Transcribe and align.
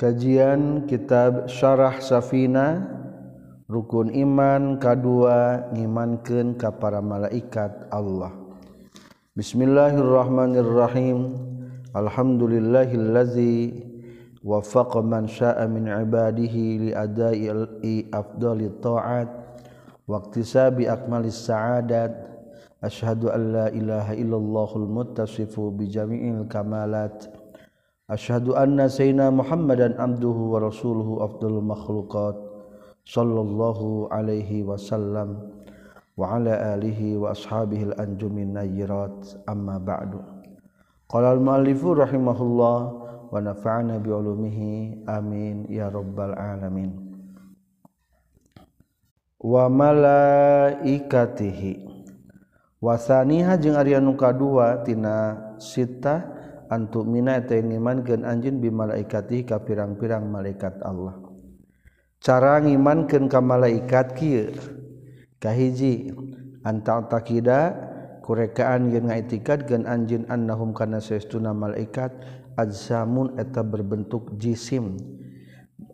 Kajian 0.00 0.88
kitab 0.88 1.52
Syarah 1.52 2.00
Safina 2.00 2.80
rukun 3.68 4.08
iman 4.08 4.80
kedua 4.80 5.68
ngimankeun 5.76 6.56
ka 6.56 6.72
para 6.72 7.04
malaikat 7.04 7.92
Allah. 7.92 8.32
Bismillahirrahmanirrahim. 9.36 11.36
Alhamdulillahillazi 11.92 13.76
wafaqa 14.40 15.04
man 15.04 15.28
syaa'a 15.28 15.68
min 15.68 15.92
ibadihi 15.92 16.88
li 16.88 16.96
adai 16.96 17.52
afdali 18.08 18.72
ta'at 18.80 19.28
wa 20.08 20.16
iktisabi 20.16 20.88
akmalis 20.88 21.44
sa'adat. 21.44 22.08
Asyhadu 22.80 23.28
an 23.28 23.52
la 23.52 23.66
ilaha 23.68 24.16
illallahul 24.16 24.88
muttasifu 24.88 25.68
bi 25.76 25.92
jami'il 25.92 26.48
kamalat. 26.48 27.36
Asyhadu 28.10 28.58
anna 28.58 28.90
sayyidina 28.90 29.30
Muhammadan 29.30 29.94
abduhu 29.94 30.50
wa 30.50 30.66
rasuluhu 30.66 31.22
afdalul 31.22 31.62
makhluqat 31.62 32.34
sallallahu 33.06 34.10
alaihi 34.10 34.66
wasallam 34.66 35.46
wa 36.18 36.34
ala 36.34 36.74
alihi 36.74 37.14
wa 37.14 37.30
ashabihi 37.30 37.94
al-anjumin 37.94 38.50
nayyirat 38.58 39.14
amma 39.46 39.78
ba'du. 39.78 40.18
Qala 41.06 41.38
al-muallifu 41.38 41.94
rahimahullah 41.94 42.78
wa 43.30 43.38
nafa'ana 43.38 44.02
bi 44.02 44.10
ulumihi 44.10 45.06
amin 45.06 45.70
ya 45.70 45.86
rabbal 45.86 46.34
alamin. 46.34 46.90
Wa 49.38 49.70
malaikatihi 49.70 50.82
wasaniha 52.82 53.54
jeung 53.54 53.78
Arya 53.78 54.02
nu 54.02 54.18
kadua 54.18 54.82
tina 54.82 55.54
sitah 55.62 56.39
antuk 56.70 57.04
Min 57.04 57.26
iman 57.26 58.06
gen 58.06 58.22
anjin 58.22 58.62
bi 58.62 58.70
malaikati 58.70 59.42
ka 59.42 59.60
pirang-pirang 59.60 60.30
malaikat 60.30 60.78
Allah. 60.86 61.18
Cara 62.22 62.62
ngimankan 62.62 63.26
ka 63.26 63.42
malaikat 63.42 64.14
kieu? 64.14 64.54
Kahiji 65.40 66.12
anta 66.62 67.00
takida 67.08 67.74
kurekaan 68.20 68.92
yang 68.94 69.10
ngaitikad 69.10 69.66
gen 69.66 69.88
anjin 69.88 70.28
annahum 70.30 70.70
kana 70.76 71.00
saestuna 71.00 71.50
malaikat 71.50 72.12
ajsamun 72.54 73.40
eta 73.40 73.64
berbentuk 73.64 74.36
jisim. 74.36 75.00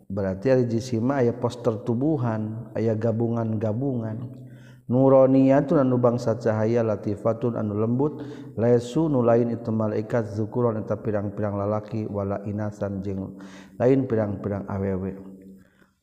Berarti 0.07 0.51
ada 0.51 0.63
jisima 0.63 1.19
aya 1.19 1.35
poster 1.35 1.83
tubuhan 1.83 2.71
aya 2.75 2.95
gabungan-gabungan. 2.95 4.46
nuroniatun 4.87 5.83
anu 5.83 5.99
bangsa 5.99 6.39
cahaya 6.39 6.79
latifatun 6.79 7.59
anu 7.59 7.75
lembut 7.75 8.23
lesu 8.55 9.11
nu 9.11 9.19
lain 9.19 9.51
itu 9.51 9.67
malaikat 9.67 10.31
zukuron 10.31 10.79
eta 10.79 10.95
pirang-pirang 10.95 11.59
lalaki 11.59 12.07
wala 12.07 12.39
inasan 12.47 13.03
jeung 13.03 13.35
lain 13.75 14.07
pirang-pirang 14.07 14.63
awewe. 14.71 15.19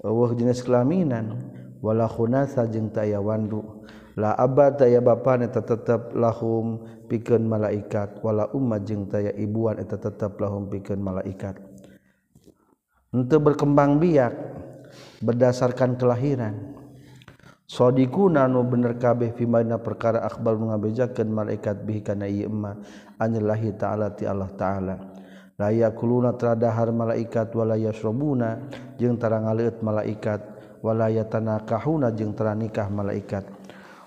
Eueuh 0.04 0.36
jenis 0.36 0.60
kelaminan 0.60 1.48
wala 1.80 2.04
khunasa 2.04 2.68
jeung 2.68 2.92
taya 2.92 3.24
wandu. 3.24 3.84
La 4.14 4.36
abad 4.36 4.78
taya 4.78 5.02
bapa 5.02 5.40
eta 5.42 5.64
tetep 5.64 6.14
lahum 6.14 6.84
pikeun 7.10 7.50
malaikat 7.50 8.22
wala 8.22 8.46
umma 8.54 8.78
jeung 8.78 9.10
taya 9.10 9.32
ibuan 9.34 9.80
eta 9.80 9.96
tetep 9.98 10.38
lahum 10.38 10.68
pikeun 10.68 11.00
malaikat. 11.00 11.56
Henteu 13.10 13.40
berkembang 13.40 13.98
biak 13.98 14.36
berdasarkan 15.24 15.96
kelahiran. 15.98 16.83
sodikuna 17.64 18.44
nanu 18.44 18.64
bener 18.68 19.00
kabeh 19.00 19.32
fimana 19.32 19.80
perkara 19.80 20.20
akbar 20.24 20.56
nu 20.60 20.70
ngabejakeun 20.70 21.28
malaikat 21.32 21.80
bihi 21.84 22.00
kana 22.04 22.28
ieu 22.28 22.48
emma 22.48 22.76
ta'ala 23.18 24.12
ti 24.12 24.28
Allah 24.28 24.50
ta'ala. 24.52 24.96
La 25.54 25.70
kuluna 25.94 26.34
teradahar 26.34 26.90
malaikat 26.90 27.54
wala 27.54 27.78
yasrabuna 27.78 28.58
jeung 28.98 29.14
tara 29.14 29.38
ngaleut 29.38 29.86
malaikat 29.86 30.42
wala 30.82 31.06
yatanakahuna 31.06 32.10
jeung 32.10 32.34
tara 32.34 32.58
nikah 32.58 32.90
malaikat. 32.90 33.46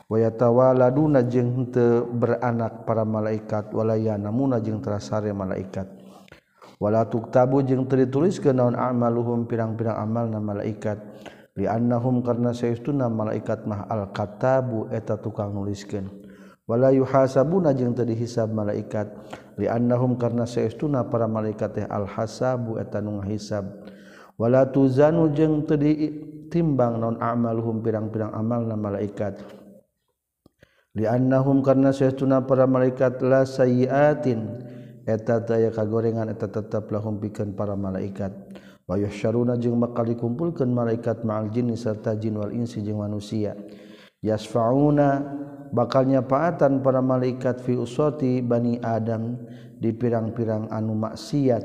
Wa 0.08 0.20
yatawaladuna 0.20 1.24
jeung 1.24 1.56
henteu 1.56 2.04
beranak 2.08 2.84
para 2.84 3.08
malaikat 3.08 3.72
wala 3.72 3.96
yanamuna 3.96 4.60
jeung 4.60 4.84
tara 4.84 5.00
sare 5.00 5.32
malaikat. 5.32 5.88
Wala 6.84 7.08
tuktabu 7.08 7.64
jeung 7.64 7.88
teu 7.88 7.96
dituliskeun 7.96 8.60
naon 8.60 8.76
amaluhum 8.76 9.48
pirang-pirang 9.48 9.98
amalna 9.98 10.44
malaikat. 10.44 11.00
liannahum 11.58 12.22
karena 12.22 12.54
sayauna 12.54 13.10
malaikat 13.10 13.66
mah 13.66 13.90
al-katabu 13.90 14.88
eta 14.94 15.18
tukang 15.18 15.52
nuliskeun. 15.52 16.06
Wala 16.70 16.94
yuhasabuna 16.94 17.74
jeung 17.74 17.98
teu 17.98 18.06
dihisab 18.06 18.54
malaikat. 18.54 19.10
Liannahum 19.58 20.22
karena 20.22 20.46
sayauna 20.46 21.10
para 21.10 21.26
malaikat 21.26 21.70
teh 21.82 21.86
al-hasabu 21.90 22.78
eta 22.78 23.02
nu 23.02 23.20
ngahisab. 23.20 23.66
Wala 24.38 24.70
tuzanu 24.70 25.34
jeung 25.34 25.66
teu 25.66 25.82
ditimbang 25.82 27.02
non 27.02 27.18
amaluhum 27.18 27.82
pirang-pirang 27.82 28.38
amalna 28.38 28.78
malaikat. 28.78 29.42
Liannahum 30.94 31.66
karena 31.66 31.90
sayauna 31.90 32.46
para 32.46 32.70
malaikat 32.70 33.18
la 33.26 33.50
sayiatin 33.50 34.62
eta 35.08 35.42
daya 35.42 35.74
kagorengan 35.74 36.30
eta 36.30 36.52
tetep 36.52 36.86
lahum 36.94 37.18
pikeun 37.18 37.56
para 37.58 37.74
malaikat. 37.74 38.47
wayah 38.88 39.12
syaruna 39.12 39.60
jeung 39.60 39.78
bakal 39.78 40.08
dikumpulkeun 40.08 40.72
malaikat 40.72 41.28
ma'al 41.28 41.52
jinni 41.52 41.76
serta 41.76 42.16
jin 42.16 42.40
wal 42.40 42.56
insi 42.56 42.80
jeung 42.82 43.04
manusia. 43.04 43.54
Yasfauna 44.24 45.22
bakal 45.70 46.10
nyapaatan 46.10 46.82
para 46.82 47.04
malaikat 47.06 47.62
fi 47.62 47.78
usati 47.78 48.42
bani 48.42 48.82
adam 48.82 49.38
di 49.78 49.94
pirang-pirang 49.94 50.74
anu 50.74 50.98
maksiat 50.98 51.64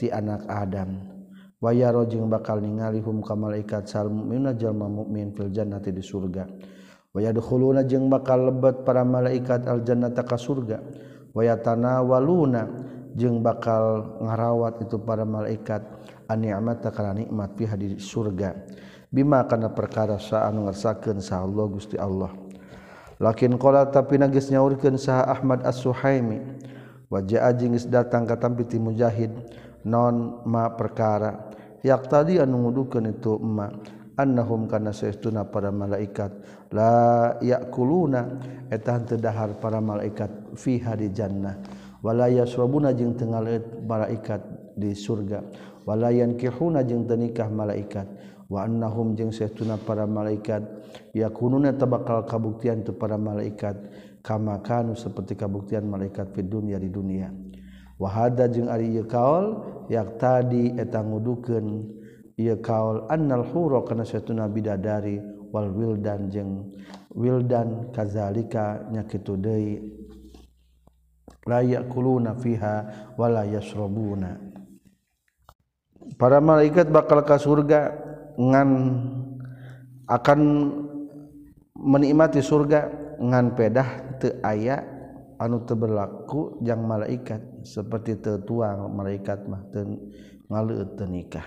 ti 0.00 0.08
anak 0.08 0.48
adam. 0.48 0.96
Wayaro 1.60 2.08
jeung 2.08 2.32
bakal 2.32 2.64
ningali 2.64 3.04
hum 3.04 3.20
ka 3.20 3.36
malaikat 3.36 3.84
sal 3.84 4.08
mukminuna 4.08 4.56
jalma 4.56 4.88
mukmin 4.88 5.36
fil 5.36 5.52
jannati 5.52 5.92
di 5.92 6.00
surga. 6.00 6.48
Wayadkhuluna 7.12 7.84
jeung 7.84 8.08
bakal 8.08 8.48
lebet 8.48 8.86
para 8.86 9.04
malaikat 9.04 9.68
al 9.68 9.84
jannata 9.84 10.24
ka 10.24 10.40
surga. 10.40 10.80
Wayatanawaluna 11.36 12.62
jeung 13.18 13.42
bakal 13.42 14.16
ngarawat 14.22 14.84
itu 14.86 14.96
para 15.00 15.26
malaikat 15.26 15.82
anikmat 16.30 16.82
karena 16.94 17.26
nikmat 17.26 17.50
pi 17.58 17.66
di 17.78 17.98
surga. 17.98 18.54
Bima 19.10 19.42
karena 19.50 19.66
perkara 19.74 20.22
saan 20.22 20.62
ngersakeun 20.62 21.18
sa 21.18 21.42
Allah 21.42 21.66
Gusti 21.66 21.98
Allah. 21.98 22.30
Lakin 23.18 23.58
qala 23.58 23.90
tapi 23.90 24.16
nagis 24.16 24.48
nyaurkeun 24.54 24.94
sa 24.94 25.26
Ahmad 25.26 25.66
As-Suhaimi 25.66 26.38
wajah 27.10 27.50
jeung 27.58 27.74
datang 27.90 28.22
ka 28.24 28.38
tampi 28.38 28.64
ti 28.64 28.78
mujahid 28.78 29.34
non 29.82 30.46
ma 30.46 30.70
perkara. 30.70 31.50
Yak 31.82 32.06
tadi 32.06 32.38
anu 32.38 32.70
ngudukeun 32.70 33.10
itu 33.10 33.34
ma 33.42 33.66
annahum 34.14 34.70
kana 34.70 34.94
saestuna 34.94 35.42
para 35.42 35.74
malaikat 35.74 36.30
la 36.70 37.34
yakuluna. 37.42 38.38
Eta 38.70 38.94
henteu 38.94 39.18
dahar 39.18 39.58
para 39.58 39.82
malaikat 39.82 40.54
fiha 40.54 40.94
di 40.94 41.10
jannah. 41.10 41.58
walaya 42.00 42.44
yasrabuna 42.44 42.92
jeung 42.96 43.16
tengalet 43.16 43.64
malaikat 43.84 44.40
di 44.76 44.96
surga. 44.96 45.44
Walayan 45.88 46.36
kihuna 46.36 46.84
jeung 46.84 47.08
tenikah 47.08 47.48
malaikat. 47.48 48.06
Wa 48.50 48.66
annahum 48.66 49.16
jeung 49.16 49.32
sehtuna 49.32 49.80
para 49.80 50.04
malaikat. 50.04 50.60
Yakununa 51.16 51.72
tabakal 51.76 52.26
kabuktian 52.28 52.84
tu 52.84 52.92
para 52.96 53.16
malaikat. 53.16 53.76
Kama 54.20 54.60
kanu 54.60 54.92
seperti 54.92 55.32
kabuktian 55.36 55.88
malaikat 55.88 56.36
fi 56.36 56.44
dunia 56.44 56.76
di 56.76 56.92
dunia. 56.92 57.32
Wahada 57.96 58.48
jeung 58.48 58.68
ari 58.68 58.92
ieu 58.92 59.08
kaol 59.08 59.64
yak 59.88 60.20
tadi 60.20 60.76
eta 60.76 61.00
ngudukeun. 61.00 61.66
Ieu 62.36 62.56
kaol 62.60 63.08
annal 63.08 63.44
hura 63.48 63.84
kana 63.84 64.04
satuna 64.04 64.48
bidadari. 64.48 65.20
Wal 65.50 65.72
wildan 65.74 66.30
jeung 66.30 66.76
wildan 67.16 67.90
kazalika 67.90 68.86
nya 68.92 69.02
kitu 69.08 69.34
deui. 69.34 69.99
layakuluna 71.50 72.38
fiha 72.38 72.74
wala 73.18 73.42
yasrabuna. 73.42 74.38
Para 76.14 76.38
malaikat 76.38 76.86
bakal 76.94 77.26
ke 77.26 77.34
surga 77.34 77.90
ngan 78.38 78.70
akan 80.06 80.40
menikmati 81.74 82.38
surga 82.38 82.86
ngan 83.18 83.58
pedah 83.58 83.88
te 84.22 84.38
aya 84.46 84.80
anu 85.42 85.66
te 85.66 85.74
berlaku 85.74 86.62
yang 86.62 86.86
malaikat. 86.86 87.66
Seperti 87.66 88.22
te 88.22 88.38
tuang 88.46 88.88
malaikat 88.94 89.44
mah 89.50 89.66
te 89.74 89.82
ngaleut 90.48 90.96
te 90.96 91.04
nikah. 91.04 91.46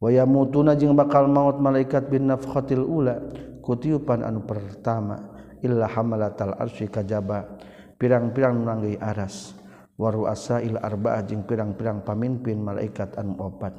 Waya 0.00 0.24
mutuna 0.24 0.72
jeung 0.72 0.96
bakal 0.96 1.28
maut 1.28 1.60
malaikat 1.60 2.08
bin 2.08 2.32
nafkhatil 2.32 2.80
ula 2.80 3.20
kutiupan 3.60 4.24
anu 4.24 4.48
pertama 4.48 5.36
illa 5.60 5.84
hamalatal 5.84 6.56
arsy 6.56 6.88
kajaba. 6.88 7.60
pirang-pirang 8.00 8.64
nanggai 8.64 8.96
aras. 8.96 9.52
Waru 10.00 10.24
asail 10.24 10.80
arba'ah 10.80 11.20
jeung 11.28 11.44
pirang-pirang 11.44 12.00
pamimpin 12.00 12.56
malaikat 12.56 13.20
anu 13.20 13.36
opat. 13.36 13.76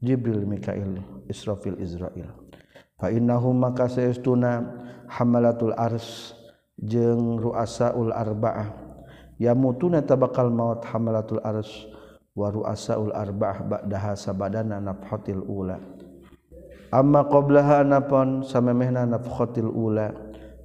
Jibril 0.00 0.48
Mikail 0.48 1.04
Israfil 1.28 1.76
Israil. 1.76 2.32
Fa 2.96 3.12
innahum 3.12 3.52
maka 3.52 3.84
sayastuna 3.84 4.64
hamalatul 5.12 5.76
ars 5.76 6.32
jeung 6.80 7.36
ruasaul 7.36 8.16
arba'ah 8.16 8.72
yamutuna 9.36 10.00
tabakal 10.00 10.48
maut 10.48 10.80
hamalatul 10.88 11.44
ars. 11.44 11.68
Wa 12.32 12.48
ruasaul 12.54 13.12
arba'ah 13.12 13.66
ba'daha 13.66 14.14
sabadana 14.16 14.80
nafhatil 14.80 15.42
ula. 15.44 15.76
Amma 16.88 17.26
qablaha 17.26 17.84
napon 17.84 18.46
samemehna 18.46 19.04
nafhatil 19.04 19.68
ula. 19.68 20.14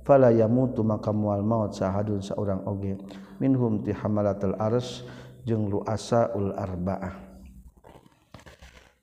fala 0.03 0.29
yamutu 0.29 0.83
maka 0.83 1.09
mual 1.15 1.41
maut 1.41 1.73
sahadun 1.73 2.19
saurang 2.19 2.63
oge. 2.67 2.99
Minhum 3.39 3.81
ti 3.83 3.91
hamalatul 3.95 4.55
ars 4.59 5.03
jeung 5.47 5.67
luasa 5.71 6.31
ul 6.35 6.55
arbaah. 6.55 7.15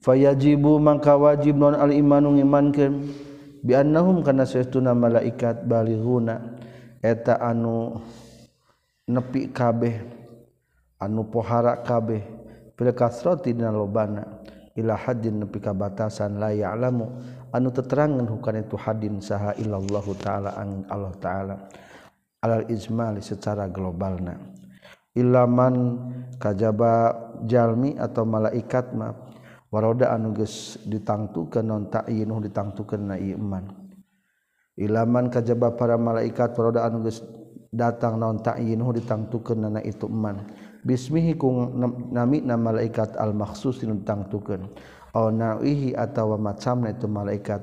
Fayajibu 0.00 0.81
maka 0.81 1.12
wajib 1.17 1.61
non 1.61 1.76
al 1.76 1.93
imanu 1.93 2.37
ngimankeun? 2.37 2.94
Bi 3.61 3.76
annahum 3.76 4.25
kana 4.25 4.49
saestuna 4.49 4.97
malaikat 4.97 5.69
balighuna. 5.69 6.56
Eta 7.05 7.37
anu 7.41 8.00
nepi 9.08 9.52
kabeh 9.52 10.00
anu 11.00 11.29
pohara 11.29 11.81
kabeh. 11.85 12.25
Fil 12.76 12.97
kasrati 12.97 13.52
dina 13.52 13.69
lobana 13.69 14.41
ila 14.73 14.97
haddin 14.97 15.44
nepi 15.44 15.61
ka 15.61 15.76
batasan 15.76 16.41
la 16.41 16.49
ya'lamu. 16.56 17.05
anu 17.50 17.69
teterangan 17.75 18.23
bukan 18.23 18.62
itu 18.62 18.76
hadin 18.79 19.19
saha 19.19 19.55
illallahu 19.58 20.14
ta'ala 20.19 20.55
angin 20.58 20.82
Allah 20.91 21.14
ta'ala. 21.19 21.56
Alal 22.41 22.67
ijmali 22.73 23.20
secara 23.20 23.69
globalna. 23.69 24.38
Ilaman 25.12 25.75
kajaba 26.41 27.12
jalmi 27.44 27.99
atau 27.99 28.25
malaikat 28.25 28.94
ma 28.97 29.12
waroda 29.69 30.14
anu 30.14 30.32
geus 30.32 30.79
ditangtukeun 30.87 31.67
non 31.67 31.91
ta'yinuh 31.91 32.38
ditangtukeun 32.49 33.02
na 33.11 33.17
iman. 33.19 33.64
Ilaman 34.81 35.29
kajaba 35.29 35.76
para 35.76 36.00
malaikat 36.00 36.56
waroda 36.56 36.87
anu 36.87 37.05
geus 37.05 37.20
datang 37.69 38.17
non 38.17 38.41
ta'yinuh 38.41 38.88
ditangtukeun 39.02 39.67
na 39.67 39.81
itu 39.82 40.08
iman. 40.08 40.47
Bismihi 40.81 41.37
nami 42.08 42.41
na 42.41 42.56
malaikat 42.56 43.20
al 43.20 43.37
maksus 43.37 43.85
ditangtukeun. 43.85 44.73
nahi 45.14 45.94
atau 45.94 46.38
macamna 46.38 46.94
itu 46.94 47.10
malaikat. 47.10 47.62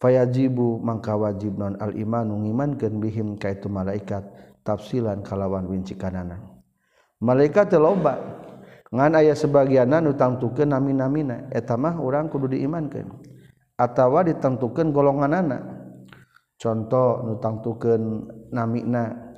Fayajibu 0.00 0.80
mangka 0.80 1.12
wajib 1.12 1.60
non 1.60 1.76
al 1.76 1.92
imanu 1.92 2.40
ngimankeun 2.40 3.04
bihim 3.04 3.36
ka 3.36 3.52
itu 3.52 3.68
malaikat 3.68 4.24
tafsilan 4.64 5.20
kalawan 5.20 5.68
winci 5.68 5.92
kanana. 5.94 6.40
Malaikat 7.20 7.76
loba. 7.76 8.16
Ngan 8.90 9.14
aya 9.14 9.38
sebagianan 9.38 10.10
utangtukeun 10.10 10.74
nami-namina 10.74 11.46
eta 11.54 11.78
mah 11.78 11.94
urang 12.02 12.26
kudu 12.26 12.58
diimankeun 12.58 13.06
atawa 13.78 14.26
ditangtukeun 14.26 14.90
golonganana 14.90 15.62
contoh 16.58 17.22
nutangtukeun 17.22 18.02
namina 18.50 19.30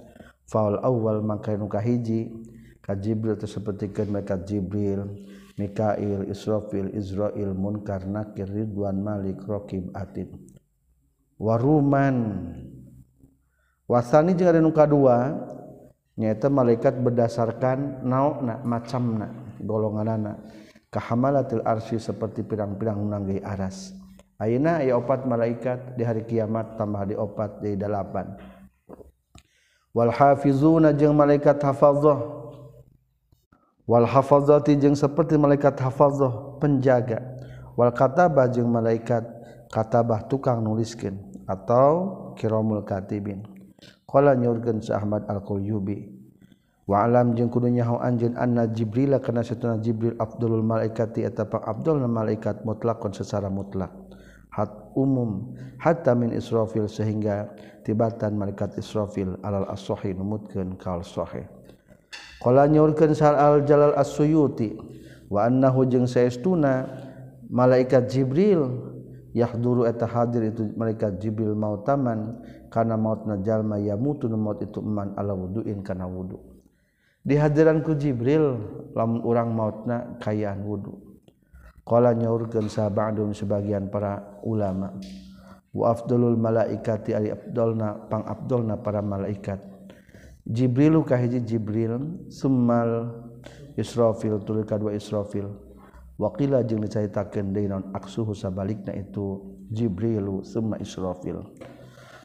faul 0.48 0.80
awal 0.80 1.20
mangka 1.20 1.52
nu 1.52 1.68
kahiji 1.68 2.32
ka 2.80 2.96
jibril 2.96 3.36
teh 3.36 3.44
sapertikeun 3.44 4.08
malaikat 4.08 4.40
jibril. 4.48 5.04
Mikail 5.62 6.26
Israfil 6.26 6.90
Israil 6.98 7.54
Munkar 7.54 8.02
Nakir 8.02 8.50
Ridwan 8.50 8.98
Malik 8.98 9.38
Rokib 9.46 9.94
Atid. 9.94 10.34
Waruman. 11.38 12.50
Wasani 13.86 14.34
juga 14.34 14.58
ada 14.58 14.60
nuka 14.62 14.82
dua 14.90 15.38
nyata 16.18 16.50
malaikat 16.50 16.98
berdasarkan 16.98 18.02
nauk 18.02 18.42
nak 18.42 18.66
macam 18.66 19.22
nak 19.22 19.32
golongan 19.62 20.08
anak 20.18 20.36
kehamalatil 20.90 21.62
arsy 21.62 22.02
seperti 22.02 22.42
pirang-pirang 22.42 22.98
nanggai 23.06 23.38
aras. 23.46 23.94
Aina 24.42 24.82
ya 24.82 24.98
opat 24.98 25.22
malaikat 25.22 25.94
di 25.94 26.02
hari 26.02 26.26
kiamat 26.26 26.74
tambah 26.74 27.06
di 27.06 27.14
opat 27.14 27.62
di 27.62 27.78
delapan 27.78 28.34
wal 29.92 30.10
jeung 30.96 31.14
malaikat 31.14 31.60
hafazah 31.60 32.41
Wal 33.82 34.06
hafazati 34.06 34.78
jeung 34.78 34.94
seperti 34.94 35.34
malaikat 35.34 35.74
hafazah 35.82 36.58
penjaga. 36.62 37.18
Wal 37.74 37.90
katabah 37.90 38.46
jeung 38.52 38.70
malaikat 38.70 39.26
katabah 39.74 40.28
tukang 40.30 40.62
nuliskeun 40.62 41.18
atau 41.50 42.14
kiramul 42.38 42.86
katibin. 42.86 43.42
Qala 44.06 44.38
nyurkeun 44.38 44.84
sa 44.84 45.00
Ahmad 45.02 45.24
al-Qulyubi 45.26 46.20
wa 46.84 47.06
alam 47.06 47.32
jeung 47.32 47.48
kudu 47.48 47.72
nyaho 47.72 47.96
anjeun 48.02 48.36
anna 48.36 48.68
jibril 48.68 49.16
kana 49.22 49.40
satuna 49.40 49.80
jibril 49.80 50.18
afdalul 50.20 50.60
malaikati 50.60 51.24
eta 51.24 51.48
pa 51.48 51.62
afdalna 51.64 52.06
malaikat 52.06 52.62
mutlaqan 52.62 53.10
secara 53.16 53.48
mutlak. 53.48 53.90
Hat 54.52 54.92
umum 54.92 55.56
hatta 55.80 56.12
min 56.12 56.36
israfil 56.36 56.84
sehingga 56.84 57.48
tibatan 57.88 58.36
malaikat 58.36 58.76
israfil 58.76 59.40
alal 59.40 59.64
as-sahih 59.72 60.12
numutkeun 60.12 60.76
kaul 60.76 61.00
sahih 61.00 61.48
Kala 62.42 62.66
nyurkeun 62.66 63.14
Sa'al 63.14 63.62
al-Jalal 63.62 63.94
As-Suyuti 63.94 64.74
wa 65.30 65.46
annahu 65.46 65.86
jeung 65.86 66.10
saestuna 66.10 66.90
malaikat 67.46 68.10
Jibril 68.10 68.66
yahduru 69.30 69.86
eta 69.86 70.10
hadir 70.10 70.50
itu 70.50 70.74
malaikat 70.74 71.22
Jibril 71.22 71.54
mautaman 71.54 72.42
kana 72.66 72.98
mautna 72.98 73.38
jalma 73.40 73.78
yamutu 73.78 74.26
maut 74.34 74.58
itu 74.58 74.82
man 74.82 75.14
ala 75.14 75.38
wuduin 75.38 75.86
kana 75.86 76.10
wudu. 76.10 76.42
Dihadiran 77.22 77.86
ku 77.86 77.94
Jibril 77.94 78.58
lamun 78.90 79.22
urang 79.22 79.54
mautna 79.54 80.18
kayaan 80.18 80.66
wudu. 80.66 80.98
Qala 81.86 82.10
nyaurkeun 82.10 82.66
sabadum 82.66 83.30
sebagian 83.30 83.86
para 83.86 84.38
ulama 84.42 84.98
wa 85.70 85.84
afdalul 85.94 86.34
malaikati 86.34 87.14
ali 87.14 87.30
afdalna 87.30 88.10
pang 88.10 88.26
afdalna 88.26 88.82
para 88.82 88.98
malaikat. 88.98 89.71
Jibrilu 90.52 91.00
kahiji 91.00 91.40
Jibril 91.40 92.28
summal 92.28 93.08
Israfil 93.80 94.36
tuluy 94.44 94.68
kadua 94.68 94.92
Israfil. 94.92 95.48
Waqila 96.20 96.60
jeung 96.62 96.84
dicaritakeun 96.84 97.56
deui 97.56 97.72
naon 97.72 97.88
aksuhu 97.96 98.36
sabalikna 98.36 98.92
itu 98.92 99.40
Jibrilu 99.72 100.44
summa 100.44 100.76
Israfil. 100.76 101.40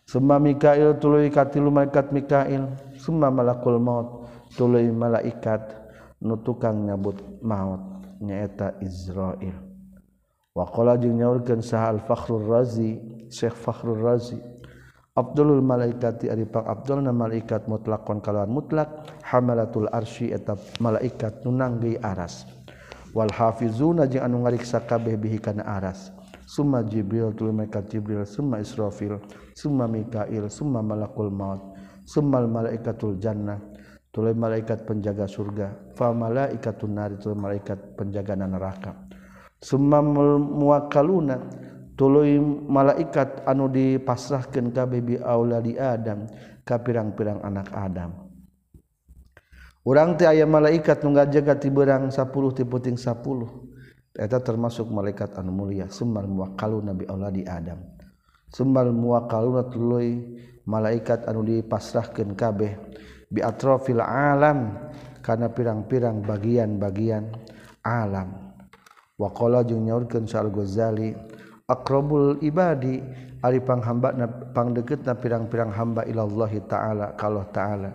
Summa 0.03 0.37
Mikail 0.43 0.99
tuluy 0.99 1.31
katilu 1.31 1.71
malaikat 1.71 2.11
Mikail. 2.11 2.67
Summa 2.99 3.31
malakul 3.31 3.79
maut 3.79 4.27
tuluy 4.59 4.91
malaikat 4.91 5.87
nu 6.19 6.35
tukang 6.43 6.83
nyabut 6.83 7.15
maut 7.39 7.79
nyaeta 8.19 8.73
Izrail 8.81 9.53
waqala 10.57 10.97
jeung 10.97 11.21
nyaurkeun 11.21 11.61
sahal 11.61 12.01
Fakhrul 12.01 12.49
Razi 12.49 12.97
Syekh 13.29 13.53
Fakhrul 13.53 14.01
Razi. 14.01 14.41
Abdul 15.17 15.65
malaikati 15.65 16.29
aripang 16.29 16.69
Abdul 16.69 17.01
na 17.01 17.09
malaikat 17.09 17.65
mutlakon 17.65 18.21
kalauan 18.21 18.53
mutlak 18.53 19.09
hamalatul 19.25 19.89
arsy 19.89 20.29
eta 20.29 20.53
malaikat 20.77 21.41
nunanggi 21.41 21.97
aras. 21.97 22.45
Wal 23.17 23.33
hafizuna 23.33 24.05
jeung 24.05 24.21
anu 24.21 24.45
ngariksa 24.45 24.85
kabeh 24.85 25.17
bihi 25.17 25.41
kana 25.41 25.65
aras. 25.65 26.13
Summa 26.45 26.85
jibril 26.85 27.33
tul 27.33 27.49
malaikat 27.49 27.89
jibril 27.89 28.29
summa 28.29 28.61
israfil 28.61 29.17
summa 29.57 29.89
mikail 29.89 30.53
summa 30.53 30.85
malakul 30.85 31.33
maut 31.33 31.75
summal 32.05 32.45
malaikatul 32.45 33.17
jannah 33.17 33.57
tulai 34.13 34.37
malaikat 34.37 34.85
penjaga 34.85 35.25
surga 35.27 35.97
fa 35.97 36.13
malaikatun 36.13 36.93
nar 36.93 37.17
tul 37.17 37.33
malaikat 37.33 37.97
penjaga 37.97 38.37
neraka. 38.37 38.93
Summa 39.57 39.99
muwakkaluna 40.05 41.41
malaikat 42.69 43.41
anu 43.49 43.65
dipasrahkan 43.73 44.69
KBB 44.69 45.25
Aula 45.25 45.57
di 45.57 45.73
Adam 45.73 46.29
ka 46.61 46.77
pirang-pirang 46.77 47.41
anak 47.41 47.73
Adam. 47.73 48.13
Orang 49.87 50.19
ti 50.19 50.27
aya 50.27 50.43
malaikat 50.43 51.01
nu 51.01 51.15
jaga 51.15 51.55
tiberang 51.55 52.11
10 52.11 52.27
tiputing 52.53 52.99
10 52.99 54.19
eta 54.19 54.37
termasuk 54.43 54.91
malaikat 54.91 55.33
anu 55.39 55.55
mulia 55.55 55.87
summal 55.87 56.27
muwakkalu 56.27 56.83
Nabi 56.85 57.03
Allah 57.09 57.31
di 57.33 57.47
Adam. 57.47 57.81
Summal 58.51 58.91
muwakkaluna 58.91 59.71
tuluy 59.71 60.37
malaikat 60.67 61.25
anu 61.25 61.41
dipasrahkeun 61.41 62.35
kabeh 62.35 62.75
bi 63.31 63.39
atrafil 63.39 64.03
alam 64.03 64.91
kana 65.23 65.49
pirang-pirang 65.55 66.19
bagian-bagian 66.19 67.31
alam. 67.81 68.53
Waqala 69.17 69.65
jeung 69.65 69.87
nyaurkeun 69.87 70.29
Sal 70.29 70.53
Ghazali 70.53 71.15
akrobul 71.67 72.39
ibadi 72.39 73.03
aripang 73.43 73.83
hamba 73.83 74.15
pang 74.55 74.71
deket 74.71 75.03
na 75.03 75.13
pirang-pirang 75.13 75.69
hamba 75.75 76.07
ilallahi 76.07 76.63
ta'ala 76.63 77.13
kalau 77.19 77.43
ta'ala. 77.51 77.91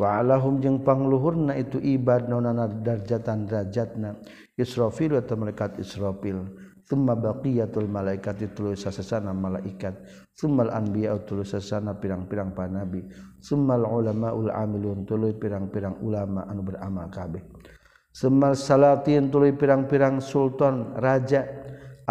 Wa 0.00 0.24
alahum 0.24 0.64
jeung 0.64 0.80
pangluhurna 0.80 1.60
itu 1.60 1.76
ibad 1.76 2.24
nonana 2.24 2.64
darjatan 2.64 3.44
derajatna 3.44 4.16
Israfil 4.56 5.20
atau 5.20 5.36
malaikat 5.36 5.76
Israfil. 5.76 6.40
Thumma 6.88 7.14
baqiyatul 7.14 7.86
malaikat 7.86 8.50
itu 8.50 8.72
sasana 8.74 9.36
malaikat. 9.36 9.94
Summal 10.34 10.72
anbiya 10.72 11.20
tulu 11.22 11.44
sasana 11.44 11.94
pirang-pirang 12.00 12.56
panabi. 12.56 13.04
Summal 13.38 13.84
ulamaul 13.84 14.48
amilun 14.48 15.04
tuluy 15.04 15.36
pirang-pirang 15.36 16.00
ulama 16.00 16.48
anu 16.48 16.64
beramal 16.64 17.06
kabeh. 17.12 17.44
Summal 18.10 18.56
salatin 18.58 19.30
tuluy 19.30 19.54
pirang-pirang 19.54 20.18
sultan 20.18 20.96
raja 20.98 21.46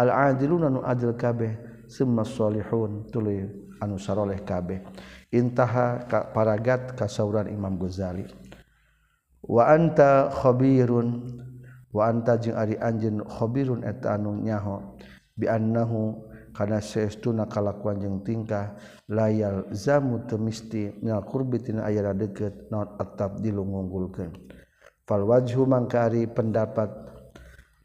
al-adiluna 0.00 0.72
nu 0.72 0.80
adil 0.80 1.12
kabeh 1.12 1.84
summa 1.84 2.24
solihun 2.24 3.12
tuluy 3.12 3.44
anu 3.84 4.00
saroleh 4.00 4.40
kabeh. 4.40 4.80
Intaha 5.30 6.08
ka 6.08 6.32
paragat 6.32 6.96
kasauran 6.96 7.52
Imam 7.52 7.76
Ghazali. 7.76 8.24
Wa 9.44 9.68
anta 9.68 10.32
khabirun 10.32 11.38
wa 11.92 12.08
anta 12.08 12.40
jeung 12.40 12.56
ari 12.56 12.80
anjeun 12.80 13.20
khabirun 13.28 13.84
eta 13.84 14.16
anu 14.16 14.40
nyaho. 14.40 14.96
Bi 15.36 15.46
annahu 15.46 16.28
kana 16.50 16.82
saestuna 16.82 17.46
kalakuan 17.46 18.02
jeung 18.02 18.20
tingkah 18.26 18.74
layal 19.06 19.70
zamu 19.70 20.26
temisti 20.26 20.92
minal 20.98 21.22
qurbi 21.24 21.62
tina 21.62 21.86
aya 21.86 22.10
deukeut 22.10 22.68
naon 22.68 22.90
atap 22.98 23.38
dilunggulkeun 23.38 24.34
fal 25.06 25.24
wajhu 25.24 25.64
mangkari 25.66 26.26
pendapat 26.26 26.90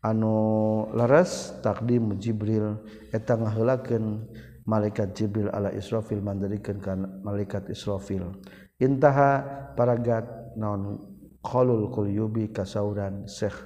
anu 0.06 0.86
leres 0.94 1.58
takdim 1.66 2.14
Jibril 2.22 2.78
etang 3.10 3.42
ngahelaken 3.50 4.30
malaikat 4.70 5.18
Jibril 5.18 5.50
ala 5.50 5.74
Israfil 5.74 6.22
mandirikan 6.22 6.78
kan 6.78 7.26
malaikat 7.26 7.74
Israfil. 7.74 8.30
Intaha 8.78 9.42
paragat 9.74 10.54
naon 10.54 11.02
qalul 11.42 11.90
kulyubi 11.90 12.54
kasauran 12.54 13.26
Syekh 13.26 13.58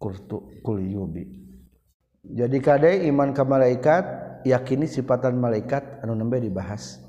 qurtu 0.00 0.62
kulyubi 0.64 1.48
jadi 2.28 2.58
kade 2.60 3.08
iman 3.08 3.32
ka 3.32 3.46
malaikat 3.48 4.04
yakini 4.44 4.84
sifatan 4.84 5.40
malaikat 5.40 6.04
anu 6.04 6.12
nembe 6.12 6.36
dibahas. 6.36 7.00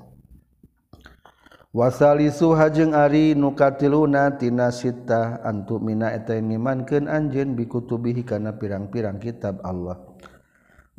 wasalisu 1.70 2.58
hajeng 2.58 2.94
Ari 2.94 3.38
nukatiluna 3.38 4.34
tina 4.34 4.74
sita 4.74 5.38
antu 5.46 5.78
mina 5.78 6.10
anjeun 6.10 7.54
bi 7.54 7.64
bikutubihi 7.64 8.26
kana 8.26 8.58
pirang-pirang 8.58 9.22
kitab 9.22 9.62
Allah. 9.62 9.98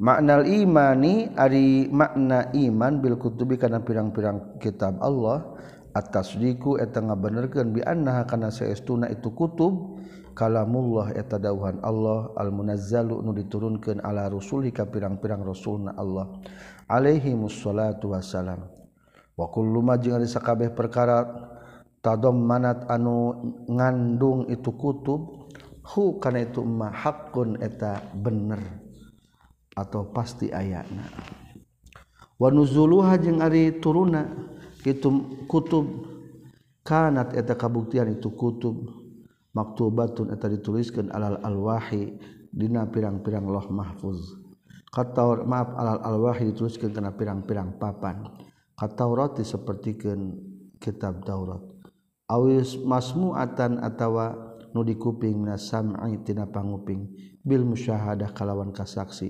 Maknal 0.02 0.50
imani 0.50 1.30
Ari 1.38 1.92
makna 1.92 2.50
iman 2.56 3.04
bil 3.04 3.20
kutubi 3.22 3.60
kana 3.60 3.84
pirang-pirang 3.84 4.58
kitab 4.58 4.98
Allah 4.98 5.46
atas 5.92 6.40
diku 6.40 6.80
ngabenerkeun 6.80 7.76
bi 7.76 7.84
annaha 7.84 8.24
kana 8.24 8.48
saestuna 8.48 9.12
itu 9.12 9.30
kutub 9.36 10.00
kalamullah 10.34 11.12
eta 11.12 11.36
dauhan 11.36 11.84
Allah 11.84 12.32
al-munazzalu 12.40 13.20
nu 13.20 13.36
diturunkeun 13.36 14.00
ala 14.00 14.32
rusuli 14.32 14.72
ka 14.72 14.88
pirang-pirang 14.88 15.44
rasulna 15.44 15.94
Allah. 16.00 16.32
Alaihi 16.88 17.36
musallatu 17.36 18.16
wassalam. 18.16 18.81
wakul 19.38 19.68
ma 19.84 19.96
jeung 19.98 20.24
sakabeh 20.24 20.72
perkara 20.72 21.28
tadom 22.02 22.42
manat 22.42 22.86
anu 22.90 23.38
ngandung 23.70 24.50
itu 24.50 24.72
kutub 24.76 25.52
hu 25.82 26.18
kana 26.20 26.46
itu 26.46 26.62
ma 26.64 26.90
haqqun 26.90 27.60
eta 27.62 28.02
bener 28.16 28.62
atau 29.78 30.10
pasti 30.12 30.52
ayatna 30.52 31.08
wa 32.38 32.48
nuzuluha 32.52 33.18
jeung 33.22 33.40
ari 33.40 33.80
turuna 33.80 34.28
itu 34.82 35.10
kutub 35.46 35.86
kanat 36.82 37.38
eta 37.38 37.54
kabuktian 37.54 38.10
itu 38.14 38.34
kutub 38.34 39.02
maktubatun 39.54 40.32
eta 40.34 40.48
dituliskeun 40.48 41.12
alal 41.12 41.38
alwahi 41.44 42.18
dina 42.52 42.88
pirang-pirang 42.88 43.48
loh 43.48 43.68
mahfuz. 43.72 44.40
Kata 44.92 45.48
maaf 45.48 45.72
alal 45.80 46.00
alwahi 46.04 46.52
dituliskeun 46.52 46.92
kana 46.92 47.16
pirang-pirang 47.16 47.80
papan. 47.80 48.28
Kata 48.82 49.06
roti 49.06 49.46
sepertikan 49.46 50.34
kitab 50.82 51.22
Taurat. 51.22 51.62
Awis 52.26 52.82
masmuatan 52.82 53.78
atawa 53.78 54.58
nu 54.74 54.82
dikuping 54.82 55.46
na 55.46 55.62
sam'i 55.62 56.18
tina 56.26 56.50
panguping 56.50 57.14
bil 57.46 57.62
musyahadah 57.62 58.34
kalawan 58.34 58.74
kasaksi. 58.74 59.30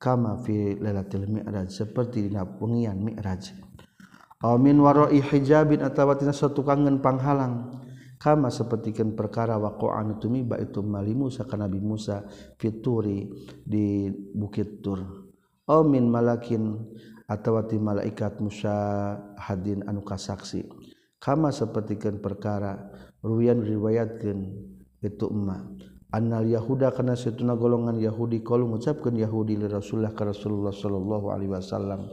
Kama 0.00 0.40
fi 0.40 0.80
lailatul 0.80 1.28
mi'raj 1.28 1.68
seperti 1.68 2.32
dina 2.32 2.48
pengian 2.48 2.96
mi'raj. 3.04 3.52
Aw 4.40 4.56
min 4.56 4.80
wara'i 4.80 5.20
hijabin 5.20 5.84
atawa 5.84 6.16
tina 6.16 6.32
satu 6.32 6.64
kangen 6.64 7.04
panghalang. 7.04 7.84
Kama 8.16 8.48
sepertikan 8.48 9.12
perkara 9.12 9.60
waqa'an 9.60 10.16
tumiba 10.16 10.56
itu 10.56 10.80
mali 10.80 11.12
Musa 11.12 11.44
ka 11.44 11.60
Nabi 11.60 11.84
Musa 11.84 12.24
fituri 12.56 13.28
di 13.60 14.08
bukit 14.08 14.80
Tur. 14.80 15.04
Aw 15.68 15.84
min 15.84 16.08
malakin 16.08 16.80
atawati 17.26 17.76
malaikat 17.78 18.38
musyahadin 18.38 19.82
anu 19.86 20.02
kasaksi. 20.06 20.66
Kama 21.18 21.50
sapertikeun 21.50 22.22
perkara 22.22 22.90
ruyan 23.22 23.62
riwayatkan 23.62 24.38
itu 25.02 25.26
emma. 25.26 25.66
Anal 26.14 26.46
yahuda 26.46 26.94
karena 26.94 27.18
setuna 27.18 27.58
golongan 27.58 27.98
yahudi 27.98 28.40
qalu 28.40 28.70
ngucapkeun 28.70 29.18
yahudi 29.18 29.58
li 29.58 29.66
rasulullah 29.66 30.14
ka 30.14 30.22
rasulullah 30.22 30.70
sallallahu 30.70 31.26
alaihi 31.34 31.50
wasallam. 31.50 32.06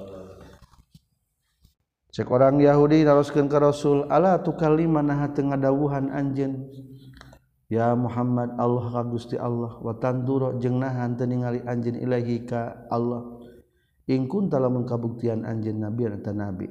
Cek 2.13 2.29
orang 2.29 2.61
yahudi 2.61 3.05
naroskeun 3.05 3.49
ke 3.49 3.57
rasul 3.57 4.05
Allah 4.09 4.37
ala 4.37 4.45
tukalima 4.45 5.01
naha 5.01 5.33
teu 5.33 5.45
ngadawuhan 5.49 6.09
anjen. 6.13 6.69
ya 7.73 7.97
muhammad 7.97 8.53
allah 8.61 8.85
kagusti 9.01 9.33
allah 9.33 9.81
wa 9.81 9.97
tanduro 9.97 10.53
jeung 10.61 10.77
nahan 10.77 11.17
teu 11.17 11.25
ilahi 11.25 12.45
ka 12.45 12.85
allah. 12.93 13.42
ingkun 14.07 14.51
dalam 14.51 14.83
mengkabuktian 14.83 15.47
anjin 15.47 15.79
nabi 15.79 16.09
dan 16.19 16.37
nabi. 16.39 16.67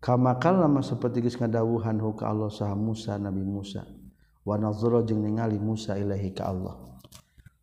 Kamakan 0.00 0.60
lama 0.62 0.80
seperti 0.84 1.24
geus 1.24 1.40
ngadawuhan 1.40 1.98
hu 1.98 2.14
ka 2.14 2.28
Allah 2.30 2.52
saha 2.52 2.76
Musa 2.76 3.16
nabi 3.16 3.42
Musa. 3.42 3.82
Wa 4.46 4.54
nazara 4.60 5.02
jeung 5.02 5.24
ningali 5.24 5.58
Musa 5.58 5.98
ilahi 5.98 6.30
ka 6.30 6.52
Allah. 6.52 6.78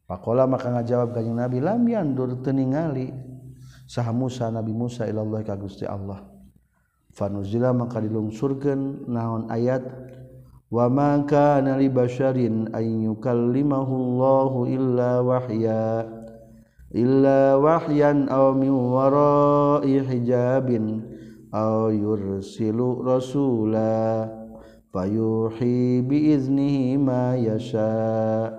Pakola 0.04 0.44
maka 0.44 0.68
ngajawab 0.68 1.16
kanjing 1.16 1.40
Nabi 1.40 1.64
lam 1.64 1.88
yandur 1.88 2.44
teningali 2.44 3.08
ningali 3.08 3.32
saha 3.88 4.12
Musa 4.12 4.52
nabi 4.52 4.76
Musa 4.76 5.08
ilallah 5.08 5.46
ka 5.48 5.56
Gusti 5.56 5.88
Allah. 5.88 6.26
Fanuzila 7.14 7.72
maka 7.72 8.02
dilungsurkeun 8.02 9.06
naon 9.08 9.48
ayat 9.54 9.86
wa 10.74 10.90
ma 10.90 11.22
kana 11.24 11.78
li 11.78 11.88
basyarin 11.88 12.74
ay 12.74 13.06
yukallimahu 13.06 13.94
Allahu 13.94 14.60
illa 14.66 15.22
wahya. 15.22 16.23
illa 16.94 17.58
wahyan 17.58 18.30
aw 18.30 18.54
min 18.54 18.70
wara'i 18.70 20.00
hijabin 20.00 21.02
aw 21.50 21.90
yursilu 21.90 23.02
rasula 23.02 24.30
fayuhi 24.94 26.06
bi 26.06 26.38
iznihi 26.38 27.02
ma 27.02 27.34
yasha 27.34 28.54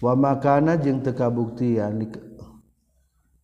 wa 0.00 0.12
makana 0.16 0.80
jeung 0.80 1.04
teu 1.04 1.12
kabuktian 1.12 2.08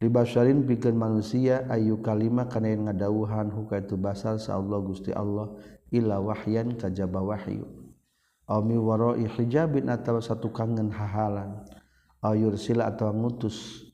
dibasyarin 0.01 0.65
pikeun 0.65 0.97
manusia 0.97 1.69
ayu 1.69 2.01
kalima 2.01 2.49
kana 2.49 2.73
yang 2.73 2.89
ngadawuhan 2.89 3.53
huka 3.53 3.81
itu 3.81 3.97
basal 4.01 4.41
sa 4.41 4.57
Allah 4.57 4.81
Gusti 4.81 5.13
Allah 5.13 5.53
illa 5.93 6.21
wahyan 6.21 6.77
kajaba 6.77 7.23
wahyu. 7.23 7.65
Aw 8.47 8.63
min 8.63 8.79
wara'i 8.79 9.27
hijabin 9.27 9.91
atawa 9.91 10.23
satu 10.23 10.53
kangen 10.55 10.93
hahalan. 10.93 11.67
ayur 12.25 12.57
sila 12.57 12.89
atau 12.93 13.13
ngutus. 13.13 13.89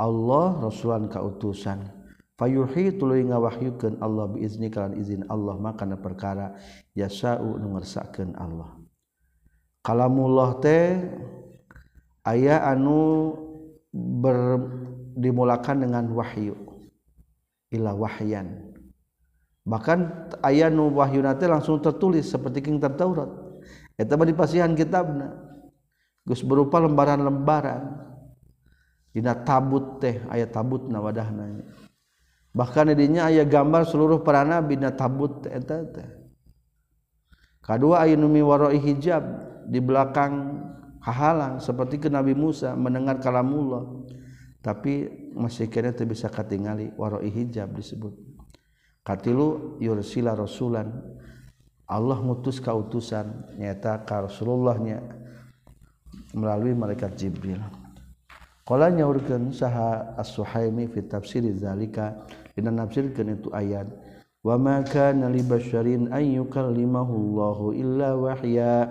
Allah 0.00 0.56
rasulan 0.64 1.12
kautusan 1.12 1.84
fayuhi 2.40 2.96
tuluy 2.96 3.20
ngawahyukeun 3.28 4.00
Allah 4.00 4.32
biizni 4.32 4.72
kalan 4.72 4.96
izin 4.96 5.28
Allah 5.28 5.60
makana 5.60 6.00
perkara. 6.00 6.56
Yasau 6.96 7.60
nu 7.60 7.76
ngersakeun 7.76 8.32
Allah. 8.40 8.80
Kalamullah 9.84 10.56
teh 10.64 11.04
aya 12.24 12.64
anu 12.64 13.36
ber, 13.92 14.56
dimulakan 15.20 15.84
dengan 15.84 16.04
wahyu. 16.16 16.56
Ila 17.76 17.92
wahyan. 17.92 18.72
Bahkan 19.68 20.32
aya 20.40 20.72
nu 20.72 20.88
wahyuna 20.96 21.36
teh 21.36 21.44
langsung 21.44 21.76
tertulis 21.84 22.24
seperti 22.24 22.64
kitab 22.64 22.96
Taurat. 22.96 23.28
Eta 24.00 24.16
mah 24.16 24.24
dipasihan 24.24 24.72
kitabna. 24.72 25.49
Geus 26.30 26.46
berupa 26.46 26.78
lembaran-lembaran. 26.78 28.06
Dina 29.10 29.34
tabut 29.34 29.98
teh 29.98 30.22
aya 30.30 30.46
tabutna 30.46 31.02
wadahna 31.02 31.66
bahkan 32.54 32.90
dinya 32.94 33.26
aya 33.26 33.42
gambar 33.42 33.82
seluruh 33.82 34.22
para 34.22 34.46
nabi 34.46 34.78
na 34.78 34.94
tabut 34.94 35.50
eta 35.50 35.82
teh. 35.82 36.08
Kadua 37.58 38.06
aya 38.06 38.14
nu 38.14 38.30
warai 38.30 38.78
hijab 38.78 39.22
di 39.66 39.82
belakang 39.82 40.62
hahalang 41.02 41.58
seperti 41.62 42.02
ke 42.02 42.08
Nabi 42.08 42.34
Musa 42.34 42.74
mendengar 42.74 43.20
kalamullah. 43.20 43.84
Tapi 44.60 45.08
masih 45.32 45.72
kira 45.72 45.92
itu 45.92 46.04
bisa 46.04 46.28
katingali 46.28 46.92
waroi 46.96 47.32
hijab 47.32 47.72
disebut. 47.72 48.12
Katilu 49.00 49.80
yursila 49.80 50.36
rasulan. 50.36 50.92
Allah 51.90 52.22
mutus 52.22 52.62
kautusan 52.62 53.58
nyata 53.58 54.06
ka 54.06 54.22
Rasulullahnya 54.22 55.19
melalui 56.34 56.74
malaikat 56.74 57.16
Jibril. 57.18 57.60
Kala 58.66 58.86
nyaurkeun 58.86 59.50
saha 59.50 60.14
As-Suhaimi 60.14 60.86
fi 60.86 61.02
tafsir 61.02 61.42
zalika 61.58 62.22
dina 62.54 62.70
nafsirkeun 62.70 63.34
itu 63.34 63.50
ayat 63.50 63.90
wa 64.46 64.54
ma 64.54 64.78
kana 64.86 65.26
li 65.26 65.42
basyarin 65.42 66.06
an 66.14 66.22
yukallimahu 66.22 67.10
Allahu 67.10 67.74
illa 67.74 68.14
wahya. 68.14 68.86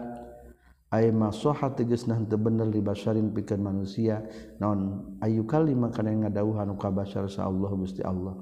Ay 0.89 1.13
ma 1.13 1.29
sahha 1.29 1.69
tegasna 1.69 2.17
teu 2.25 2.41
bener 2.41 2.65
li 2.65 2.81
basyarin 2.81 3.29
pikeun 3.29 3.61
manusia 3.61 4.25
naon? 4.57 5.15
Ayu 5.21 5.45
kalima 5.45 5.93
kana 5.93 6.11
ngadawuhan 6.11 6.73
ka 6.81 6.89
basyar 6.89 7.29
sa 7.29 7.45
Allah 7.45 7.71
Gusti 7.77 8.01
Allah. 8.01 8.35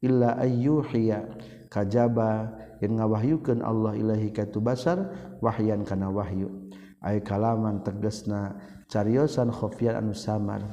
Illa 0.00 0.32
ayyuhiya 0.40 1.28
kajaba 1.68 2.56
yang 2.80 2.98
ngawahyukeun 2.98 3.60
Allah 3.60 4.00
ilahi 4.00 4.32
ka 4.32 4.48
tu 4.48 4.64
basar 4.64 5.12
wahyan 5.44 5.84
kana 5.84 6.08
wahyu. 6.08 6.69
ay 7.04 7.24
kalaman 7.24 7.84
tegesna 7.84 8.56
cariyosan 8.88 9.52
khofiyan 9.52 10.00
anu 10.00 10.12
samar. 10.16 10.64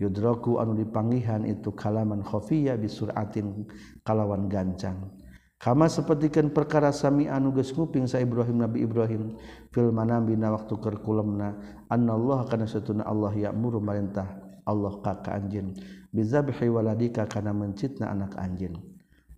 Yudroku 0.00 0.58
anu 0.58 0.74
dipanggihan 0.74 1.46
itu 1.46 1.70
kalaman 1.78 2.26
khofiyah 2.26 2.74
bisuratin 2.74 3.70
kalawan 4.02 4.50
gancang. 4.50 5.14
Kama 5.62 5.86
sapertikeun 5.86 6.50
perkara 6.50 6.90
sami 6.90 7.30
anu 7.30 7.54
geus 7.54 7.70
nguping 7.70 8.10
sa 8.10 8.18
Ibrahim 8.18 8.66
Nabi 8.66 8.82
Ibrahim 8.82 9.38
fil 9.70 9.94
manamina 9.94 10.50
waktu 10.50 10.74
keur 10.74 10.98
kulemna 10.98 11.54
annallaha 11.86 12.50
kana 12.50 12.66
satuna 12.66 13.06
Allah 13.06 13.30
ya'muru 13.30 13.78
marintah 13.78 14.26
Allah 14.66 14.98
ka 15.06 15.22
ka 15.22 15.38
anjeun 15.38 15.78
bizabhi 16.10 16.66
waladika 16.66 17.30
kana 17.30 17.54
mencitna 17.54 18.10
anak 18.10 18.34
anjeun. 18.42 18.74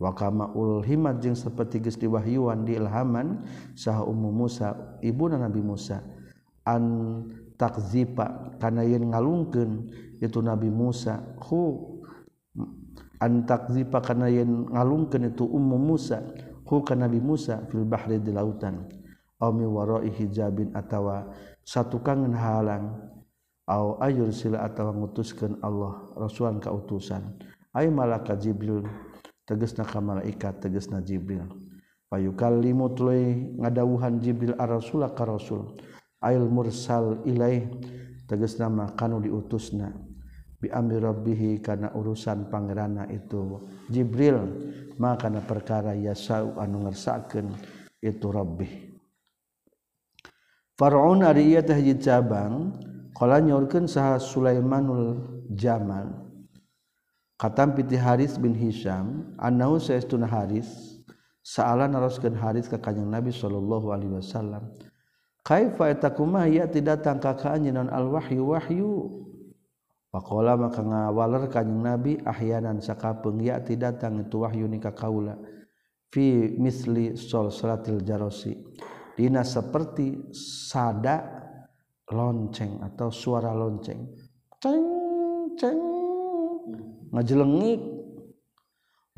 Wa 0.01 0.17
kama 0.17 0.49
ulhimat 0.57 1.21
jeung 1.21 1.37
saperti 1.37 1.77
geus 1.77 2.01
diwahyuan 2.01 2.65
diilhaman 2.65 3.45
saha 3.77 4.01
ummu 4.01 4.33
Musa 4.33 4.97
ibuna 5.05 5.37
Nabi 5.37 5.61
Musa. 5.61 6.01
an 6.65 6.83
takzipa 7.55 8.57
kana 8.59 8.83
yen 8.83 9.13
ngalungkeun 9.13 9.71
itu 10.19 10.39
Nabi 10.41 10.67
Musa. 10.73 11.21
Hu 11.45 12.01
an 13.21 13.45
takzipa 13.45 14.01
kana 14.01 14.27
yen 14.27 14.67
ngalungkeun 14.69 15.31
itu 15.31 15.45
ummu 15.45 15.77
Musa. 15.77 16.21
Hu 16.65 16.81
ka 16.81 16.97
Nabi 16.97 17.21
Musa 17.21 17.61
fil 17.69 17.85
bahri 17.85 18.17
di 18.19 18.33
lautan. 18.33 18.89
Aw 19.37 19.51
mi 19.53 19.67
warai 19.67 20.09
hijabin 20.09 20.73
atawa 20.73 21.29
satu 21.61 22.01
kangen 22.01 22.33
halang. 22.33 23.13
Aw 23.65 24.01
ayur 24.01 24.29
sila 24.29 24.61
atawa 24.61 24.93
ngutuskeun 24.93 25.61
Allah 25.61 26.13
rasulan 26.17 26.57
ka 26.57 26.73
utusan. 26.73 27.37
Ay 27.73 27.89
malaka 27.93 28.33
Jibril 28.37 28.85
tegasna 29.45 29.85
ka 29.85 30.01
malaikat 30.01 30.61
tegasna 30.61 31.01
Jibril. 31.01 31.45
Payukallimu 32.09 32.93
tuluy 32.93 33.53
ngadawuhan 33.57 34.21
Jibril 34.21 34.53
ar-rasul 34.57 35.05
ka 35.13 35.25
rasul. 35.25 35.73
ail 36.25 36.49
mursal 36.49 37.21
ilaih 37.29 37.69
teges 38.25 38.57
nama 38.57 38.97
kanu 38.97 39.21
diutusna. 39.21 39.93
Biamri 40.57 40.97
rabbihi 40.97 41.61
kana 41.61 41.93
urusan 41.93 42.49
pangerana 42.49 43.05
itu. 43.13 43.61
Jibril 43.85 44.41
maka 44.97 45.29
kana 45.29 45.45
perkara 45.45 45.93
yasau 45.93 46.57
anu 46.57 46.89
ngersakeun 46.89 47.53
itu 48.01 48.27
rabbih. 48.33 48.97
Faraun 50.75 51.21
ari 51.23 51.53
ieu 51.53 51.61
teh 51.61 51.77
hiji 51.77 52.01
cabang 52.01 52.73
qala 53.13 53.39
nyaurkeun 53.39 53.85
saha 53.85 54.17
Sulaimanul 54.19 55.45
Jamal. 55.53 56.25
Katam 57.35 57.75
piti 57.75 57.99
Haris 57.99 58.39
bin 58.39 58.55
Hisham 58.55 59.35
annau 59.37 59.77
saestuna 59.77 60.27
Haris? 60.27 60.95
Saalan 61.45 61.93
naroskeun 61.93 62.33
Haris 62.33 62.65
ka 62.65 62.81
kanjeng 62.81 63.11
Nabi 63.11 63.29
sallallahu 63.29 63.93
alaihi 63.93 64.17
wasallam. 64.17 64.71
kaifa 65.45 65.93
takuma 66.01 66.49
yati 66.49 66.81
datang 66.81 67.21
ka 67.21 67.37
ka 67.37 67.53
anjeun 67.53 67.85
al 67.87 68.09
wahyu. 68.09 68.49
Wahyu 68.49 68.93
Pakola 70.15 70.55
maka 70.55 70.79
ngawaler 70.79 71.51
kanjeng 71.51 71.83
Nabi 71.83 72.15
ahyanan 72.23 72.79
sakapeung 72.79 73.43
yati 73.43 73.75
datang 73.75 74.23
itu 74.23 74.47
wahyu 74.47 74.63
ni 74.63 74.79
ka 74.79 74.95
kaula 74.95 75.35
fi 76.07 76.55
misli 76.55 77.19
sol 77.19 77.51
salatil 77.51 77.99
jarosi. 77.99 78.55
Dina 79.19 79.43
seperti 79.43 80.31
sada 80.31 81.19
lonceng 82.07 82.79
atau 82.79 83.11
suara 83.11 83.51
lonceng. 83.51 84.07
Ceng 84.63 84.87
ceng. 85.59 85.79
Ngajelengik 87.11 87.83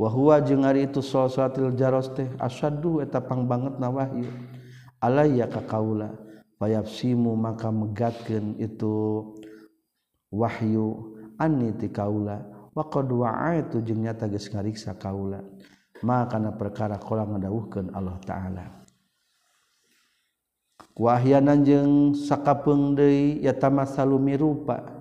wa 0.01 0.09
huwa 0.09 0.41
jeung 0.41 0.65
ari 0.65 0.89
itu 0.89 1.05
sol 1.05 1.29
salatil 1.29 1.77
jaros 1.77 2.09
teh 2.17 2.25
asyaddu 2.41 3.05
eta 3.05 3.21
pangbanget 3.21 3.77
na 3.77 3.93
wahyu. 3.93 4.33
alaya 5.01 5.45
ka 5.47 5.61
kaula 5.65 6.13
payapsimu 6.57 7.37
maka 7.37 7.69
megatkeun 7.69 8.57
itu 8.57 9.23
wahyu 10.33 11.17
anni 11.37 11.73
ti 11.77 11.87
kaula. 11.87 12.53
Wa 12.77 12.85
qad 12.93 13.09
wa'aitu 13.09 13.81
jeung 13.81 14.05
nyata 14.05 14.29
geus 14.29 14.53
ngariksa 14.53 15.01
kaula. 15.01 15.41
Maka 16.05 16.37
kana 16.37 16.53
perkara 16.53 17.01
kala 17.01 17.25
ngadawuhkeun 17.25 17.89
Allah 17.89 18.21
taala. 18.21 18.65
Wahyanan 20.93 21.65
jeung 21.65 22.13
sakapeung 22.13 22.93
deui 22.93 23.41
yata 23.41 23.73
masalu 23.73 24.21
mirupa. 24.21 24.93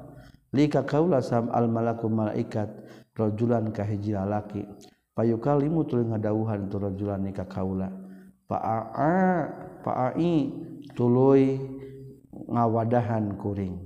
Lika 0.57 0.89
kaula 0.89 1.21
sam 1.21 1.53
al 1.53 1.69
malaku 1.69 2.09
malaikat 2.09 2.73
rajulan 3.13 3.69
ka 3.77 3.85
hiji 3.85 4.17
lalaki. 4.17 4.65
Payukalimu 5.13 5.85
tuluy 5.85 6.09
ngadawuhan 6.09 6.73
tu 6.73 6.81
rajulan 6.81 7.21
ni 7.29 7.37
ka 7.37 7.45
kaula. 7.45 7.93
tulu 10.95 11.31
ngawadahan 12.47 13.25
kuring. 13.39 13.77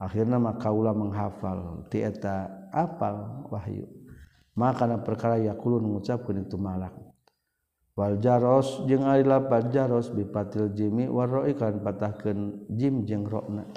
Akhirnya 0.00 0.36
maka 0.36 0.68
kaula 0.68 0.92
menghafal. 0.92 1.86
Tieta 1.88 2.50
apal 2.72 3.46
Wahyu. 3.48 3.88
Maka 4.54 4.86
perkara 5.02 5.36
yakulu 5.38 5.82
mengucapkan 5.82 6.44
itu 6.44 6.54
malak. 6.54 6.94
Wal 7.94 8.18
jaros 8.18 8.82
jeung 8.90 9.06
ari 9.06 9.22
lapan 9.22 9.70
jaros 9.70 10.10
bipatil 10.10 10.74
jimi 10.74 11.06
waroi 11.06 11.54
kan 11.54 11.78
patahkeun 11.78 12.66
jim 12.74 13.06
jeung 13.06 13.22
rokna. 13.22 13.70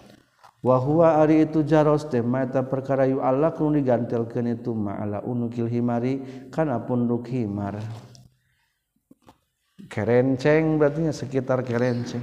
Wa 0.66 0.82
huwa 0.82 1.22
ari 1.22 1.46
itu 1.46 1.62
jaros 1.62 2.10
teh 2.10 2.26
mata 2.26 2.66
perkara 2.66 3.06
yu 3.06 3.22
Allah 3.22 3.54
nu 3.54 3.78
digantelkeun 3.78 4.58
itu 4.58 4.74
ma'ala 4.74 5.22
unukil 5.22 5.70
himari 5.70 6.50
kana 6.50 6.82
punduk 6.82 7.30
himar. 7.30 7.78
kerenceng 9.88 10.78
berarti 10.78 11.10
sekitar 11.10 11.64
kerenceng. 11.64 12.22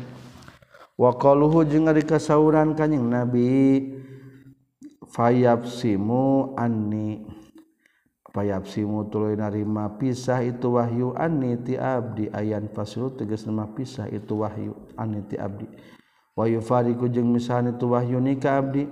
Waqaluhu 0.95 1.67
jeung 1.67 1.91
ari 1.91 2.07
kasauran 2.07 2.79
kanjing 2.79 3.03
nabi 3.11 3.91
fayabsimu 5.11 6.55
anni. 6.55 7.27
Fayabsimu 8.31 9.11
tuluy 9.11 9.35
narima 9.35 9.91
pisah 9.99 10.43
itu 10.43 10.79
wahyu 10.79 11.11
anni 11.19 11.59
ti 11.59 11.75
abdi. 11.75 12.31
Ayan 12.31 12.71
fasul 12.71 13.11
tegas 13.19 13.43
nama 13.43 13.67
pisah 13.75 14.07
itu 14.07 14.39
wahyu 14.39 14.75
anni 14.95 15.27
ti 15.27 15.35
abdi. 15.35 15.67
Wa 16.35 16.47
yufariqu 16.47 17.11
jeung 17.11 17.31
misahan 17.31 17.75
itu 17.75 17.91
wahyu 17.91 18.23
ni 18.23 18.39
ka 18.39 18.63
abdi. 18.63 18.87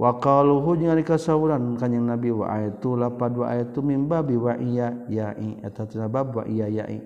Wa 0.00 0.16
qaluhu 0.16 0.80
jeung 0.80 0.96
ari 0.96 1.04
kasauran 1.04 1.76
kanjing 1.76 2.08
nabi 2.08 2.32
wa 2.32 2.48
aitu 2.48 2.96
lapad 2.96 3.36
wa 3.36 3.52
aitu 3.52 3.84
mimbabi 3.84 4.32
wa 4.32 4.56
iya 4.56 4.96
ya'i 5.06 5.60
eta 5.60 5.84
bab 6.08 6.40
wa 6.40 6.42
iya 6.48 6.72
ya'i 6.72 7.04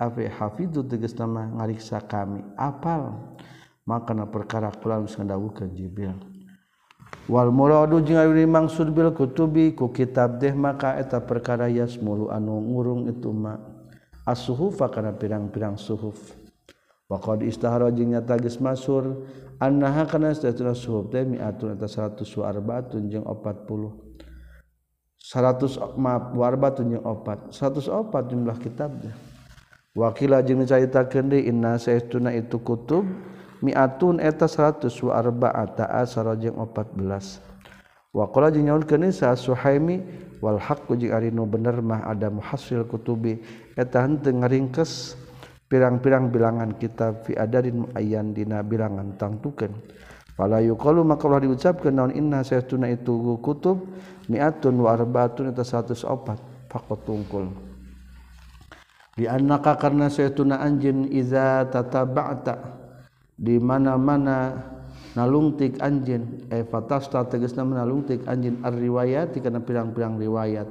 Hafidu 0.00 0.82
teges 0.82 1.14
nama 1.14 1.46
ngariksa 1.54 2.02
kami. 2.02 2.42
Apal? 2.58 3.14
Makana 3.86 4.26
perkara 4.26 4.74
kula 4.74 5.06
sandawukeun 5.06 5.70
Jibril. 5.76 6.18
Wal 7.30 7.54
muradu 7.54 8.02
jeung 8.02 8.18
ari 8.18 8.42
maksud 8.42 8.90
bil 8.90 9.14
kutubi 9.14 9.70
ku 9.72 9.88
kitab 9.94 10.42
deh 10.42 10.50
maka 10.50 10.98
eta 10.98 11.22
perkara 11.22 11.70
yasmulu 11.70 12.26
anu 12.32 12.58
ngurung 12.58 13.06
itu 13.06 13.30
ma. 13.30 13.54
As-suhufa 14.26 14.90
kana 14.90 15.12
pirang-pirang 15.14 15.78
suhuf. 15.78 16.34
Wa 17.06 17.20
qad 17.20 17.44
istahara 17.44 17.92
jeung 17.94 18.16
nyata 18.16 18.34
geus 18.40 18.58
masur 18.58 19.28
annaha 19.62 20.08
kana 20.10 20.34
satatuna 20.34 20.74
suhuf 20.74 21.12
teh 21.12 21.22
mi'atun 21.22 21.76
eta 21.76 21.86
100 21.86 22.24
wa 22.24 22.44
arbaatun 22.50 23.12
jeung 23.12 23.28
40 23.28 23.94
100 25.22 25.94
maaf 26.00 26.34
warbatun 26.34 26.98
jeung 26.98 27.04
opat. 27.04 27.52
104 27.52 28.32
jumlah 28.32 28.56
kitabnya 28.58 29.14
wakila 29.94 30.42
jeung 30.42 30.66
carita 30.66 31.06
kendi 31.06 31.46
inna 31.46 31.78
saestuna 31.78 32.34
itu 32.34 32.58
kutub 32.58 33.06
miatun 33.62 34.18
eta 34.18 34.50
100 34.50 34.90
wa 35.06 35.12
arba'ata 35.14 35.86
asara 35.88 36.34
jeung 36.34 36.58
14 36.58 37.40
waqala 38.10 38.50
jeung 38.50 38.66
nyaun 38.68 38.84
kendi 38.86 39.14
sa 39.14 39.38
suhaimi 39.38 40.02
wal 40.42 40.58
haqqu 40.58 40.98
jeung 40.98 41.14
ari 41.14 41.30
nu 41.30 41.46
bener 41.46 41.78
mah 41.78 42.04
ada 42.10 42.28
muhasil 42.28 42.84
kutubi 42.90 43.38
eta 43.78 44.02
henteu 44.02 44.34
ngaringkes 44.34 45.16
pirang-pirang 45.70 46.30
bilangan 46.30 46.76
kitab 46.78 47.24
fi 47.26 47.34
adarin 47.34 47.88
ayan 47.98 48.30
dina 48.30 48.62
bilangan 48.62 49.16
tangtukeun. 49.18 49.74
Pala 50.34 50.58
yuqalu 50.58 51.06
maka 51.06 51.30
ulah 51.30 51.38
diucapkeun 51.42 51.94
naon 51.94 52.12
inna 52.14 52.42
saestuna 52.42 52.90
itu 52.90 53.38
kutub 53.38 53.86
miatun 54.26 54.74
wa 54.82 54.94
arba'atun 54.94 55.50
eta 55.54 55.62
104 55.62 56.04
faqat 56.70 57.00
tungkul. 57.06 57.73
Dianaka 59.14 59.78
karena 59.78 60.10
saya 60.10 60.34
tuna 60.34 60.58
anjin 60.58 61.06
iza 61.06 61.62
tata 61.70 62.02
ba'ta 62.02 62.82
di 63.38 63.62
mana-mana 63.62 64.58
nalungtik 65.14 65.78
anjin. 65.78 66.50
Eh 66.50 66.66
fatasta 66.66 67.22
tegasna 67.30 67.62
nalungtik 67.62 68.26
anjin 68.26 68.58
ar 68.66 68.74
riwayat 68.74 69.38
kana 69.38 69.62
pirang-pirang 69.62 70.18
riwayat. 70.18 70.66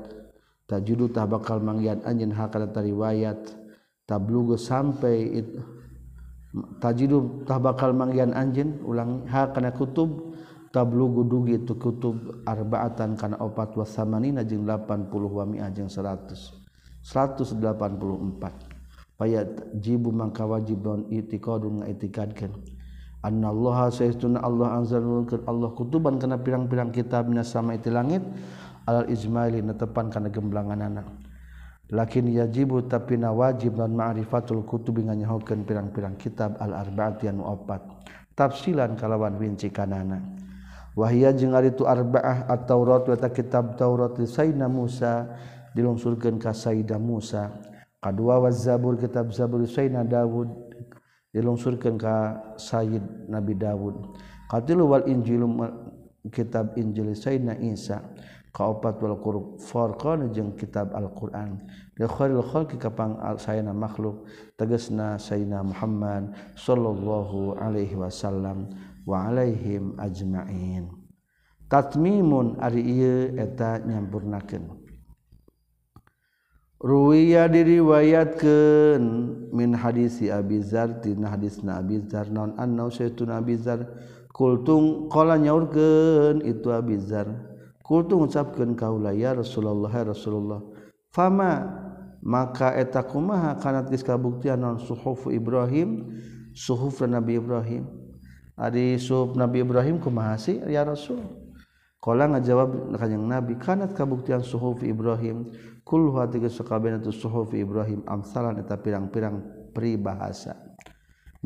Tajudu 0.67 1.07
tah 1.15 1.23
bakal 1.23 1.63
manggian 1.63 2.03
anjin 2.03 2.35
hakana 2.35 2.67
riwayat. 2.67 3.63
Tablugu 4.03 4.59
sampai 4.59 5.39
it, 5.39 5.47
tajidu 6.83 7.47
tah 7.47 7.55
bakal 7.63 7.95
manggian 7.95 8.35
anjin 8.35 8.83
ulang 8.83 9.23
hakana 9.23 9.71
kutub. 9.71 10.35
Tablugu 10.73 11.23
dugi 11.23 11.63
itu 11.63 11.77
kutub 11.77 12.43
arbaatan 12.49 13.13
kana 13.13 13.37
opat 13.39 13.77
wasamanina 13.77 14.41
jeung 14.41 14.65
80 14.65 15.05
wa 15.13 15.45
mi'ah 15.45 15.69
jeung 15.69 15.85
100 15.85 16.62
184 17.03 17.59
payat 19.19 19.47
jibu 19.77 20.09
mangka 20.09 20.47
wajib 20.47 20.79
don 20.81 21.05
itiqadun 21.11 21.83
ngaitikadkeun 21.83 22.55
Allah 23.23 23.87
Allah 23.87 24.67
Allah 25.47 25.69
kutuban 25.71 26.19
karena 26.19 26.35
pirang-pirang 26.35 26.91
kitab 26.91 27.31
sama 27.47 27.79
itu 27.79 27.87
langit. 27.87 28.19
Al-izmaili 28.83 29.63
netepan 29.63 30.11
karena 30.11 30.27
gemblangan 30.27 30.75
anak. 30.75 31.07
Lakin 31.87 32.27
yajibu 32.27 32.83
tapi 32.83 33.15
na 33.15 33.31
wajib 33.31 33.79
dan 33.79 33.95
ma'rifatul 33.95 34.67
kutub 34.67 34.99
nyahokeun 34.99 35.63
pirang-pirang 35.63 36.19
kitab 36.19 36.59
al-arba'at 36.59 37.23
yang 37.23 37.39
opat. 37.39 37.79
Tafsilan 38.35 38.99
kalawan 38.99 39.39
winci 39.39 39.71
kanana 39.71 40.19
wahia 40.93 41.33
jeung 41.33 41.57
ari 41.57 41.73
itu 41.73 41.89
arba'ah 41.89 42.49
at-taurat 42.49 43.05
wa 43.09 43.17
kitab 43.29 43.73
taurat 43.77 44.13
sayyidina 44.17 44.69
Musa 44.69 45.25
dilungsurkan 45.73 46.37
kasaidah 46.41 46.97
Musa. 47.01 47.53
Kedua 48.03 48.39
wazabur 48.41 48.99
kitab 48.99 49.31
Zabur 49.31 49.63
Sayyidina 49.63 50.03
Dawud 50.03 50.51
dilungsurkan 51.31 51.95
ka 51.97 52.15
Sayyid 52.59 53.31
Nabi 53.31 53.55
Dawud. 53.57 54.15
Katilu 54.51 54.85
wal 54.85 55.07
Injil 55.09 55.41
kitab 56.29 56.77
Injil 56.77 57.15
Sayyidina 57.15 57.57
Isa. 57.63 58.03
Kaopat 58.53 59.01
wal 59.01 59.17
furqan 59.57 60.29
jeung 60.29 60.53
kitab 60.53 60.93
Al-Qur'an. 60.93 61.57
Li 61.97 62.05
khairil 62.05 62.45
khalqi 62.45 62.77
kapang 62.77 63.17
sayana 63.41 63.73
makhluk 63.73 64.29
tegasna 64.61 65.17
sayana 65.17 65.65
Muhammad 65.65 66.37
sallallahu 66.53 67.57
alaihi 67.57 67.97
wasallam 67.97 68.69
wa 69.09 69.25
alaihim 69.25 69.97
ajmain. 69.97 70.85
Tatmimun 71.65 72.61
ari 72.61 72.85
ieu 72.85 73.33
eta 73.41 73.81
nyampurnakeun. 73.81 74.82
Ruwiya 76.83 77.47
diriwayatkan 77.47 79.01
min 79.55 79.71
hadisi 79.71 80.27
Abi 80.27 80.59
Dzar 80.59 80.99
tina 80.99 81.31
hadisna 81.31 81.79
Abi 81.79 82.03
Dzar 82.03 82.27
naon 82.27 82.59
annau 82.59 82.91
syaitun 82.91 83.31
Abi 83.31 83.55
Dzar 83.55 83.87
kultung 84.35 85.07
qala 85.07 85.39
nyaurkeun 85.39 86.43
itu 86.43 86.67
Abi 86.75 86.99
Dzar 86.99 87.31
kultung 87.87 88.27
ucapkeun 88.27 88.75
kaula 88.75 89.15
ya 89.15 89.31
Rasulullah 89.31 89.87
ya 89.95 90.11
Rasulullah 90.11 90.59
fama 91.07 91.71
maka 92.19 92.75
eta 92.75 92.99
kumaha 92.99 93.55
kana 93.63 93.87
geus 93.87 94.03
kabuktian 94.03 94.59
naon 94.59 94.75
suhuf 94.83 95.31
Ibrahim 95.31 96.11
suhuf 96.53 97.01
Nabi 97.03 97.41
Ibrahim? 97.41 97.89
Ari 98.53 99.01
suhuf 99.01 99.33
Nabi 99.33 99.65
Ibrahim 99.65 99.97
kumaha 99.97 100.37
sih 100.37 100.61
ya 100.69 100.85
Rasul? 100.85 101.19
Kala 102.03 102.27
ngajawab 102.27 102.99
kanjeng 102.99 103.31
Nabi, 103.31 103.55
kanat 103.55 103.95
kabuktian 103.95 104.43
suhuf 104.43 104.83
Ibrahim, 104.83 105.47
kulhu 105.87 106.19
hati 106.19 106.43
kesukabena 106.43 106.99
tu 106.99 107.15
suhuf 107.15 107.55
Ibrahim 107.55 108.03
amsalan 108.03 108.59
eta 108.59 108.75
pirang-pirang 108.75 109.39
peribahasa. 109.71 110.59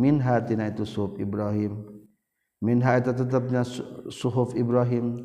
Min 0.01 0.17
hatina 0.17 0.73
itu 0.73 0.81
suhuf 0.81 1.21
Ibrahim. 1.21 1.85
Min 2.65 2.81
eta 2.81 3.13
tetapnya 3.13 3.61
suhuf 4.09 4.57
Ibrahim. 4.57 5.21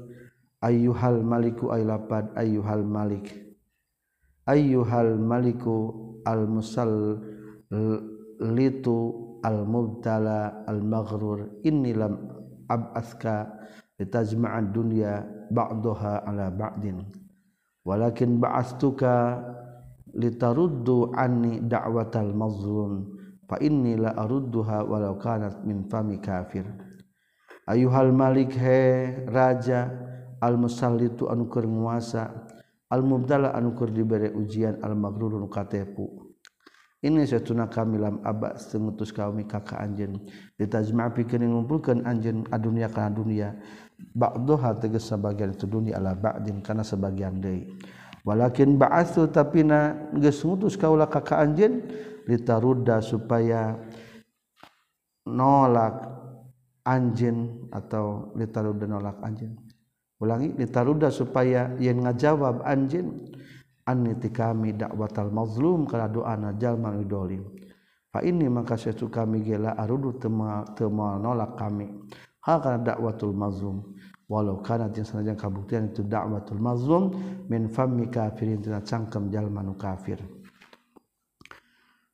Ayyuhal 0.61 1.25
maliku 1.25 1.73
aylapad 1.73 2.37
ayyuhal 2.37 2.85
malik. 2.85 3.33
Ayyuhal 4.45 5.17
maliku 5.17 6.21
al 6.29 6.45
musal 6.45 7.25
litu 8.37 8.99
al 9.41 9.65
mubtala 9.65 10.63
al 10.69 10.85
maghrur 10.85 11.57
inni 11.65 11.97
lam 11.97 12.21
abaska 12.69 13.49
litajma'ad 14.03 14.75
dunya 14.75 15.23
ba'daha 15.55 16.27
ala 16.27 16.51
ba'din 16.51 17.07
walakin 17.87 18.43
ba'astuka 18.43 19.39
litaruddu 20.19 21.15
anni 21.15 21.63
da'watal 21.63 22.35
mazlum 22.35 23.15
fa 23.47 23.57
inni 23.63 23.95
la 23.97 24.13
arudduha 24.19 24.85
walau 24.85 25.17
kanat 25.17 25.63
min 25.63 25.87
fami 25.87 26.19
kafir 26.19 26.67
ayuhal 27.71 28.11
malik 28.11 28.53
he 28.59 29.13
raja 29.31 29.89
al 30.43 30.59
musallitu 30.59 31.31
anu 31.31 31.49
keur 31.49 31.65
nguasa 31.65 32.29
al 32.91 33.03
mubtala 33.07 33.55
anu 33.57 33.73
keur 33.73 33.95
dibere 33.95 34.35
ujian 34.35 34.83
al 34.85 34.99
maghrurun 34.99 35.49
katepu 35.49 36.33
ini 37.03 37.27
satuna 37.27 37.67
kami 37.67 37.99
lam 37.99 38.23
aba 38.23 38.55
sengutus 38.55 39.11
kami 39.11 39.43
kakak 39.43 39.75
anjeun 39.75 40.23
ditajma 40.55 41.11
pikeun 41.11 41.43
ngumpulkeun 41.51 42.07
anjeun 42.07 42.47
adunya 42.55 42.87
kana 42.87 43.11
dunia 43.11 43.59
ba'daha 44.11 44.83
tegas 44.83 45.07
sebagian 45.07 45.55
itu 45.55 45.71
dunia 45.71 46.03
ala 46.03 46.19
ba'din 46.19 46.59
kana 46.59 46.83
sebagian 46.83 47.39
deui 47.39 47.71
walakin 48.27 48.79
ba'atsu 48.79 49.31
tapi 49.31 49.67
na 49.67 49.95
geus 50.19 50.43
ngutus 50.43 50.79
kaula 50.79 51.07
ka 51.11 51.23
anjeun 51.39 51.83
litarudda 52.27 53.03
supaya 53.03 53.75
nolak 55.27 56.07
anjeun 56.87 57.71
atau 57.71 58.35
litarudda 58.35 58.87
nolak 58.87 59.19
anjeun. 59.23 59.55
Ulangi 60.23 60.55
litarudda 60.55 61.11
supaya 61.11 61.75
yen 61.83 62.07
ngajawab 62.07 62.63
anjeun 62.63 63.27
anni 63.87 64.15
kami 64.31 64.79
dakwatal 64.79 65.35
mazlum 65.35 65.87
kana 65.91 66.07
doana 66.07 66.55
jalma 66.55 66.95
idolim 66.95 67.43
fa 68.15 68.23
ini 68.23 68.47
maka 68.47 68.79
setu 68.79 69.11
kami 69.11 69.43
gela 69.43 69.75
arudu 69.75 70.15
teu 70.23 70.91
nolak 70.95 71.59
kami. 71.59 71.91
Hal 72.43 72.59
kana 72.63 72.79
dakwatul 72.83 73.35
mazlum 73.35 73.92
walau 74.33 74.65
kana 74.65 74.89
jeung 74.89 75.05
sanajan 75.05 75.37
kabuktian 75.37 75.93
itu 75.93 76.01
da'watul 76.01 76.57
mazlum 76.57 77.13
min 77.53 77.69
fammi 77.69 78.09
kafirin 78.09 78.65
tina 78.65 78.81
cangkem 78.81 79.29
jalma 79.29 79.61
nu 79.61 79.77
kafir. 79.77 80.17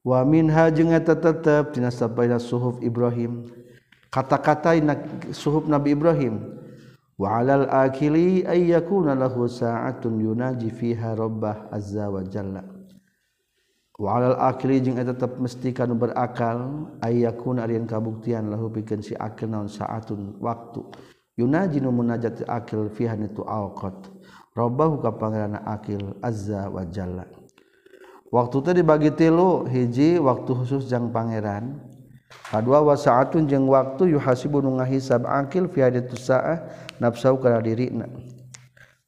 Wa 0.02 0.26
minha 0.26 0.66
jeung 0.74 0.90
eta 0.90 1.14
tetep 1.14 1.78
tina 1.78 1.94
sabaina 1.94 2.42
suhuf 2.42 2.82
Ibrahim. 2.82 3.46
Kata-kata 4.10 4.74
suhuf 5.30 5.68
Nabi 5.70 5.92
Ibrahim 5.92 6.58
wa 7.20 7.38
'alal 7.38 7.68
akili 7.68 8.40
ay 8.48 8.72
yakuna 8.72 9.12
lahu 9.12 9.44
sa'atun 9.44 10.16
yunaji 10.16 10.72
fiha 10.72 11.12
rabbah 11.12 11.68
azza 11.68 12.08
wa 12.08 12.24
jalla. 12.24 12.64
Wa 14.00 14.16
'alal 14.16 14.40
akili 14.48 14.80
jeung 14.80 14.96
eta 14.96 15.12
tetep 15.12 15.36
mesti 15.36 15.76
kanu 15.76 15.92
berakal 15.92 16.88
ay 17.04 17.28
yakuna 17.28 17.68
ari 17.68 17.76
kabuktian 17.84 18.48
lahu 18.48 18.72
pikeun 18.72 19.04
si 19.04 19.12
akil 19.12 19.52
naon 19.52 19.68
sa'atun 19.68 20.40
waktu. 20.40 20.82
Yunaji 21.38 21.78
nu 21.78 21.94
munajat 21.94 22.42
akil 22.50 22.90
fihan 22.90 23.22
itu 23.22 23.46
alqat 23.46 24.10
robahu 24.58 24.98
ka 24.98 25.14
pangeran 25.14 25.54
akil 25.62 26.18
azza 26.18 26.66
wa 26.66 26.82
jalla. 26.82 27.30
Waktu 28.34 28.56
tadi 28.60 28.82
dibagi 28.82 29.14
tilu 29.14 29.62
hiji 29.70 30.18
waktu 30.18 30.50
khusus 30.50 30.90
jang 30.90 31.14
pangeran. 31.14 31.78
Kadua 32.28 32.82
wasaatun 32.84 33.48
jeung 33.48 33.70
waktu 33.70 34.18
yuhasibu 34.18 34.60
nu 34.60 34.76
ngahisab 34.76 35.24
akil 35.24 35.70
fi 35.70 35.86
haditu 35.86 36.18
saah 36.18 36.66
nafsau 36.98 37.38
kana 37.38 37.62
dirina. 37.62 38.04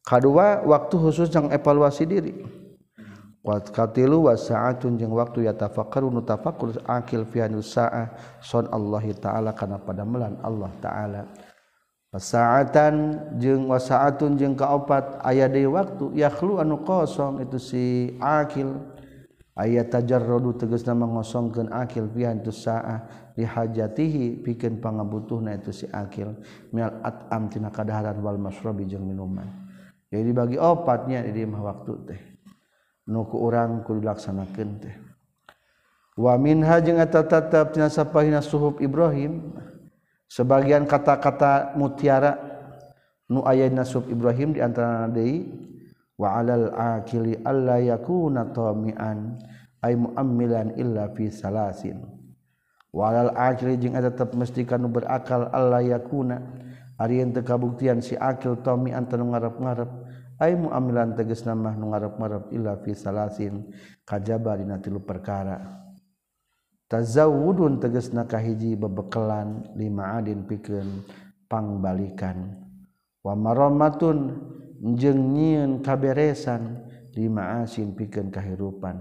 Kadua 0.06 0.62
waktu 0.62 0.94
khusus 0.96 1.28
jang 1.28 1.50
evaluasi 1.50 2.06
diri. 2.06 2.32
Wat 3.42 3.74
katilu 3.74 4.30
wasaatun 4.30 4.96
jeung 4.96 5.12
waktu 5.18 5.50
ya 5.50 5.52
tafakkaru 5.52 6.14
nu 6.14 6.22
tafakkur 6.22 6.78
akil 6.86 7.26
fi 7.26 7.42
haditu 7.42 7.66
saah 7.66 8.14
son 8.38 8.70
Allah 8.70 9.04
taala 9.18 9.50
kana 9.50 9.82
pada 9.82 10.06
melan 10.06 10.38
Allah 10.40 10.70
taala 10.78 11.26
Pasaatan 12.10 12.94
jeung 13.38 13.70
wasaatun 13.70 14.34
jeung 14.34 14.58
kaopat. 14.58 15.22
Aya 15.22 15.46
deui 15.46 15.70
waktu 15.70 16.10
yakhlu 16.18 16.58
anu 16.58 16.82
kosong. 16.82 17.38
Itu 17.38 17.62
si 17.62 18.18
akil. 18.18 18.82
Aya 19.54 19.86
tajarrudu 19.86 20.58
tegasna 20.58 20.98
mangosongkeun 20.98 21.70
akil. 21.70 22.10
Pian 22.10 22.42
tu 22.42 22.50
saah 22.50 23.30
lihajatihi 23.38 24.42
pikeun 24.42 24.82
pangabutuhna 24.82 25.54
itu 25.54 25.70
si 25.70 25.86
akil. 25.94 26.34
Minal 26.74 26.98
atam 27.06 27.46
tina 27.46 27.70
kadaharan 27.70 28.18
wal 28.18 28.42
masrobi 28.42 28.90
jeung 28.90 29.06
minuman. 29.06 29.46
Jadi 30.10 30.30
bagi 30.34 30.58
opatnya 30.58 31.22
di 31.22 31.46
mah 31.46 31.62
waktu 31.62 31.92
teh. 32.10 32.20
Nu 33.06 33.22
ku 33.30 33.38
urang 33.38 33.86
kudu 33.86 34.02
laksanakeun 34.02 34.70
teh. 34.82 34.94
Wa 36.18 36.34
minha 36.34 36.82
jeung 36.82 36.98
eta 36.98 37.22
tetep 37.22 37.70
tina 37.70 37.86
sapahina 37.86 38.42
suhub 38.42 38.82
Ibrahim. 38.82 39.54
sebagian 40.30 40.86
kata-kata 40.86 41.74
mutiara 41.74 42.38
nu 43.26 43.42
aya 43.42 43.66
nasub 43.66 44.06
Ibrahim 44.06 44.54
di 44.54 44.62
antara 44.62 45.10
deui 45.10 45.50
wa 46.14 46.38
alal 46.38 46.70
akili 46.78 47.34
alla 47.42 47.82
yakuna 47.82 48.46
tamian 48.54 49.42
ay 49.82 49.96
muammilan 49.96 50.76
illa 50.76 51.08
fi 51.16 51.32
salasin. 51.32 52.04
Wa 52.92 53.10
alal 53.10 53.32
akili 53.32 53.80
jeung 53.80 53.96
ada 53.96 54.12
tetep 54.12 54.36
mesti 54.36 54.62
kanu 54.68 54.92
berakal 54.92 55.48
alla 55.50 55.80
yakuna. 55.80 56.38
Ari 57.00 57.24
teu 57.32 57.40
kabuktian 57.40 58.04
si 58.04 58.12
akil 58.12 58.60
tamian 58.60 59.08
tanu 59.08 59.32
ngarep-ngarep 59.32 59.88
ay 60.36 60.52
muammilan 60.52 61.16
tegasna 61.16 61.56
mah 61.56 61.72
nu 61.72 61.96
ngarep-ngarep 61.96 62.52
illa 62.52 62.76
fi 62.84 62.92
salasin. 62.92 63.72
Kajaba 64.04 64.60
dina 64.60 64.76
tilu 64.76 65.00
perkara. 65.00 65.79
tazawudun 66.90 67.78
teges 67.78 68.10
nakahiji 68.10 68.74
bebekelan 68.74 69.62
lima 69.78 70.18
adin 70.18 70.42
pikeun 70.42 71.06
pangbalikan. 71.46 72.58
Wa 73.22 73.38
maromatun 73.38 74.34
jeung 74.98 75.32
nyieun 75.32 75.86
kaberesan 75.86 76.82
lima 77.14 77.62
asin 77.62 77.94
pikeun 77.94 78.34
kahirupan. 78.34 78.98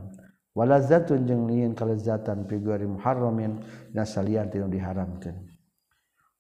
Walazatun 0.54 1.26
jeung 1.26 1.50
nyieun 1.50 1.74
kalezatan 1.74 2.46
pigori 2.46 2.86
muharramin 2.86 3.58
nasalian 3.98 4.54
tinu 4.54 4.70
diharamkeun. 4.70 5.50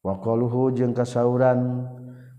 Wa 0.05 0.21
qaluhu 0.21 0.69
jeung 0.77 0.93
kasauran 0.93 1.89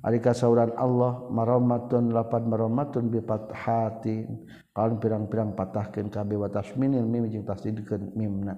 ari 0.07 0.23
kasauran 0.23 0.71
Allah 0.79 1.27
maramatun 1.29 2.15
lapan 2.15 2.47
maramatun 2.47 3.11
bi 3.13 3.21
fathatin 3.21 4.49
kalau 4.71 4.97
pirang-pirang 4.97 5.53
patahkeun 5.59 6.09
kabeh 6.09 6.41
wa 6.41 6.49
tasminil 6.49 7.05
mim 7.05 7.27
jeung 7.27 7.43
tasdidkeun 7.43 8.15
mimna. 8.15 8.55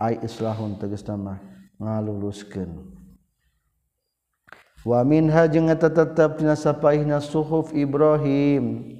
ay 0.00 0.18
islahun 0.26 0.78
tegesna 0.78 1.14
nama 1.14 1.38
ngaluluskan. 1.78 2.94
wa 4.84 5.00
minha 5.00 5.48
jeung 5.48 5.72
eta 5.72 5.88
tetep 5.88 6.38
dina 6.38 6.54
sapaihna 6.54 7.18
suhuf 7.18 7.72
Ibrahim. 7.72 8.92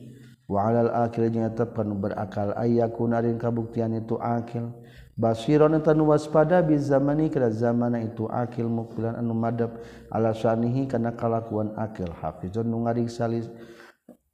Wa 0.44 0.68
alal 0.68 0.92
akil 1.08 1.28
jeung 1.32 1.44
eta 1.44 1.64
panu 1.68 1.96
berakal 1.96 2.56
ayakun 2.56 3.12
arin 3.12 3.36
kabuktian 3.36 3.92
itu 3.96 4.16
akil. 4.20 4.72
Basiron 5.14 5.78
eta 5.78 5.94
nu 5.94 6.10
waspada 6.10 6.58
bi 6.58 6.74
zamani 6.74 7.30
kana 7.30 7.48
zamana 7.54 8.02
itu 8.02 8.26
akil 8.26 8.66
mukbilan 8.66 9.14
anu 9.14 9.30
madab 9.30 9.78
ala 10.10 10.34
sanihi 10.34 10.90
kana 10.90 11.14
kalakuan 11.14 11.72
akil. 11.78 12.10
Hafizun 12.10 12.66
nu 12.66 12.82
ngariksa 12.84 13.30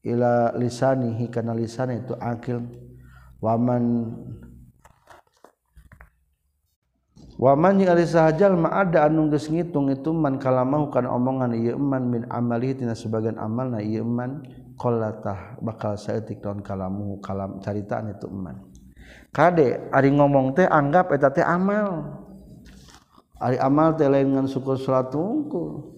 ila 0.00 0.56
lisanihi 0.56 1.28
kana 1.28 1.52
lisan 1.52 1.94
itu 1.94 2.16
akil. 2.16 2.64
Waman 3.40 4.12
waman 7.40 7.80
sahjal 8.04 8.52
ma 8.52 8.84
ada 8.84 9.08
anu 9.08 9.32
geus 9.32 9.48
ngitung 9.48 9.88
itu 9.88 10.12
man 10.12 10.36
kalamahu 10.36 10.92
kana 10.92 11.08
omongan 11.08 11.56
ieu 11.56 11.80
man 11.80 12.12
min 12.12 12.22
amali 12.28 12.76
tina 12.76 12.92
sebagian 12.92 13.40
amal 13.40 13.72
na 13.72 13.80
ieu 13.80 14.04
man 14.04 14.44
qallatah 14.76 15.56
bakal 15.64 15.96
saeutik 15.96 16.44
taun 16.44 16.60
kalamu 16.60 17.16
kalam 17.24 17.56
caritaan 17.64 18.12
itu 18.12 18.28
man. 18.28 18.60
Kade 19.32 19.88
ari 19.88 20.12
ngomong 20.12 20.52
teh 20.52 20.68
anggap 20.68 21.16
eta 21.16 21.32
teh 21.32 21.44
amal. 21.44 22.20
Ari 23.40 23.56
amal 23.56 23.96
teh 23.96 24.04
lain 24.04 24.36
ngan 24.36 24.44
syukur 24.44 24.76
salat 24.76 25.08
tungkul 25.08 25.96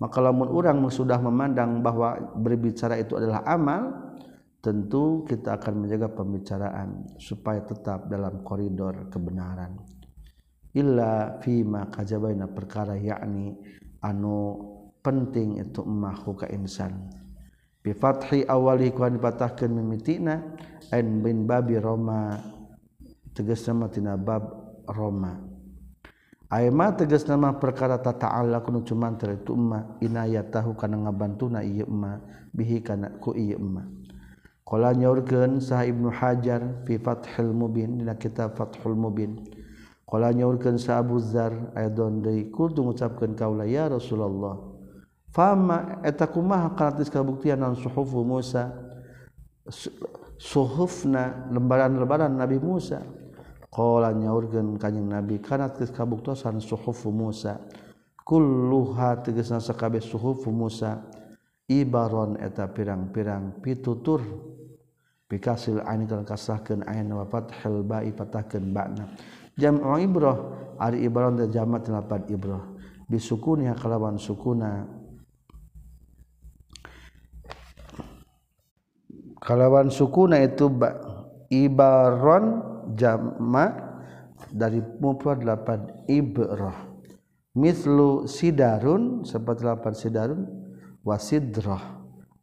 maka 0.00 0.18
lamun 0.18 0.48
urang 0.48 0.80
sudah 0.88 1.20
memandang 1.20 1.84
bahwa 1.84 2.16
berbicara 2.34 2.96
itu 2.96 3.20
adalah 3.20 3.44
amal 3.44 4.16
tentu 4.64 5.28
kita 5.28 5.60
akan 5.60 5.84
menjaga 5.86 6.08
pembicaraan 6.08 7.04
supaya 7.20 7.60
tetap 7.60 8.08
dalam 8.08 8.40
koridor 8.40 9.12
kebenaran. 9.12 9.76
illa 10.76 11.40
fima 11.42 11.90
kajabaina 11.90 12.46
perkara 12.50 12.94
yakni 12.94 13.56
anu 14.02 14.58
penting 15.00 15.58
itu 15.58 15.82
mahu 15.82 16.36
ka 16.36 16.46
insan 16.52 17.10
bi 17.80 17.96
fathi 17.96 18.44
awali 18.44 18.92
ku 18.92 19.02
dipatahkeun 19.02 19.72
mimitina 19.72 20.40
ain 20.92 21.24
bin 21.24 21.48
babi 21.48 21.80
roma 21.80 22.36
tegas 23.32 23.64
nama 23.66 23.88
tina 23.88 24.14
bab 24.20 24.44
roma 24.86 25.50
Aima 26.50 26.90
tegas 26.90 27.30
nama 27.30 27.54
perkara 27.62 28.02
tata 28.02 28.26
Allah 28.26 28.58
kuno 28.58 28.82
cuma 28.82 29.14
itu 29.14 29.54
emma 29.54 29.94
inayat 30.02 30.50
tahu 30.50 30.74
karena 30.74 31.06
ngabantuna 31.06 31.62
iya 31.62 31.86
emma 31.86 32.18
bihi 32.50 32.82
karena 32.82 33.06
ku 33.22 33.38
iya 33.38 33.54
emma. 33.54 33.86
Kalau 34.66 34.90
nyorgen 34.90 35.62
sah 35.62 35.86
ibnu 35.86 36.10
Hajar 36.10 36.82
fi 36.82 36.98
Fathul 36.98 37.54
Mubin 37.54 38.02
dina 38.02 38.18
kitab 38.18 38.58
Fathul 38.58 38.98
Mubin. 38.98 39.38
Kala 40.10 40.34
nyaurkeun 40.34 40.74
sa 40.74 40.98
Abu 40.98 41.22
deui 41.22 42.50
kultu 42.50 42.82
ngucapkeun 42.82 43.38
kaula 43.38 43.62
ya 43.62 43.86
Rasulullah. 43.86 44.58
Fama 45.30 46.02
eta 46.02 46.26
kumaha 46.26 46.74
kabuktian 46.74 47.62
naon 47.62 47.78
suhufu 47.78 48.26
Musa? 48.26 48.74
Suhufna 50.34 51.46
lembaran-lembaran 51.54 52.34
Nabi 52.34 52.58
Musa. 52.58 53.06
Kala 53.70 54.10
nyaurkeun 54.10 54.82
kanjing 54.82 55.06
Nabi 55.06 55.38
kalatis 55.38 55.94
kabuktosan 55.94 56.58
suhufu 56.58 57.14
Musa. 57.14 57.62
Kulluha 58.26 59.22
tegasna 59.22 59.62
sakabeh 59.62 60.02
suhufu 60.02 60.50
Musa 60.50 61.06
ibaron 61.70 62.34
eta 62.42 62.66
pirang-pirang 62.66 63.62
pitutur 63.62 64.22
Bikasil 65.30 65.78
ain 65.86 66.10
kan 66.10 66.26
kasahkeun 66.26 66.82
ain 66.90 67.06
wa 67.14 67.22
fathil 67.22 67.86
ba'i 67.86 68.10
patahkeun 68.10 68.74
ba'na. 68.74 69.14
jam'u 69.60 70.00
ibrah 70.00 70.38
ari 70.80 71.04
ibrah 71.04 71.28
da 71.36 71.44
jamak 71.44 71.84
lapan 71.92 72.24
ibrah 72.32 72.64
bisukuni 73.10 73.68
kalawan 73.76 74.16
sukuna. 74.16 74.86
Kalawan 79.40 79.88
sukuna 79.90 80.38
itu 80.40 80.68
ibaron 81.50 82.44
jamak 82.94 83.72
dari 84.52 84.78
mufrad 85.02 85.42
lapan 85.42 85.90
ibrah 86.06 86.76
mislu 87.56 88.30
sidarun 88.30 89.26
seperti 89.26 89.66
lapan 89.66 89.92
sidarun 89.96 90.40
wasidroh 91.02 91.82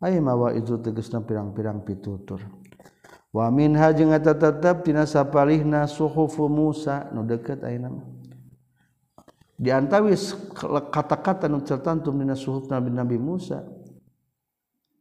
ayo 0.03 0.19
mawa 0.19 0.51
itu 0.57 0.77
tegasna 0.81 1.23
pirang-pirang 1.23 1.85
pitutur. 1.85 2.43
wamin 3.35 3.75
hang 3.75 4.11
tetap 4.19 4.83
tinasapalihna 4.83 5.87
suhufu 5.87 6.47
Musa 6.51 7.09
nu 7.11 7.23
deket 7.23 7.63
diantawis 9.57 10.53
kata-kata 10.93 11.49
nu 11.49 11.65
tertantum 11.65 12.13
dina 12.19 12.37
suhuf 12.37 12.69
Nabi 12.69 12.93
Nabi 12.93 13.17
Musa 13.17 13.65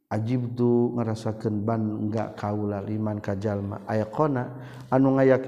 ajib 0.09 0.55
tu 0.55 0.95
ngarasakeun 0.95 1.55
ban 1.67 1.83
enggak 1.83 2.39
kaula 2.39 2.79
liman 2.81 3.19
kajalma 3.19 3.83
ayakona 3.85 4.55
anu 4.89 5.19
ngayak 5.19 5.43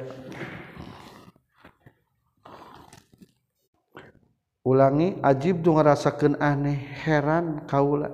ulangi 4.69 5.17
ajib 5.25 5.65
tu 5.65 5.73
ngerasakan 5.73 6.37
aneh 6.37 6.77
heran 7.01 7.65
kaula. 7.65 8.13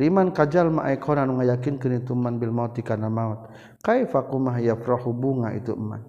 Liman 0.00 0.32
kajalma 0.32 0.88
ayakona 0.88 1.28
anu 1.28 1.44
ngayakin 1.44 1.76
itu 1.76 2.16
man 2.16 2.40
bil 2.40 2.48
mauti 2.48 2.80
kana 2.80 3.12
maut. 3.12 3.52
kaifakumah 3.80 4.60
yafrahu 4.60 5.12
bunga 5.12 5.52
itu 5.56 5.72
eman 5.72 6.04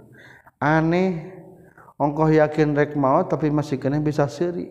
aneh 0.62 1.34
ongkoh 2.02 2.30
yakin 2.30 2.78
rek 2.78 2.94
maut 2.98 3.30
tapi 3.30 3.54
masih 3.54 3.82
kena 3.82 4.02
bisa 4.02 4.26
seri. 4.26 4.70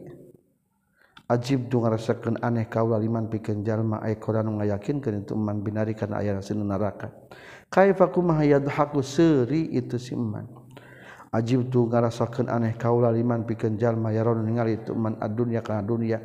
Ajib 1.31 1.71
tu 1.71 1.79
ngarasakeun 1.79 2.43
aneh 2.43 2.67
kaula 2.67 2.99
liman 2.99 3.31
pikeun 3.31 3.63
jalma 3.63 4.03
ay 4.03 4.19
Quran 4.19 4.51
ngayakinkeun 4.51 5.23
itu 5.23 5.39
eman 5.39 5.63
binari 5.63 5.95
kana 5.95 6.19
aya 6.19 6.43
sinu 6.43 6.67
neraka. 6.67 7.15
Kaifakumah 7.71 8.43
yadhaku 8.43 8.99
seri 8.99 9.71
itu 9.71 9.95
si 9.95 10.19
eman 10.19 10.51
ajib 11.31 11.71
tu 11.71 11.87
ngarasakeun 11.87 12.51
aneh 12.51 12.75
kaula 12.75 13.15
liman 13.15 13.47
pikeun 13.47 13.79
jalma 13.79 14.11
yaron 14.11 14.43
ningali 14.43 14.83
itu 14.83 14.91
man 14.91 15.23
adunya 15.23 15.63
kana 15.63 15.87
dunya. 15.87 16.19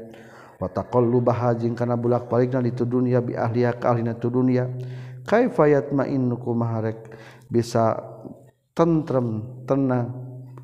Wa 0.58 0.74
taqallubaha 0.74 1.54
bahajing 1.54 1.78
kana 1.78 1.94
bulak-balikna 1.94 2.66
itu 2.66 2.82
dunya 2.82 3.22
bi 3.22 3.38
ahliya 3.38 3.78
ka 3.78 3.94
ahlina 3.94 4.18
tu 4.18 4.34
dunya. 4.34 4.66
kaifayat 5.26 5.92
ma'innu 5.92 6.38
kumaharek 6.40 7.12
bisa 7.50 7.98
tentrem 8.78 9.44
tenang 9.66 10.14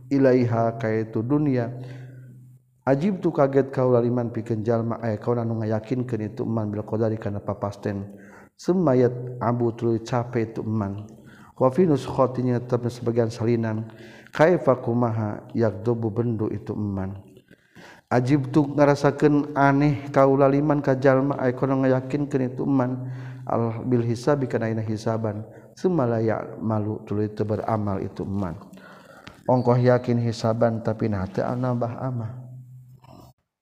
ilaiha 0.08 0.78
kaitu 0.78 1.26
dunia. 1.26 1.72
Ajib 2.82 3.22
tu 3.22 3.30
kaget 3.30 3.70
kau 3.70 3.94
laliman 3.94 4.34
pikeun 4.34 4.66
jalma 4.66 4.98
aya 5.06 5.14
eh, 5.16 5.18
kau 5.22 5.38
anu 5.38 5.62
ngayakinkeun 5.62 6.34
itu 6.34 6.42
man 6.50 6.74
bil 6.74 6.82
qadari 6.82 7.14
kana 7.14 7.38
papasten 7.38 8.10
semayat 8.58 9.14
abu 9.38 9.70
tuluy 9.78 10.02
capek 10.02 10.50
itu 10.50 10.66
man 10.66 11.06
wa 11.62 11.70
fi 11.70 11.86
nuskhotinya 11.86 12.58
tetap 12.58 12.90
sebagian 12.90 13.30
salinan. 13.30 13.86
Kaifa 14.32 14.80
kumaha? 14.80 15.44
Yaqdubu 15.54 16.08
bendu 16.10 16.48
itu 16.50 16.74
man 16.74 17.22
ajib 18.12 18.52
tu 18.52 18.68
ngarasakeun 18.68 19.56
aneh 19.56 20.12
kau 20.12 20.36
laliman 20.36 20.84
ka 20.84 21.00
jalma 21.00 21.40
aya 21.40 21.52
eh, 21.52 21.56
kau 21.56 21.64
anu 21.64 21.88
ngayakinkeun 21.88 22.44
itu 22.52 22.64
man 22.68 23.08
al 23.46 23.86
bil 23.86 24.04
hisabi 24.06 24.46
kana 24.46 24.70
ina 24.70 24.84
hisaban. 24.84 25.46
Semalaya 25.72 26.60
malu 26.60 27.00
tuluy 27.08 27.32
teu 27.32 27.48
beramal 27.48 28.04
itu 28.04 28.28
man 28.28 28.60
ongkoh 29.48 29.80
yakin 29.80 30.20
hisaban 30.20 30.84
tapi 30.84 31.08
nah 31.08 31.26
teu 31.26 31.48
nambah 31.48 31.96
amal. 31.98 32.32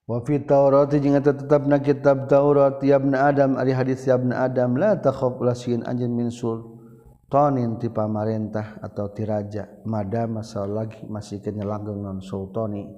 Wa 0.09 0.17
fi 0.25 0.41
taurat 0.41 0.89
jeung 0.89 1.13
eta 1.13 1.37
tetepna 1.37 1.77
kitab 1.77 2.25
taurat 2.25 2.81
ya 2.81 2.97
adam 2.97 3.61
ari 3.61 3.77
hadis 3.77 4.09
ya 4.09 4.17
adam 4.17 4.73
la 4.73 4.97
takhaf 4.97 5.37
la 5.37 5.53
sin 5.53 5.85
min 6.09 6.33
sul 6.33 6.81
tonin 7.29 7.77
ti 7.77 7.93
pamarentah 7.93 8.81
atau 8.81 9.13
ti 9.13 9.21
raja 9.21 9.69
madam 9.85 10.41
masalah 10.41 10.89
lagi 10.89 11.05
masih 11.05 11.45
kenyelanggeng 11.45 12.01
non 12.01 12.25
sultani. 12.25 12.89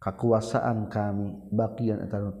Kakuasaan 0.00 0.88
kami 0.88 1.52
bagian 1.52 2.00
eta 2.02 2.18
nu 2.18 2.34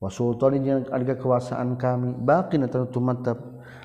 wasultani 0.00 0.64
jeung 0.64 0.88
harga 0.88 1.14
kekuasaan 1.20 1.76
kami 1.76 2.16
bagian 2.24 2.64
antara 2.64 2.88
tumatep 2.88 3.36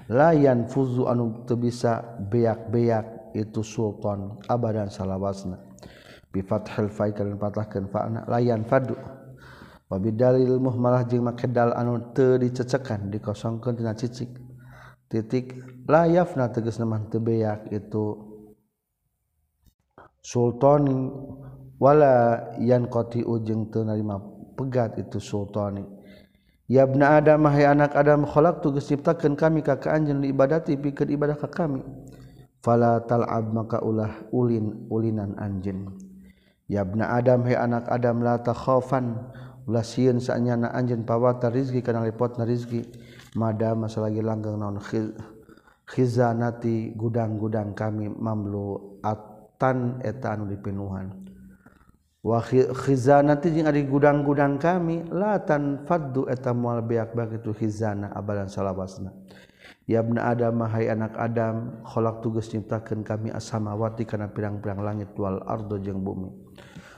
layan 0.07 0.63
fuzu 0.71 1.11
anu 1.11 1.43
teu 1.43 1.59
bisa 1.59 2.15
beak-beak 2.31 3.35
itu 3.35 3.59
sultan 3.59 4.39
abadan 4.47 4.87
salawasna 4.87 5.59
bi 6.31 6.39
fathil 6.39 6.87
fa 6.87 7.11
kalian 7.11 7.35
patahkeun 7.35 7.91
fa'na 7.91 8.23
layan 8.31 8.63
fadu 8.63 8.95
wa 9.91 9.97
bidalil 9.99 10.55
muhmalah 10.63 11.03
jeung 11.03 11.27
make 11.27 11.51
dal 11.51 11.75
anu 11.75 12.15
teu 12.15 12.39
dicecekan 12.39 13.11
dikosongkeun 13.11 13.75
tina 13.75 13.91
cicik 13.91 14.31
titik 15.11 15.51
layafna 15.83 16.47
tegasna 16.47 16.87
mah 16.87 17.11
teu 17.11 17.19
beak 17.19 17.75
itu 17.75 18.15
sultani 20.23 21.11
wala 21.75 22.39
yan 22.63 22.87
koti 22.87 23.19
ujung 23.19 23.67
tu 23.67 23.83
narima 23.83 24.15
pegat 24.55 24.95
itu 24.95 25.19
sultani 25.19 25.94
Yabna 26.65 27.21
Adam 27.21 27.45
mahai 27.45 27.69
anak 27.69 27.93
Adam 27.93 28.25
khalaq 28.25 28.65
tu 28.65 28.73
ciptakeun 28.73 29.37
kami 29.37 29.61
ka 29.61 29.77
ka 29.77 29.93
anjeun 29.93 30.25
ibadati 30.25 30.73
pikeun 30.73 31.13
ibadah 31.13 31.37
ka 31.37 31.45
kami. 31.45 31.85
Fala 32.65 32.97
tal'ab 33.05 33.53
maka 33.53 33.77
ulah 33.85 34.25
ulin 34.33 34.89
ulinan 34.89 35.37
anjeun. 35.37 35.93
Yabna 36.65 37.13
Adam 37.13 37.45
hai 37.45 37.53
anak 37.53 37.85
Adam 37.85 38.25
la 38.25 38.41
takhafan 38.41 39.13
ulah 39.69 39.85
sieun 39.85 40.17
saenyana 40.17 40.73
anjeun 40.73 41.05
pawata 41.05 41.53
rizki 41.53 41.85
kana 41.85 42.01
lepotna 42.01 42.49
rizki 42.49 42.81
mada 43.37 43.77
masalagi 43.77 44.25
langgeng 44.25 44.57
naon 44.57 44.81
khiz, 44.81 45.13
khizanati 45.85 46.97
gudang-gudang 46.97 47.77
kami 47.77 48.09
mamlu 48.09 48.97
atan 49.05 50.01
eta 50.01 50.33
anu 50.33 50.49
dipinuhan. 50.49 51.24
wakhizzanati 52.25 53.53
jeung 53.53 53.69
ari 53.69 53.85
gudang-gudang 53.85 54.57
kami 54.57 55.05
latan 55.13 55.85
faddu 55.85 56.25
eta 56.25 56.57
moal 56.57 56.81
beak-beak 56.81 57.37
itu 57.37 57.53
khizana 57.53 58.09
abadan 58.17 58.49
salawasna. 58.49 59.13
Ya 59.85 60.01
ibna 60.01 60.33
adam 60.33 60.65
hai 60.65 60.89
anak 60.89 61.13
adam 61.13 61.85
khalaq 61.85 62.25
tugas 62.25 62.49
nyiptakeun 62.49 63.05
kami 63.05 63.29
as-samawati 63.29 64.09
kana 64.09 64.33
pirang-pirang 64.33 64.81
langit 64.81 65.13
wal 65.13 65.37
ardo 65.45 65.77
jeung 65.77 66.01
bumi. 66.01 66.33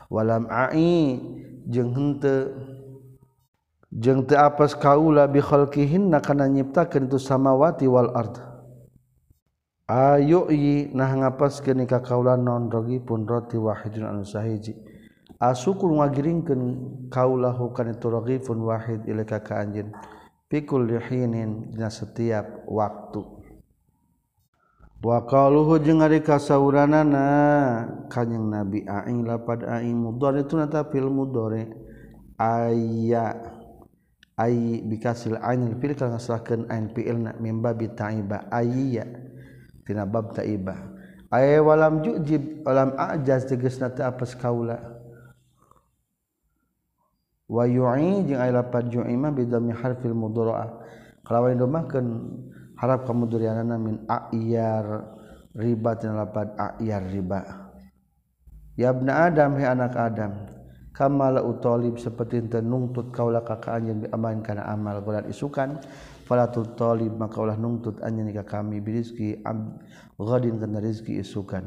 Walam 0.08 0.48
ai 0.48 1.20
jeung 1.68 1.92
henteu 1.92 2.56
jeung 3.92 4.24
teu 4.24 4.40
apas 4.40 4.72
kaula 4.80 5.28
bi 5.28 5.44
khalqihinna 5.44 6.24
kana 6.24 6.48
nyiptakeun 6.48 7.12
tu 7.12 7.20
samawati 7.20 7.84
wal 7.92 8.16
ardo. 8.16 8.40
Ayo 9.92 10.48
yi 10.48 10.88
nah 10.96 11.12
ngapaskeun 11.12 11.84
ka 11.84 12.00
kaula 12.00 12.40
non 12.40 12.72
rogi 12.72 13.04
pun 13.04 13.28
roti 13.28 13.60
wahidun 13.60 14.08
anu 14.08 14.24
sahiji. 14.24 14.87
asukur 15.38 15.94
ngagiringkeun 15.94 16.62
kaulahu 17.14 17.74
kana 17.74 17.94
turghifun 17.98 18.62
wahid 18.66 19.06
ilaika 19.06 19.42
ka 19.42 19.62
anjeun. 19.62 19.94
Pikul 20.48 20.88
lihinin 20.88 21.76
dina 21.76 21.92
setiap 21.92 22.64
waktu. 22.72 23.20
Wa 25.04 25.28
qaluhu 25.28 25.78
jeung 25.84 26.02
ari 26.02 26.24
kasauranana 26.24 27.28
kanjing 28.08 28.50
nabi 28.50 28.82
aing 28.88 29.28
lapad 29.28 29.68
aing 29.68 29.94
mudhari 29.94 30.48
tuna 30.48 30.72
ta 30.72 30.88
fil 30.88 31.12
mudhari. 31.12 31.68
Ayya 32.40 33.36
ay 34.40 34.82
bikasil 34.88 35.36
ainil 35.38 35.76
fil 35.84 35.94
kana 36.00 36.16
ngasrahkeun 36.16 36.72
ain 36.72 36.96
fi'ilna 36.96 37.36
mim 37.44 37.60
babi 37.60 37.92
taiba. 37.92 38.48
Ayya 38.48 39.04
tina 39.84 40.08
bab 40.08 40.32
taiba. 40.32 40.96
Ay 41.28 41.60
walam 41.60 42.02
jujib 42.08 42.64
walam 42.64 42.96
ajaz 42.96 43.46
tegasna 43.52 43.92
teu 43.92 44.08
apes 44.08 44.32
kaula. 44.32 44.97
wayu 47.48 47.88
lapatmah 48.54 49.32
bidami 49.32 49.72
harfil 49.72 50.16
mudoroah 50.16 50.84
kalau 51.28 51.52
domahkan 51.52 52.06
harap 52.80 53.04
kamudurianana 53.04 53.76
min 53.76 54.08
ayar 54.08 55.12
riba 55.52 55.92
tina 56.00 56.24
lapat 56.24 56.56
ayar 56.56 57.04
riba. 57.04 57.68
Yabna 58.78 59.28
adam 59.28 59.58
he 59.60 59.66
anak 59.66 59.98
adam 59.98 60.48
kamala 60.94 61.42
utolib 61.44 61.98
seperti 62.00 62.46
nuntut 62.62 63.10
kaulah 63.10 63.44
kakak 63.44 63.82
anjen 63.82 64.06
aman 64.14 64.40
kana 64.46 64.64
amal. 64.70 65.02
Kulat 65.04 65.28
isukan 65.28 65.82
falatul 66.30 66.78
tolib 66.78 67.18
maka 67.18 67.42
ulah 67.42 67.58
nuntut 67.60 68.00
anjen 68.06 68.30
ka 68.32 68.46
kami 68.46 68.80
birizki 68.80 69.42
ab 69.44 69.82
ghadin 70.16 70.62
kana 70.62 70.80
rizki 70.80 71.20
isukan. 71.20 71.66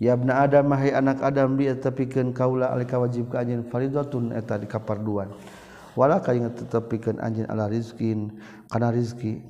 Yabna 0.00 0.44
Adam 0.44 0.72
mahai 0.72 0.92
anak 0.92 1.22
Adam 1.22 1.56
dia 1.56 1.76
tepikan 1.76 2.32
kaula 2.32 2.72
alika 2.72 3.00
wajib 3.00 3.32
ka 3.32 3.40
anjeun 3.44 3.64
faridatun 3.68 4.32
eta 4.36 4.60
di 4.60 4.68
kaparduan 4.68 5.32
wala 5.96 6.20
ka 6.20 6.36
ingat 6.36 6.64
tetepikan 6.64 7.16
anjeun 7.20 7.48
ala 7.48 7.66
rizkin 7.66 8.36
kana 8.68 8.92
rizki. 8.92 9.40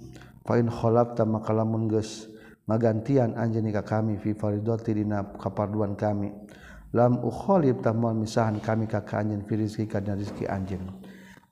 Fa 0.47 0.55
in 0.63 0.71
khalafta 0.71 1.27
maka 1.27 1.51
lamun 1.51 1.91
geus 1.91 2.31
magantian 2.71 3.35
anjeun 3.35 3.67
ka 3.75 3.83
kami 3.83 4.15
fi 4.23 4.31
faridati 4.31 4.95
dina 4.95 5.27
kaparduan 5.35 5.99
kami. 5.99 6.31
Lam 6.95 7.19
ukhalib 7.19 7.83
tamal 7.83 8.15
misahan 8.15 8.63
kami 8.63 8.87
ka 8.87 9.03
anjeun 9.03 9.43
fi 9.43 9.55
rizki 9.59 9.85
kana 9.91 10.15
rizki 10.15 10.47
anjeun 10.47 10.87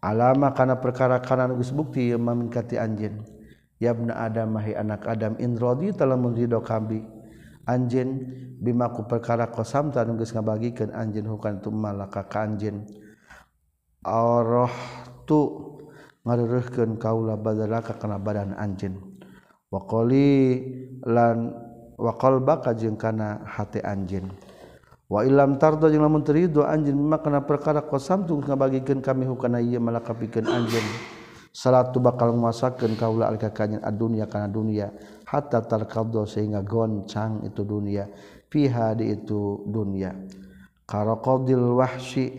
alama 0.05 0.53
kana 0.53 0.77
perkara 0.77 1.17
kana 1.25 1.49
geus 1.57 1.73
bukti 1.73 2.13
mamingkati 2.13 2.77
anjeun 2.77 3.25
yabna 3.81 4.21
Adam 4.21 4.61
mahai 4.61 4.77
anak 4.77 5.09
Adam 5.09 5.41
in 5.41 5.57
radi 5.57 5.97
talamun 5.97 6.37
ridho 6.37 6.61
kami 6.61 7.01
anjin 7.65 8.09
bimaku 8.61 9.09
perkara 9.09 9.49
kosamta 9.49 10.05
nugis 10.05 10.33
ngabagikan 10.33 10.89
ngabagikeun 10.89 10.91
anjeun 10.93 11.27
hukan 11.33 11.55
tu 11.61 11.71
malaka 11.73 12.25
ka 12.29 12.45
anjin 12.45 12.85
arah 14.05 14.73
tu 15.25 15.73
ngareureurkeun 16.25 16.97
kaula 16.97 17.37
badalaka 17.37 17.97
kana 18.01 18.17
badan 18.21 18.57
anj 18.57 18.89
wa 19.69 19.81
lan 21.05 21.37
wakol 21.99 22.41
qalbaka 22.41 22.75
jeung 22.75 22.99
kana 22.99 23.43
hate 23.47 23.83
anjeun. 23.83 24.31
Wa 25.05 25.23
ilam 25.23 25.61
tarda 25.61 25.93
jeung 25.93 26.03
lamun 26.03 26.25
teu 26.25 26.35
ridho 26.35 26.63
anjeun 26.65 26.97
kana 27.21 27.43
perkara 27.45 27.83
qasamtu 27.85 28.39
ngabagikeun 28.41 29.03
kami 29.03 29.27
hukana 29.27 29.59
iya 29.63 29.79
malaka 29.79 30.15
pikeun 30.15 30.47
anjeun. 30.47 30.87
Salatu 31.55 32.03
bakal 32.03 32.35
nguasakeun 32.35 32.99
kaula 32.99 33.31
alka 33.31 33.55
kanyen 33.55 33.79
adunya 33.83 34.27
kana 34.27 34.51
dunya. 34.51 34.91
hatta 35.35 35.67
talqadha 35.67 36.23
sehingga 36.31 36.63
goncang 36.63 37.43
itu 37.43 37.67
dunia. 37.67 38.07
Fiha 38.47 38.95
di 38.95 39.11
itu 39.11 39.67
dunia. 39.67 40.15
Karaqadil 40.87 41.75
wahsyi 41.75 42.39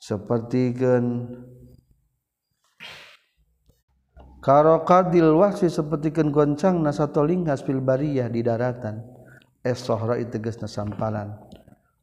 seperti 0.00 0.72
gen 0.72 1.28
karaqadil 4.40 5.36
wahsyi 5.36 5.68
seperti 5.68 6.08
gen 6.08 6.32
goncang 6.32 6.80
nasatolingas 6.80 7.60
fil 7.60 7.84
bariyah 7.84 8.32
di 8.32 8.40
daratan. 8.40 9.04
Es 9.64 9.84
sohra 9.84 10.20
itegesna 10.20 10.68
sampalan 10.68 11.36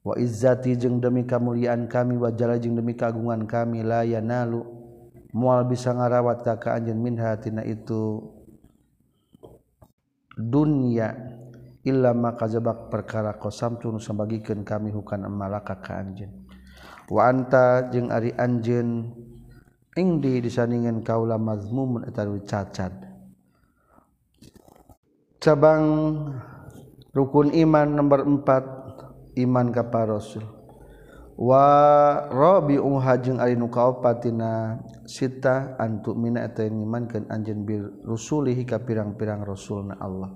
wa 0.01 0.17
izzati 0.17 0.73
jeung 0.77 0.97
demi 0.97 1.29
kamuliaan 1.29 1.85
kami 1.85 2.17
wa 2.17 2.33
jala 2.33 2.57
jeung 2.57 2.73
demi 2.73 2.97
kagungan 2.97 3.45
kami 3.45 3.85
la 3.85 4.01
yanalu. 4.05 4.65
Moal 5.31 5.63
bisa 5.63 5.95
ngarawat 5.95 6.43
ka 6.43 6.59
ka 6.59 6.75
anjeun 6.75 6.99
minha 6.99 7.31
tina 7.39 7.63
itu 7.63 8.19
dunia 10.37 11.39
Ilama 11.81 12.37
kazabak 12.37 12.93
perkara 12.93 13.41
kosamtun 13.41 13.97
sebagikan 13.97 14.61
kami 14.61 14.93
hukan 14.93 15.25
malaka 15.25 15.81
ka 15.81 15.97
anjeun. 15.97 16.29
Wa 17.09 17.25
anta 17.25 17.89
jeung 17.89 18.13
ari 18.13 18.29
anjeun 18.37 19.09
ingdi 19.97 20.45
disandingan 20.45 21.01
kaula 21.01 21.41
mazmumun 21.41 22.05
eta 22.05 22.21
cacat. 22.45 22.93
Cabang 25.41 25.85
rukun 27.17 27.49
iman 27.49 27.97
nomor 27.97 28.29
4 28.29 29.41
iman 29.41 29.73
ka 29.73 29.81
rasul. 30.05 30.60
warobiunghajeng 31.39 33.39
ari 33.39 33.55
nukaopatina 33.55 34.83
sita 35.07 35.75
antuk 35.79 36.19
mina 36.19 36.43
eta 36.45 36.63
yang 36.63 36.75
ngimankeun 36.83 37.25
anjeun 37.31 37.65
rusulihi 38.05 38.65
ka 38.67 38.79
pirang-pirang 38.83 39.43
rasulna 39.43 39.97
Allah. 39.97 40.29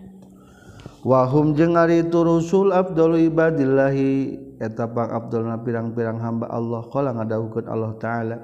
Wahum 1.05 1.53
jeung 1.53 1.77
ari 1.77 2.09
itu 2.09 2.25
rusul 2.25 2.73
abdul 2.73 3.13
ibadillahi 3.29 4.41
eta 4.57 4.89
pang 4.89 5.13
abdulna 5.13 5.61
pirang-pirang 5.61 6.17
hamba 6.17 6.49
Allah 6.49 6.81
qala 6.89 7.13
ngadawukeun 7.13 7.69
Allah 7.69 7.93
taala 8.01 8.41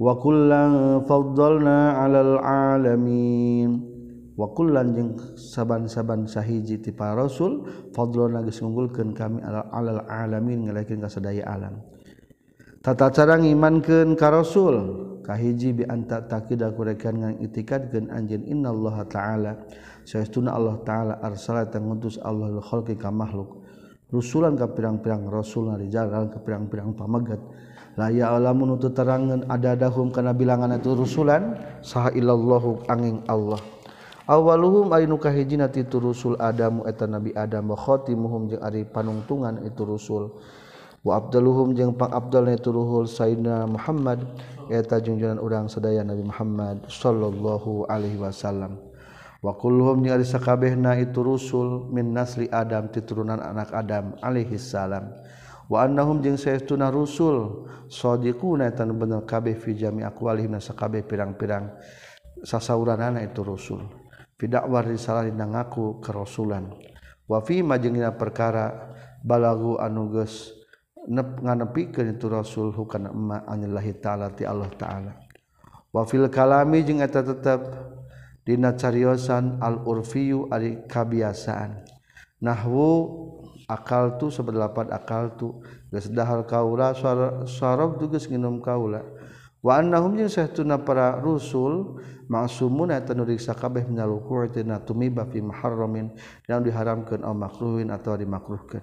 wa 0.00 0.16
kullan 0.16 1.04
faddalna 1.04 2.00
'alal 2.00 2.40
alamin. 2.40 3.91
wakullan 4.36 4.96
jeung 4.96 5.10
saaban-saban 5.36 6.24
sahiji 6.24 6.80
tipa 6.80 7.12
Rasul 7.12 7.64
Fadlo 7.92 8.28
nagis 8.28 8.60
unggulkan 8.64 9.12
kami 9.12 9.44
alal 9.44 10.04
alamin 10.08 10.68
ngelakin 10.68 11.00
kasadaya 11.04 11.44
alam. 11.48 11.80
Tata 12.82 13.14
cara 13.14 13.38
ngimankeun 13.38 14.18
ka 14.18 14.34
Rasul 14.34 14.76
kahiji 15.22 15.70
bi 15.70 15.84
anta 15.86 16.26
taqida 16.26 16.74
kurekan 16.74 17.14
ngan 17.22 17.34
itikadkeun 17.38 18.10
anjeun 18.10 18.42
innallaha 18.48 19.06
ta'ala. 19.06 19.52
Saestuna 20.02 20.50
Allah 20.58 20.82
ta'ala 20.82 21.14
arsala 21.22 21.62
ngutus 21.70 22.18
Allah 22.18 22.50
lil 22.50 22.64
khalqi 22.64 22.98
ka 22.98 23.14
makhluk. 23.14 23.62
Rusulan 24.12 24.60
ka 24.60 24.68
pirang-pirang 24.68 25.24
rasul 25.32 25.72
di 25.80 25.88
jalan 25.88 26.28
ka 26.28 26.36
pirang-pirang 26.36 26.92
pamegat 26.92 27.40
la 27.96 28.12
alamun 28.12 28.76
utu 28.76 28.92
terangan 28.92 29.48
ada 29.48 29.72
dahum 29.72 30.12
kana 30.12 30.36
bilangan 30.36 30.76
itu 30.76 30.92
rusulan 30.92 31.56
saha 31.80 32.12
illallahu 32.12 32.92
angin 32.92 33.24
Allah. 33.24 33.60
awaluhum 34.28 34.92
ari 34.92 35.06
kahijina 35.06 35.66
ti 35.72 35.82
rusul 35.86 36.38
adamu 36.38 36.86
eta 36.86 37.06
nabi 37.06 37.34
adam 37.34 37.70
wa 37.70 37.78
khatimuhum 37.78 38.50
jeung 38.52 38.62
ari 38.62 38.86
panungtungan 38.86 39.62
itu 39.66 39.82
rusul. 39.82 40.38
Wa 41.02 41.18
abdaluhum 41.18 41.74
jeung 41.74 41.98
pangabdalna 41.98 42.54
itu 42.54 42.70
ruhul 42.70 43.10
sayyidina 43.10 43.66
Muhammad 43.66 44.22
eta 44.70 45.02
junjunan 45.02 45.42
urang 45.42 45.66
sadaya 45.66 46.06
Nabi 46.06 46.22
Muhammad 46.22 46.86
sallallahu 46.86 47.90
alaihi 47.90 48.22
wasallam. 48.22 48.78
Wa 49.42 49.50
kulluhum 49.58 50.06
jeung 50.06 50.14
ari 50.14 50.22
sakabehna 50.22 50.94
itu 51.02 51.18
rusul 51.26 51.90
min 51.90 52.14
nasli 52.14 52.46
adam 52.54 52.86
ti 52.86 53.02
turunan 53.02 53.42
anak 53.42 53.74
adam 53.74 54.14
alaihi 54.22 54.54
salam. 54.54 55.10
Wa 55.66 55.90
annahum 55.90 56.22
jeung 56.22 56.38
saestuna 56.38 56.86
rusul 56.94 57.66
shodiquna 57.90 58.70
eta 58.70 58.86
bener 58.86 59.26
kabeh 59.26 59.58
fi 59.58 59.74
jami 59.74 60.06
aqwalihim 60.06 60.54
sakabeh 60.62 61.02
pirang-pirang 61.02 61.66
sasauranana 62.46 63.26
itu 63.26 63.42
rusul. 63.42 64.01
pidakwar 64.42 64.90
risalah 64.90 65.22
dina 65.22 65.46
ngaku 65.46 66.02
kerasulan. 66.02 66.74
Wa 67.30 67.38
fi 67.46 67.62
majengna 67.62 68.10
perkara 68.18 68.90
balagu 69.22 69.78
anuges 69.78 70.50
nep 71.06 71.38
nganepikeun 71.38 72.18
itu 72.18 72.26
rasul 72.26 72.74
hukana 72.74 73.14
emma 73.14 73.46
anillahi 73.46 73.94
taala 74.02 74.34
ti 74.34 74.42
Allah 74.42 74.66
taala. 74.74 75.14
Wa 75.94 76.02
fil 76.02 76.26
kalami 76.26 76.82
jeung 76.82 76.98
eta 76.98 77.22
tetep 77.22 77.62
dina 78.42 78.74
cariosan 78.74 79.62
al 79.62 79.86
urfiyu 79.86 80.50
ari 80.50 80.82
kabiasaan. 80.90 81.86
Nahwu 82.42 82.90
akal 83.70 84.18
tu 84.18 84.26
sabalapan 84.34 84.90
akal 84.90 85.38
tu. 85.38 85.62
Geus 85.94 86.10
dahar 86.10 86.42
kaula 86.50 86.90
sarab 87.46 88.02
tu 88.02 88.10
geus 88.10 88.26
nginum 88.26 88.58
kaula. 88.58 89.06
Wanahumuna 89.62 90.82
para 90.82 91.22
Rasul 91.22 92.02
maksumun 92.26 92.90
nuiksa 92.90 93.54
kabeh 93.54 93.86
minyalukutina 93.86 94.82
fiharromin 94.82 96.10
dan 96.50 96.66
diharamkan 96.66 97.22
al 97.22 97.38
makruhin 97.38 97.94
atau 97.94 98.18
dimakruhkan. 98.18 98.82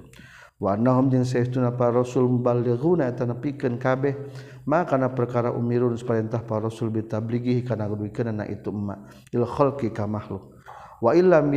Wanahum 0.56 1.12
jeung 1.12 1.28
saestuna 1.28 1.76
para 1.76 2.00
Rasul 2.00 2.32
mubalighuna 2.32 3.12
eta 3.12 3.28
nepikeun 3.28 3.76
kabeh 3.76 4.16
maka 4.64 4.96
kana 4.96 5.12
perkara 5.12 5.52
umirun 5.52 6.00
perintah 6.00 6.40
para 6.44 6.72
Rasul 6.72 6.92
bitabligihi 6.96 7.68
kana 7.68 7.88
ngadikeunana 7.92 8.48
itu 8.48 8.72
emma 8.72 9.04
il 9.36 9.44
khalqi 9.44 9.92
ka 9.92 10.08
makhluk. 10.08 10.64
Wa 11.04 11.12
illam 11.12 11.52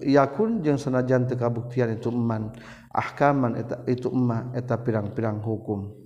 yakun 0.00 0.64
jeung 0.64 0.80
sanajan 0.80 1.28
teu 1.28 1.36
kabuktian 1.36 1.92
itu 1.92 2.08
eman 2.08 2.56
ahkaman 2.88 3.56
eta 3.56 3.84
itu 3.84 4.08
emma 4.08 4.48
eta 4.56 4.80
pirang-pirang 4.80 5.44
hukum. 5.44 6.05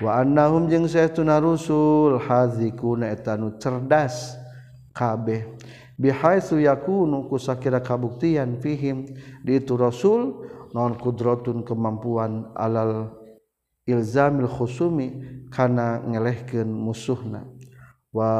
waanahum 0.00 0.66
jeung 0.72 0.88
sayuna 0.88 1.38
Rasul 1.38 2.16
hazikuna 2.18 3.12
etanu 3.12 3.60
cerdas 3.60 4.40
kabeh. 4.96 5.44
Bihaisu 6.00 6.56
yakunu 6.64 7.28
kusakira 7.28 7.84
kabuktian 7.84 8.56
fihim. 8.64 9.04
Di 9.44 9.60
itu 9.60 9.76
Rasul 9.76 10.48
non 10.72 10.96
kudrotun 10.96 11.60
kemampuan 11.60 12.56
alal 12.56 13.12
ilzamil 13.84 14.48
khusumi 14.48 15.20
kana 15.52 16.00
ngelehkeun 16.00 16.72
musuhna. 16.72 17.44
Wa 18.16 18.32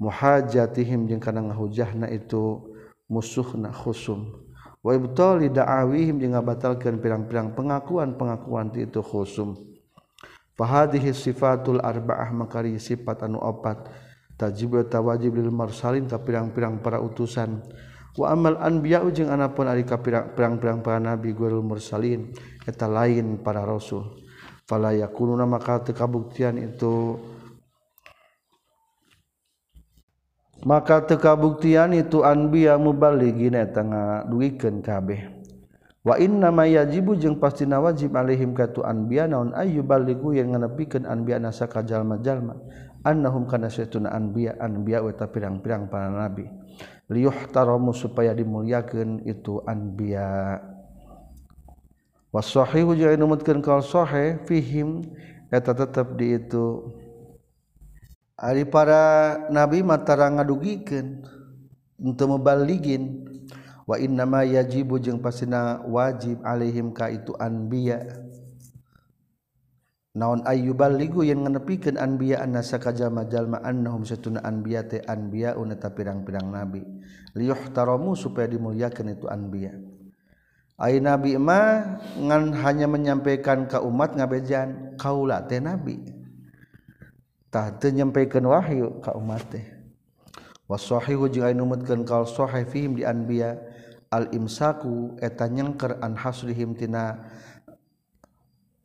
muhajatihim 0.00 1.04
jeung 1.04 1.20
kana 1.20 1.52
ngahujahna 1.52 2.08
itu 2.08 2.64
musuhna 3.12 3.68
khusum. 3.68 4.32
Wa 4.80 4.96
ibtali 4.96 5.52
da'awihim 5.52 6.16
jeung 6.16 6.32
ngabatalkeun 6.32 6.96
pirang-pirang 6.96 7.52
pengakuan-pengakuan 7.52 8.72
ti 8.72 8.88
itu 8.88 9.04
khusum. 9.04 9.73
fahadihi 10.54 11.10
sifatul 11.14 11.82
arba'ah 11.82 12.30
makari 12.34 12.78
sifat 12.78 13.26
anu 13.26 13.38
opat. 13.38 13.90
Tajib 14.34 14.74
eta 14.82 14.98
wajib 14.98 15.38
lil 15.38 15.54
marsalin 15.54 16.10
ka 16.10 16.18
pirang-pirang 16.18 16.82
para 16.82 16.98
utusan. 16.98 17.62
Wa 18.18 18.34
amal 18.34 18.58
anbiya 18.58 19.02
jeung 19.10 19.30
anapun 19.30 19.66
ari 19.66 19.86
ka 19.86 19.98
pirang-pirang 20.02 20.82
para 20.82 20.98
nabi 20.98 21.34
gurul 21.34 21.62
mursalin 21.62 22.34
eta 22.66 22.90
lain 22.90 23.38
para 23.42 23.62
rasul. 23.62 24.22
Fala 24.66 24.90
yakununa 24.90 25.46
maka 25.46 25.86
teu 25.86 25.94
kabuktian 25.94 26.58
itu. 26.58 27.20
Maka 30.66 31.04
teu 31.04 31.20
kabuktian 31.20 31.94
itu 31.94 32.26
anbiya 32.26 32.74
mubaligina 32.74 33.62
eta 33.62 33.86
ngaduikeun 33.86 34.82
kabeh. 34.82 35.43
wa 36.04 36.20
inna 36.20 36.52
ma 36.52 36.68
yajibu 36.68 37.16
jeung 37.16 37.40
pastina 37.40 37.80
wajib 37.80 38.12
alaihim 38.12 38.52
katu 38.52 38.84
anbiya 38.84 39.24
naun 39.24 39.56
ayyuballighu 39.56 40.36
yang 40.36 40.52
nganepikeun 40.52 41.08
anbiya 41.08 41.40
nasa 41.40 41.64
ka 41.64 41.80
jalma-jalma. 41.80 42.60
Annahum 43.04 43.48
kana 43.48 43.72
saytuna 43.72 44.12
anbiya 44.12 44.60
anbiya 44.60 45.00
wa 45.00 45.12
pirang-pirang 45.12 45.88
para 45.88 46.12
nabi. 46.12 46.48
Liyuhtaramu 47.08 47.92
supaya 47.92 48.32
dimuliakeun 48.36 49.24
itu 49.28 49.60
anbiya. 49.64 50.60
Was 52.32 52.52
sahihu 52.52 52.96
jeung 52.96 53.16
numutkeun 53.16 53.64
kaul 53.64 53.84
sahih 53.84 54.40
fihim 54.44 55.04
eta 55.48 55.72
tetep 55.72 56.16
di 56.20 56.36
itu. 56.36 56.92
Ari 58.40 58.68
para 58.68 59.36
nabi 59.48 59.80
mata 59.80 60.16
ngadugikeun 60.16 61.22
untuk 62.00 62.40
mebaligin 62.40 63.33
wa 63.84 63.96
inna 64.00 64.24
ma 64.24 64.44
yajibu 64.44 64.96
jeung 65.00 65.20
pasina 65.20 65.84
wajib 65.84 66.40
alaihim 66.44 66.92
ka 66.92 67.12
itu 67.12 67.36
anbiya. 67.36 68.00
Naon 70.14 70.46
ayyuballigu 70.46 71.26
yang 71.26 71.42
nganepikeun 71.42 71.98
anbiya 71.98 72.40
annasa 72.46 72.78
ka 72.78 72.94
jalma-jalma 72.94 73.58
annahum 73.66 74.06
satuna 74.06 74.46
anbiya 74.46 74.86
te 74.86 75.02
anbiya 75.02 75.58
unata 75.58 75.90
pirang-pirang 75.90 76.48
nabi. 76.54 76.86
Liyuhtaramu 77.34 78.14
supaya 78.14 78.46
dimuliakeun 78.46 79.10
itu 79.10 79.26
anbiya. 79.26 79.74
Ai 80.78 81.02
nabi 81.02 81.34
ma 81.34 81.98
ngan 82.14 82.54
hanya 82.62 82.86
menyampaikan 82.86 83.66
ka 83.66 83.82
umat 83.82 84.14
ngabejan 84.14 84.94
kaula 84.98 85.42
teh 85.50 85.58
nabi. 85.58 85.98
Tah 87.50 87.74
teu 87.78 87.94
nyampaikan 87.94 88.42
wahyu 88.46 88.98
ka 88.98 89.14
umat 89.14 89.46
teh 89.50 89.62
wasahihu 90.66 91.30
jeung 91.30 91.46
anu 91.46 91.62
numutkeun 91.62 92.02
kal 92.02 92.26
sahih 92.26 92.66
fihim 92.66 92.98
di 92.98 93.06
anbiya 93.06 93.54
imsaku 94.30 95.18
eta 95.18 95.50
nyengker 95.50 95.98
an 95.98 96.14
hasrihimtina 96.14 97.18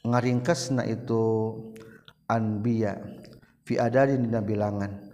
ngaringkes 0.02 0.74
na 0.74 0.84
itu 0.90 1.54
anbiya 2.26 2.98
fi 3.62 3.78
adadin 3.78 4.26
dina 4.26 4.42
bilangan. 4.42 5.06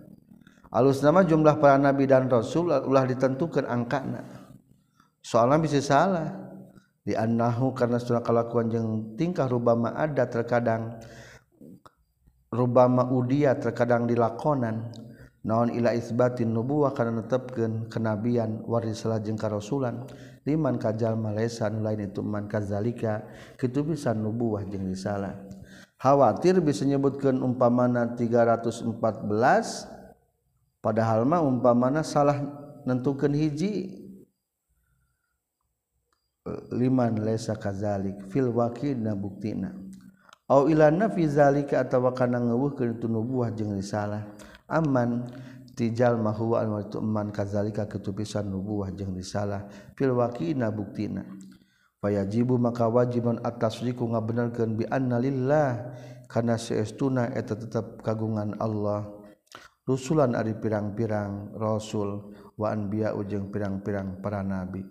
Alus 0.72 1.04
nama 1.04 1.24
jumlah 1.24 1.60
para 1.60 1.76
nabi 1.80 2.08
dan 2.08 2.28
rasul 2.32 2.72
ulah 2.72 3.04
ditentukan 3.04 3.68
angkana. 3.68 4.24
Soalnya 5.20 5.60
bisa 5.60 5.80
salah. 5.84 6.30
Di 7.06 7.14
annahu 7.14 7.70
karena 7.78 8.02
sudah 8.02 8.26
kelakuan 8.26 8.66
jeung 8.66 9.14
tingkah 9.14 9.46
rubama 9.46 9.94
ada 9.94 10.26
terkadang 10.26 10.98
rubama 12.50 13.06
udia 13.14 13.54
terkadang 13.62 14.10
dilakonan 14.10 14.90
naon 15.46 15.70
ila 15.70 15.94
isbatin 15.94 16.50
nubuwah 16.50 16.98
kana 16.98 17.22
netepkeun 17.22 17.86
kenabian 17.86 18.66
warisalah 18.66 19.22
jeung 19.22 19.38
karasulan? 19.38 20.10
Liman 20.42 20.82
kajal 20.82 21.14
malesa 21.14 21.70
nu 21.70 21.86
lain 21.86 22.10
itu 22.10 22.26
man 22.26 22.50
kazalika 22.50 23.22
kitu 23.62 23.86
pisan 23.86 24.26
nubuwah 24.26 24.66
jeung 24.66 24.90
risalah. 24.90 25.38
Khawatir 26.02 26.58
bisa 26.66 26.82
nyebutkeun 26.84 27.46
umpamana 27.46 28.18
314 28.18 28.90
padahal 30.82 31.30
mah 31.30 31.46
umpamana 31.46 32.02
salah 32.02 32.42
nentukeun 32.84 33.38
hiji. 33.38 34.02
Liman 36.74 37.26
lesa 37.26 37.58
kazalik 37.58 38.30
fil 38.30 38.54
wakidna 38.54 39.18
buktina 39.18 39.74
au 40.46 40.70
ila 40.70 40.94
nafi 40.94 41.26
zalika 41.26 41.82
atawa 41.82 42.14
kana 42.14 42.38
ngeuweuhkeun 42.38 43.02
itu 43.02 43.10
nubuwah 43.10 43.50
jeung 43.50 43.74
risalah. 43.74 44.30
aman 44.70 45.28
tijal 45.76 46.16
mahwa 46.18 46.64
anu 46.64 46.80
eman 46.82 47.30
kazalika 47.36 47.86
ketupisan 47.86 48.48
nubuwah 48.48 48.90
jeung 48.96 49.14
risalah 49.14 49.68
fil 49.94 50.16
waqina 50.16 50.72
buktina. 50.72 51.28
Fayajibu 52.00 52.62
maka 52.62 52.86
wajiban 52.86 53.42
atas 53.42 53.82
liku 53.82 54.06
ngabenerkeun 54.06 54.78
bi 54.78 54.86
anna 54.88 55.18
lillah 55.18 55.98
kana 56.30 56.56
eta 56.56 57.54
tetep 57.58 58.02
kagungan 58.06 58.56
Allah. 58.62 59.10
Rusulan 59.86 60.34
ari 60.34 60.58
pirang-pirang 60.58 61.54
rasul 61.62 62.34
wa 62.58 62.74
anbiya 62.74 63.14
ujung 63.14 63.54
pirang-pirang 63.54 64.18
para 64.18 64.42
nabi. 64.42 64.82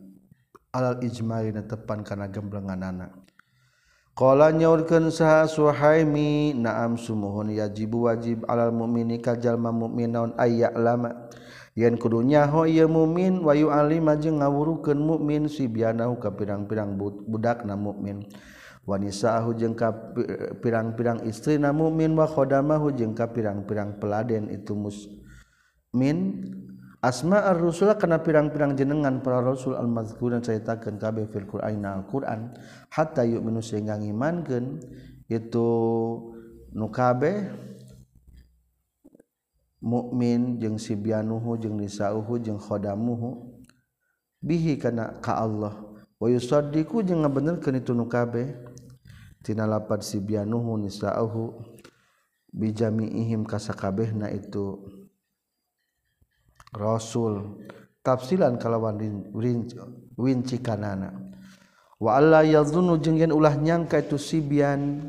Alal 0.71 1.03
ijmain 1.03 1.59
tepan 1.67 2.07
kana 2.07 2.31
gemblenganana. 2.31 3.24
Qala 4.15 4.55
nyaurkeun 4.55 5.11
saha 5.11 5.51
Suhaimi 5.51 6.55
na'am 6.55 6.95
sumuhun 6.95 7.51
yajibu 7.51 8.07
wajib 8.07 8.47
alal 8.47 8.71
mu'mini 8.71 9.19
kajalma 9.19 9.75
mu'min 9.75 10.15
naon 10.15 10.31
ayya 10.39 10.71
lama 10.71 11.27
yen 11.75 11.99
kudu 11.99 12.23
nyaho 12.23 12.63
ieu 12.63 12.87
mu'min 12.87 13.43
wa 13.43 13.59
yu'alima 13.59 14.15
jeung 14.15 14.39
ngawurukeun 14.39 15.03
mukmin 15.03 15.51
sibyanahu 15.51 16.23
ka 16.23 16.31
pirang-pirang 16.31 16.95
budakna 17.27 17.75
mukmin 17.75 18.23
wa 18.87 18.95
nisaahu 19.03 19.59
jeung 19.59 19.75
ka 19.75 19.91
pirang-pirang 20.63 21.27
istrina 21.27 21.75
mukmin 21.75 22.15
wa 22.15 22.31
khodamahu 22.31 22.95
jeung 22.95 23.19
ka 23.19 23.35
pirang-pirang 23.35 23.99
peladen 23.99 24.47
itu 24.47 24.79
musmin 24.79 26.19
asma 27.05 27.45
ar-rusul 27.45 27.93
kana 28.01 28.25
pirang-pirang 28.25 28.73
jenengan 28.73 29.21
para 29.21 29.45
rasul 29.45 29.77
al-mazkurun 29.77 30.41
ceritakeun 30.41 30.97
kabeh 30.97 31.29
fil 31.29 31.45
Qur'an 31.45 31.85
Al-Qur'an 31.85 32.57
hatta 32.89 33.29
yu'minu 33.29 33.61
sehingga 33.61 34.01
ngimankeun 34.01 34.81
itu 35.29 35.69
nu 36.73 36.89
kabeh 36.89 37.53
mukmin 39.85 40.57
jeung 40.57 40.81
sibyanuhu 40.81 41.61
jeung 41.61 41.77
nisauhu 41.77 42.41
jeung 42.41 42.57
khodamuhu 42.57 43.53
bihi 44.41 44.81
kana 44.81 45.21
ka 45.21 45.37
Allah. 45.45 45.77
Wa 46.17 46.33
yusaddiqu 46.33 47.05
jeung 47.05 47.21
ngabenerkeun 47.21 47.85
itu 47.85 47.93
nu 47.93 48.09
kabeh 48.09 48.49
tina 49.45 49.69
lapad 49.69 50.01
sibyanuhu 50.01 50.81
nisauhu 50.81 51.53
bijami'ihim 52.49 53.45
kasakabehna 53.45 54.33
itu. 54.33 55.04
Rasul. 56.75 57.65
Tafsilan 58.05 58.61
kalawan 58.61 59.01
winci 60.19 60.61
kanana. 60.61 61.15
Wa 61.97 62.21
alla 62.21 62.45
yadhunnu 62.45 63.01
jeung 63.01 63.17
yen 63.17 63.33
ulah 63.33 63.57
nyangka 63.57 64.03
itu 64.03 64.21
sibian 64.21 65.09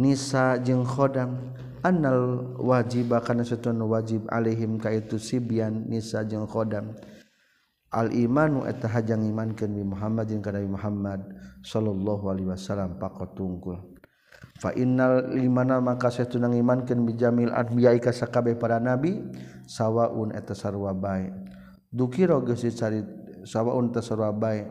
nisa 0.00 0.56
jeung 0.62 0.86
khodam 0.86 1.52
annal 1.84 2.56
wajiba 2.60 3.20
kana 3.24 3.44
satuna 3.44 3.84
wajib 3.84 4.24
alaihim 4.32 4.80
ka 4.80 4.92
itu 4.92 5.20
sibian 5.20 5.84
nisa 5.88 6.24
jeung 6.24 6.48
khodam 6.48 6.96
al 7.92 8.12
imanu 8.12 8.64
eta 8.64 8.88
hajang 8.88 9.24
imankeun 9.28 9.76
bi 9.76 9.84
Muhammad 9.84 10.28
jeung 10.28 10.44
ka 10.44 10.52
Nabi 10.52 10.68
Muhammad 10.72 11.20
sallallahu 11.64 12.32
alaihi 12.32 12.48
wasallam 12.48 12.96
pakot 12.96 13.36
tungkul 13.36 13.76
fa 14.60 14.72
innal 14.76 15.36
imana 15.36 15.80
maka 15.80 16.12
satuna 16.12 16.48
ngimankeun 16.52 17.04
bi 17.04 17.16
jamil 17.16 17.52
anbiya 17.52 17.96
ka 18.00 18.12
sakabeh 18.12 18.56
para 18.60 18.80
nabi 18.80 19.20
sawwaun 19.70 20.34
eta 20.34 20.58
sarwa 20.58 20.90
bae. 20.90 21.30
Dukira 21.94 22.42
geus 22.42 22.66
dicari 22.66 23.06
sawwaun 23.46 23.94
ta 23.94 24.02
sarwa 24.02 24.34
bae. 24.34 24.66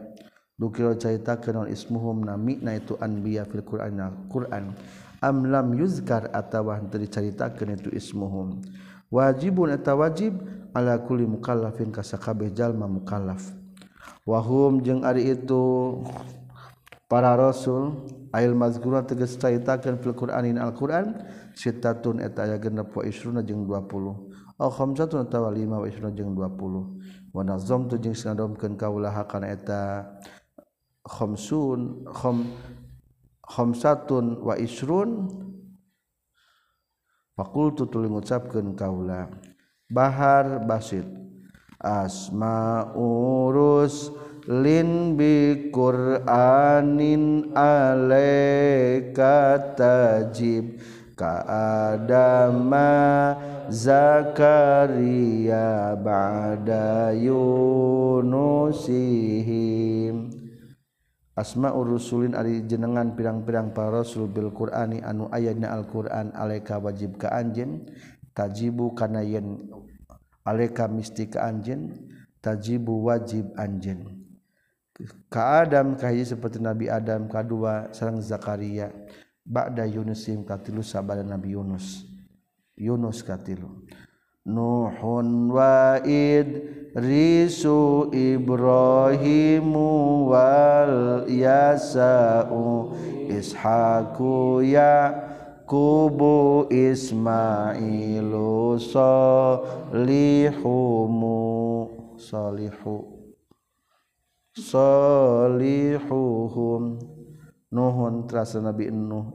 Dukira 0.60 0.92
caritakeun 1.00 1.64
kenon 1.64 1.68
ismuhum 1.72 2.28
namina 2.28 2.76
itu 2.76 3.00
anbiya 3.00 3.48
fil 3.48 3.64
qur'an 3.64 4.28
qur'an. 4.28 4.76
Am 5.24 5.48
lam 5.48 5.72
yuzkar 5.72 6.28
atawa 6.36 6.84
teu 6.92 7.00
dicaritakeun 7.00 7.80
itu 7.80 7.90
ismuhum. 7.96 8.60
Wajibun 9.08 9.72
eta 9.72 9.96
wajib 9.96 10.36
ala 10.76 11.00
kulli 11.00 11.24
mukallafin 11.24 11.96
ka 11.96 12.04
sakabeh 12.04 12.52
jalma 12.52 12.92
mukallaf. 12.92 13.56
Wahum 14.28 14.84
jeung 14.84 15.08
ari 15.08 15.32
itu 15.32 16.04
para 17.08 17.34
rasul 17.40 18.04
ayil 18.36 18.52
mazkurah 18.54 19.08
tegas 19.08 19.40
caritakeun 19.40 19.96
fil 20.04 20.14
qur'anin 20.14 20.60
al-qur'an 20.60 21.24
sitatun 21.56 22.20
eta 22.20 22.44
aya 22.44 22.60
genep 22.60 22.92
wa 22.92 23.02
isruna 23.08 23.42
jeung 23.42 23.64
20 23.64 24.29
Alhamdulillah 24.60 25.24
dua 26.36 26.52
puluh. 26.52 27.00
Wanazom 27.32 27.88
tu 27.88 27.96
jeung 27.96 28.12
ngadomkeun 28.12 28.76
kaulah 28.76 29.16
kana 29.24 29.56
eta. 29.56 30.20
Khamsun 31.08 32.04
kham 32.12 32.44
khamsatun 33.40 34.44
wa 34.44 34.60
isrun 34.60 35.32
fakultu 37.40 37.88
tuluy 37.88 38.12
ngucapkeun 38.12 38.76
kaula. 38.76 39.32
Bahar 39.88 40.60
basit. 40.68 41.08
Asma 41.80 42.92
urus 43.00 44.12
lin 44.44 45.16
bi 45.16 45.72
qur'anin 45.72 47.56
alaika 47.56 49.56
tajib. 49.80 50.84
kaadama 51.20 52.88
Zakaria 53.68 55.20
ba'da 56.00 57.12
Yunusihim. 57.12 58.56
Asma 61.36 61.76
urusulin 61.76 62.36
ari 62.36 62.64
jenengan 62.68 63.16
pirang-pirang 63.16 63.72
para 63.76 64.00
rasul 64.04 64.32
bil 64.32 64.52
Qur'ani 64.52 65.04
anu 65.04 65.28
ayatna 65.32 65.72
Al-Qur'an 65.76 66.32
alaika 66.36 66.80
wajib 66.80 67.16
ka 67.16 67.32
anjeun 67.32 67.88
tajibu 68.36 68.92
kana 68.96 69.24
yen 69.24 69.72
alaika 70.44 70.92
misti 70.92 71.32
ka 71.32 71.48
anjeun 71.48 71.96
tajibu 72.44 73.08
wajib 73.08 73.56
anjeun. 73.56 74.20
Ka 75.32 75.64
Adam 75.64 75.96
kahiji 75.96 76.36
seperti 76.36 76.60
Nabi 76.60 76.92
Adam 76.92 77.32
kadua 77.32 77.88
sareng 77.96 78.20
Zakaria. 78.20 78.92
Ba'da 79.50 79.90
Yunusim 79.90 80.46
katilu 80.46 80.86
sabada 80.86 81.26
Nabi 81.26 81.58
Yunus. 81.58 82.06
Yunus 82.78 83.26
katilu. 83.26 83.90
Nuhun 84.46 85.50
wa'id 85.52 86.62
risu 86.96 88.08
Ibrahimu 88.14 89.90
wal 90.32 91.26
yasa'u 91.28 92.94
ishaku 93.28 94.64
ya 94.64 95.12
kubu 95.70 96.66
ismailu 96.74 98.20
solihumu 98.82 100.18
solihu 102.18 103.06
solihuhum 104.58 105.90
Nuhun 107.70 108.26
terasa 108.26 108.58
Nabi 108.58 108.90
Nuh 108.90 109.30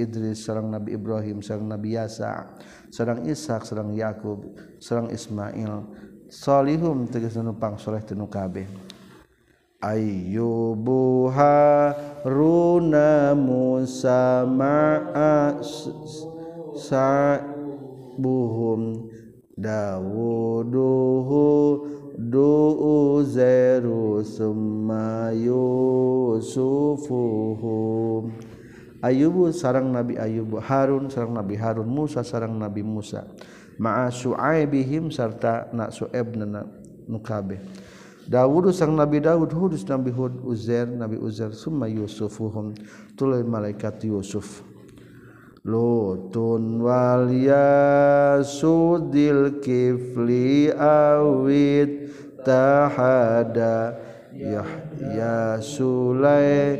Idris 0.00 0.40
seorang 0.40 0.72
Nabi 0.72 0.96
Ibrahim 0.96 1.44
seorang 1.44 1.68
Nabi 1.68 2.00
Yasa 2.00 2.56
seorang 2.88 3.28
Ishak 3.28 3.68
seorang 3.68 3.92
Yakub 3.92 4.56
seorang 4.80 5.12
Ismail. 5.12 5.84
Solihum 6.32 7.12
tegas 7.12 7.36
numpang 7.36 7.76
soleh 7.76 8.00
tenu 8.00 8.24
kabeh. 8.24 8.64
Ayyubu 9.84 11.28
Haruna 11.28 13.36
Musa 13.36 14.48
ma'a 14.48 15.60
sa'buhum 16.72 17.52
Dawuduhu 19.62 21.46
duuzeru 22.18 23.92
summa 24.24 25.32
yusufuhum 25.32 26.72
Ayubu 29.02 29.50
sarang 29.50 29.90
Nabi 29.90 30.14
Ayubu 30.14 30.62
Harun 30.62 31.10
sarang 31.10 31.34
Nabi 31.34 31.58
Harun 31.58 31.90
Musa 31.90 32.22
sarang 32.22 32.54
Nabi 32.54 32.86
Musa 32.86 33.26
ma'a 33.82 34.14
su'aibihim 34.14 35.10
sarta 35.10 35.66
na 35.74 35.90
su'aibna 35.90 36.46
nu 36.46 36.62
nukabe 37.10 37.58
Dawud 38.30 38.70
sang 38.70 38.94
Nabi 38.94 39.18
Dawud 39.18 39.50
Hud 39.50 39.74
Nabi 39.90 40.14
Hud 40.14 40.46
Uzair 40.46 40.86
Nabi 40.86 41.18
Uzair 41.18 41.50
summa 41.50 41.90
yusufuhum 41.90 42.78
tuluy 43.18 43.42
malaikat 43.42 43.98
Yusuf 44.06 44.62
Lutun 45.62 46.82
walya 46.82 48.42
sudil 48.42 49.62
kifli 49.62 50.74
awit 50.74 52.10
tahada 52.42 53.94
Yahya 54.34 55.62
Sulaiman 55.62 56.74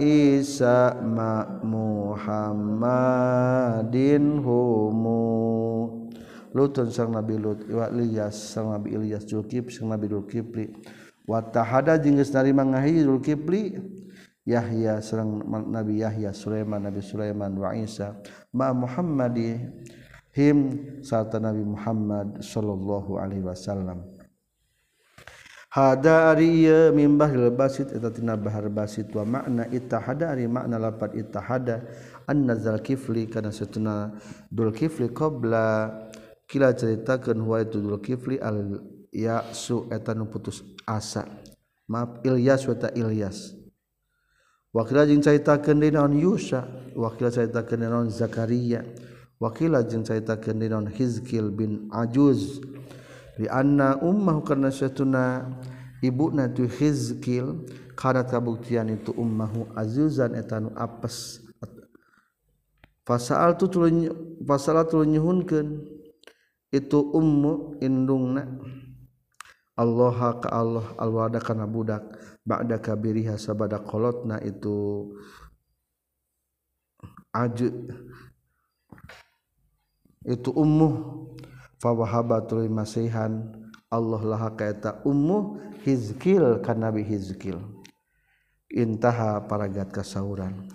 Isa 0.00 0.96
ma 1.04 1.44
Muhammadin 1.60 3.20
humu. 4.40 5.28
Lutun 6.56 6.88
sang 6.88 7.12
Nabi 7.12 7.36
Lut 7.36 7.68
wa 7.68 7.92
Ilyas 7.92 8.56
sang 8.56 8.72
Nabi 8.72 8.96
Ilyas 8.96 9.28
Zulkif 9.28 9.68
sang 9.68 9.92
Nabi 9.92 10.08
Zulkifli. 10.08 10.72
Wa 11.28 11.44
tahada 11.44 12.00
jeung 12.00 12.16
geus 12.16 12.32
narima 12.32 12.64
ngahiji 12.64 13.04
Zulkifli. 13.04 13.76
Yahya 14.48 15.04
sareng 15.04 15.44
Nabi 15.68 16.00
Yahya 16.00 16.32
Sulaiman 16.32 16.80
Nabi 16.80 17.04
Sulaiman 17.04 17.52
wa 17.52 17.76
Isa 17.76 18.16
ma 18.56 18.72
Muhammadi 18.72 19.60
him 20.32 20.58
sarta 21.04 21.36
Nabi 21.36 21.60
Muhammad 21.66 22.40
sallallahu 22.40 23.20
alaihi 23.20 23.44
wasallam. 23.44 24.08
Hada 25.68 26.32
ari 26.32 26.64
ieu 26.64 26.96
min 26.96 27.20
bahril 27.20 27.52
basit 27.52 27.92
eta 27.92 28.08
tina 28.08 28.40
bahar 28.40 28.72
basit 28.72 29.12
wa 29.12 29.28
makna 29.28 29.68
ittahada 29.68 30.32
ari 30.32 30.48
makna 30.48 30.80
lapat 30.80 31.12
ittahada 31.12 31.84
anna 32.24 32.56
zal 32.56 32.80
kifli 32.80 33.28
kana 33.28 33.52
satuna 33.52 34.16
dul 34.48 34.72
kifli 34.72 35.12
qabla 35.12 35.92
kila 36.48 36.72
ceritakeun 36.72 37.44
huwa 37.44 37.60
itu 37.60 37.84
dul 37.84 38.00
kifli 38.00 38.40
al 38.40 38.80
ya'su 39.12 39.92
eta 39.92 40.16
nu 40.16 40.24
putus 40.32 40.64
asa. 40.88 41.28
Maaf 41.84 42.24
Ilyas 42.24 42.64
wa 42.68 42.76
ta 42.76 42.88
Ilyas 42.92 43.57
wakila 44.74 45.06
jeung 45.06 45.24
caritakeun 45.24 45.80
deui 45.80 45.92
naon 45.92 46.14
Yusa 46.18 46.68
wakila 46.96 47.30
caritakeun 47.30 47.80
deui 47.80 47.90
naon 47.90 48.08
Zakaria. 48.10 48.84
Wakila 49.40 49.82
jeung 49.86 50.02
caritakeun 50.02 50.58
deui 50.58 50.70
naon 50.70 50.86
Hizkil 50.90 51.50
bin 51.54 51.88
Ajuz. 51.94 52.60
Li 53.38 53.46
anna 53.46 53.96
ummahu 54.02 54.42
karna 54.42 54.74
satuna 54.74 55.46
ibuna 56.02 56.50
tu 56.50 56.66
Hizkil 56.66 57.64
kana 57.94 58.26
kabuktian 58.26 58.90
itu 58.90 59.14
ummahu 59.14 59.70
azuzan 59.78 60.34
eta 60.34 60.58
nu 60.58 60.74
apes. 60.74 61.42
Fasal 63.06 63.56
tu 63.56 63.70
tuluny 63.72 64.10
fasal 64.44 64.84
tuluny 64.84 65.16
nyuhunkeun 65.16 65.86
itu 66.74 66.98
ummu 66.98 67.78
indungna. 67.80 68.44
Allah 69.78 70.34
ka 70.42 70.50
Allah 70.50 70.86
alwada 70.98 71.38
kana 71.38 71.64
budak. 71.64 72.02
Ba'da 72.48 72.80
kabiriha 72.80 73.36
sabada 73.36 73.76
kolotna 73.84 74.40
itu 74.40 75.12
aju 77.36 77.68
itu 80.24 80.50
ummu. 80.56 80.90
Fa 81.78 81.94
wahaba 81.94 82.42
tuluy 82.42 82.66
masihan 82.66 83.54
Allah 83.86 84.18
laha 84.24 84.50
ka 84.58 84.66
eta 84.66 84.98
ummu 85.06 85.62
hizkil 85.86 86.58
ka 86.58 86.74
nabi 86.74 87.06
hizkil. 87.06 87.62
Intaha 88.66 89.46
paragat 89.46 89.94
kasauran. 89.94 90.66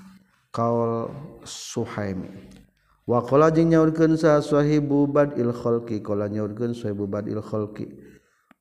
Kaul 0.53 1.11
suhaimi 1.43 2.29
wa 3.03 3.19
qala 3.19 3.51
jeung 3.51 3.73
nyaurkeun 3.73 4.15
sa 4.15 4.39
sahibu 4.39 5.09
badil 5.11 5.51
khalqi 5.51 5.99
qala 5.99 6.31
nyaurkeun 6.31 6.71
sahibu 6.71 7.03
badil 7.03 7.43
khalqi. 7.43 7.89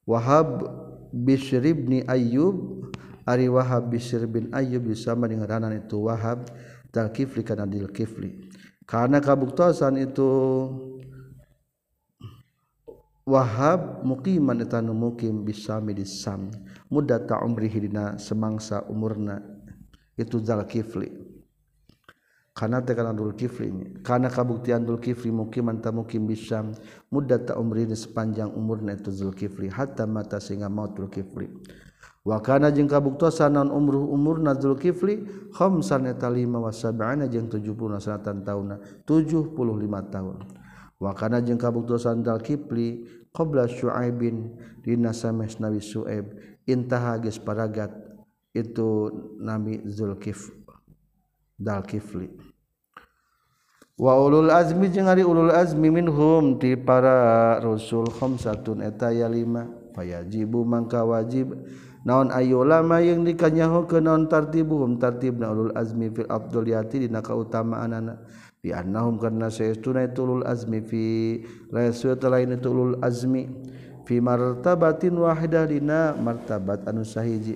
Wahab 0.02 0.66
Bishr 1.12 1.60
ibn 1.60 2.00
Ayyub 2.08 2.88
ari 3.28 3.46
Wahab 3.46 3.92
Bishr 3.92 4.24
bin 4.24 4.48
Ayyub 4.50 4.88
disama 4.88 5.28
dengan 5.28 5.44
ranan 5.46 5.76
itu 5.76 6.08
Wahab 6.08 6.48
dal 6.88 7.12
Kifli 7.12 7.44
kana 7.44 7.68
dil 7.68 7.92
Kifli. 7.92 8.48
Karena 8.88 9.20
kabuktasan 9.20 10.00
itu 10.00 10.28
Wahab 13.22 14.02
mukiman 14.02 14.58
etanu 14.58 14.90
mukim 14.96 15.46
bisami 15.46 15.94
di 15.94 16.02
sam. 16.02 16.50
Mudata 16.90 17.38
umrihi 17.38 17.86
dina 17.86 18.18
semangsa 18.18 18.82
umurna. 18.90 19.38
Itu 20.18 20.42
dal 20.42 20.66
Kifli. 20.66 21.31
Karena 22.52 22.84
tekan 22.84 23.16
dul 23.16 23.32
kifli 23.32 24.00
karena 24.04 24.28
kabuktian 24.28 24.84
dul 24.84 25.00
kifli 25.00 25.32
mukiman 25.32 25.80
tak 25.80 25.96
mukim 25.96 26.28
bisa 26.28 26.60
muda 27.08 27.40
tak 27.40 27.56
umri 27.56 27.88
sepanjang 27.96 28.52
umurna 28.52 28.92
itu 28.92 29.08
zal 29.08 29.32
kifli 29.32 29.72
hatta 29.72 30.04
mata 30.04 30.36
sehingga 30.36 30.68
maut 30.68 30.92
dul 30.92 31.08
kifli 31.08 31.48
wakana 32.22 32.70
jeung 32.70 32.86
kabuktosan 32.86 33.56
non 33.56 33.72
umruh 33.72 34.04
umurna 34.04 34.54
dul 34.54 34.78
kifli 34.78 35.26
khamsan 35.56 36.06
eta 36.06 36.30
lima 36.30 36.62
wa 36.62 36.70
sab'ana 36.70 37.26
jeung 37.26 37.50
70 37.50 37.98
sanatan 37.98 38.46
tauna. 38.46 38.78
75 39.04 39.58
tahun. 40.12 40.36
Wakana 41.02 41.42
jeung 41.42 41.58
kabuktosan 41.58 42.22
dal 42.22 42.38
kifli 42.38 43.02
qabla 43.34 43.66
syu'aibin 43.66 44.54
dina 44.86 45.10
sames 45.10 45.58
nabi 45.58 45.82
su'aib 45.82 46.30
intaha 46.68 47.18
geus 47.18 47.42
paragat 47.42 47.90
itu 48.54 49.10
nabi 49.42 49.82
zulkif 49.88 50.61
dal 51.62 51.86
kifli. 51.86 52.26
Wa 54.02 54.18
ulul 54.18 54.50
azmi 54.50 54.90
jeung 54.90 55.06
ari 55.06 55.22
ulul 55.22 55.54
azmi 55.54 55.86
minhum 55.86 56.58
ti 56.58 56.74
para 56.74 57.62
rasul 57.62 58.10
khamsatun 58.10 58.82
eta 58.82 59.14
ya 59.14 59.30
lima. 59.30 59.70
Fayajibu 59.94 60.66
mangka 60.66 61.06
wajib. 61.06 61.54
Naon 62.02 62.34
ayu 62.34 62.66
lama 62.66 62.98
yang 62.98 63.22
dikanyaho 63.22 63.86
ke 63.86 64.02
naon 64.02 64.26
tartibuhum 64.26 64.98
tartibna 64.98 65.54
ulul 65.54 65.70
azmi 65.78 66.10
fil 66.10 66.26
afdoliyati 66.26 67.06
dina 67.06 67.22
kautamaanana. 67.22 68.18
Bi 68.58 68.74
annahum 68.74 69.22
karna 69.22 69.52
sayyiduna 69.52 70.10
tulul 70.10 70.42
azmi 70.42 70.82
fi 70.82 71.02
rasul 71.70 72.18
lain 72.18 72.58
tulul 72.58 72.98
azmi. 73.04 73.46
Fi 74.02 74.18
martabatin 74.18 75.14
wahidah 75.14 75.70
dina 75.70 76.10
martabat 76.18 76.82
anu 76.90 77.06
sahiji. 77.06 77.54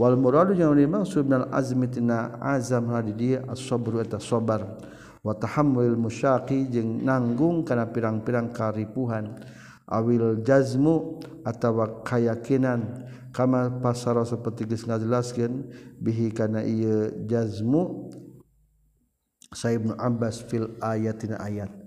wal 0.00 0.16
muradu 0.16 0.56
jeung 0.56 0.72
ari 0.72 0.88
maksud 0.88 1.28
minal 1.28 1.52
azmi 1.52 1.84
tina 1.92 2.40
azam 2.40 2.88
hadi 2.88 3.12
dia 3.12 3.44
as-sabru 3.44 4.00
eta 4.00 4.16
sabar. 4.16 4.80
Wa 5.20 5.36
tahammulil 5.36 6.00
musyaqi 6.00 6.72
jeung 6.72 7.04
nanggung 7.04 7.60
kana 7.68 7.84
pirang-pirang 7.92 8.48
karipuhan. 8.56 9.36
Awil 9.84 10.40
jazmu 10.40 11.20
atawa 11.44 12.00
kayakinan. 12.00 13.04
Kama 13.30 13.78
pasara 13.84 14.24
seperti 14.24 14.66
geus 14.66 14.88
ngajelaskeun 14.88 15.68
bihi 16.00 16.34
kana 16.34 16.64
ieu 16.66 17.12
jazmu 17.30 18.10
Sa 19.50 19.74
Ibnu 19.74 19.98
Abbas 19.98 20.46
fil 20.46 20.78
ayatina 20.78 21.42
ayat. 21.42 21.79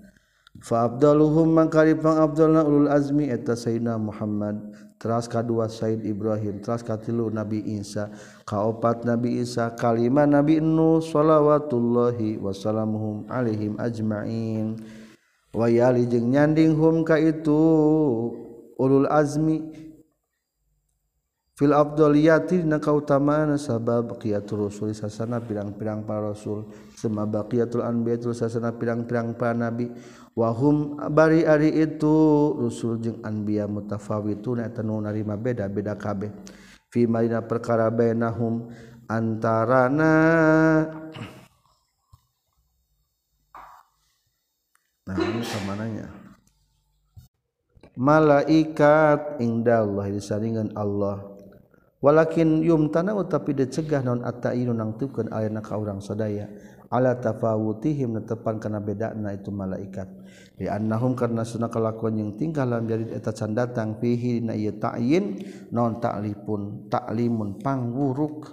fa 0.62 0.86
abdaluhum 0.86 1.50
mangkari 1.50 1.98
pangabdalna 1.98 2.62
ulul 2.62 2.90
azmi 2.92 3.30
eta 3.32 3.56
sayyidina 3.58 3.98
Muhammad. 3.98 4.60
Teras 4.94 5.28
kadua 5.28 5.68
Said 5.68 6.00
Ibrahim 6.00 6.64
teras 6.64 6.80
katilu 6.80 7.28
Nabi 7.28 7.60
Isa 7.76 8.08
kaopat 8.48 9.04
Nabi 9.04 9.42
Isa 9.42 9.68
kalima 9.76 10.24
Nabi 10.24 10.64
Nuh 10.64 11.04
salawatullahi 11.04 12.40
wasallamuhum 12.40 13.28
alaihim 13.28 13.76
ajmain. 13.76 14.80
Wayali 15.52 16.08
jeung 16.08 16.32
nyanding 16.32 16.72
hum 16.80 17.04
ka 17.04 17.20
itu 17.20 17.60
ulul 18.80 19.04
azmi 19.12 19.76
fil 21.52 21.76
afdaliyati 21.76 22.64
na 22.64 22.80
kautamaan 22.80 23.60
sabab 23.60 24.16
qiyatul 24.16 24.72
rusul 24.72 24.88
sasana 24.96 25.36
pirang-pirang 25.36 26.00
para 26.08 26.32
rasul. 26.32 26.64
Sema 26.96 27.28
baqiyatul 27.28 27.84
anbiya 27.84 28.32
sasana 28.32 28.72
pirang-pirang 28.72 29.36
para 29.36 29.52
nabi. 29.52 29.92
Wa 30.34 30.50
hum 30.50 30.98
bari 31.14 31.46
ari 31.46 31.70
itu 31.78 32.14
rasul 32.58 32.98
jeung 32.98 33.22
anbiya 33.22 33.70
mutafawitun 33.70 34.66
eta 34.66 34.82
nu 34.82 34.98
narima 34.98 35.38
beda-beda 35.38 35.94
kabeh. 35.94 36.34
Fi 36.90 37.06
marina 37.10 37.42
perkara 37.42 37.90
bainahum 37.90 38.70
antarana. 39.10 40.14
Nah 45.04 45.16
ini 45.20 45.42
samananya 45.44 46.06
malaikat 47.94 49.38
indah 49.38 49.86
Allah 49.86 50.06
disaringan 50.10 50.74
Allah. 50.74 51.30
Walakin 52.04 52.60
yum 52.60 52.92
tanah 52.92 53.16
tapi 53.24 53.56
dicegah 53.56 54.04
non 54.04 54.20
atainu 54.28 54.76
nang 54.76 55.00
tukeun 55.00 55.32
ayana 55.32 55.64
ka 55.64 55.72
urang 55.80 56.04
sadaya 56.04 56.52
ala 56.90 57.16
tafawutihim 57.20 58.18
netepan 58.20 58.60
kana 58.60 58.80
bedana 58.80 59.32
itu 59.32 59.48
malaikat. 59.48 60.08
Li 60.58 60.70
annahum 60.70 61.18
karna 61.18 61.42
sunah 61.42 61.68
kalakuan 61.72 62.18
yang 62.18 62.36
tinggal 62.38 62.70
lam 62.70 62.86
jadi 62.86 63.16
eta 63.16 63.34
can 63.34 63.54
datang 63.56 63.98
fihi 63.98 64.44
na 64.44 64.54
ieu 64.54 64.74
ta'yin 64.76 65.40
non 65.74 65.98
ta'lipun 65.98 66.90
ta'limun 66.90 67.60
pangwuruk. 67.62 68.52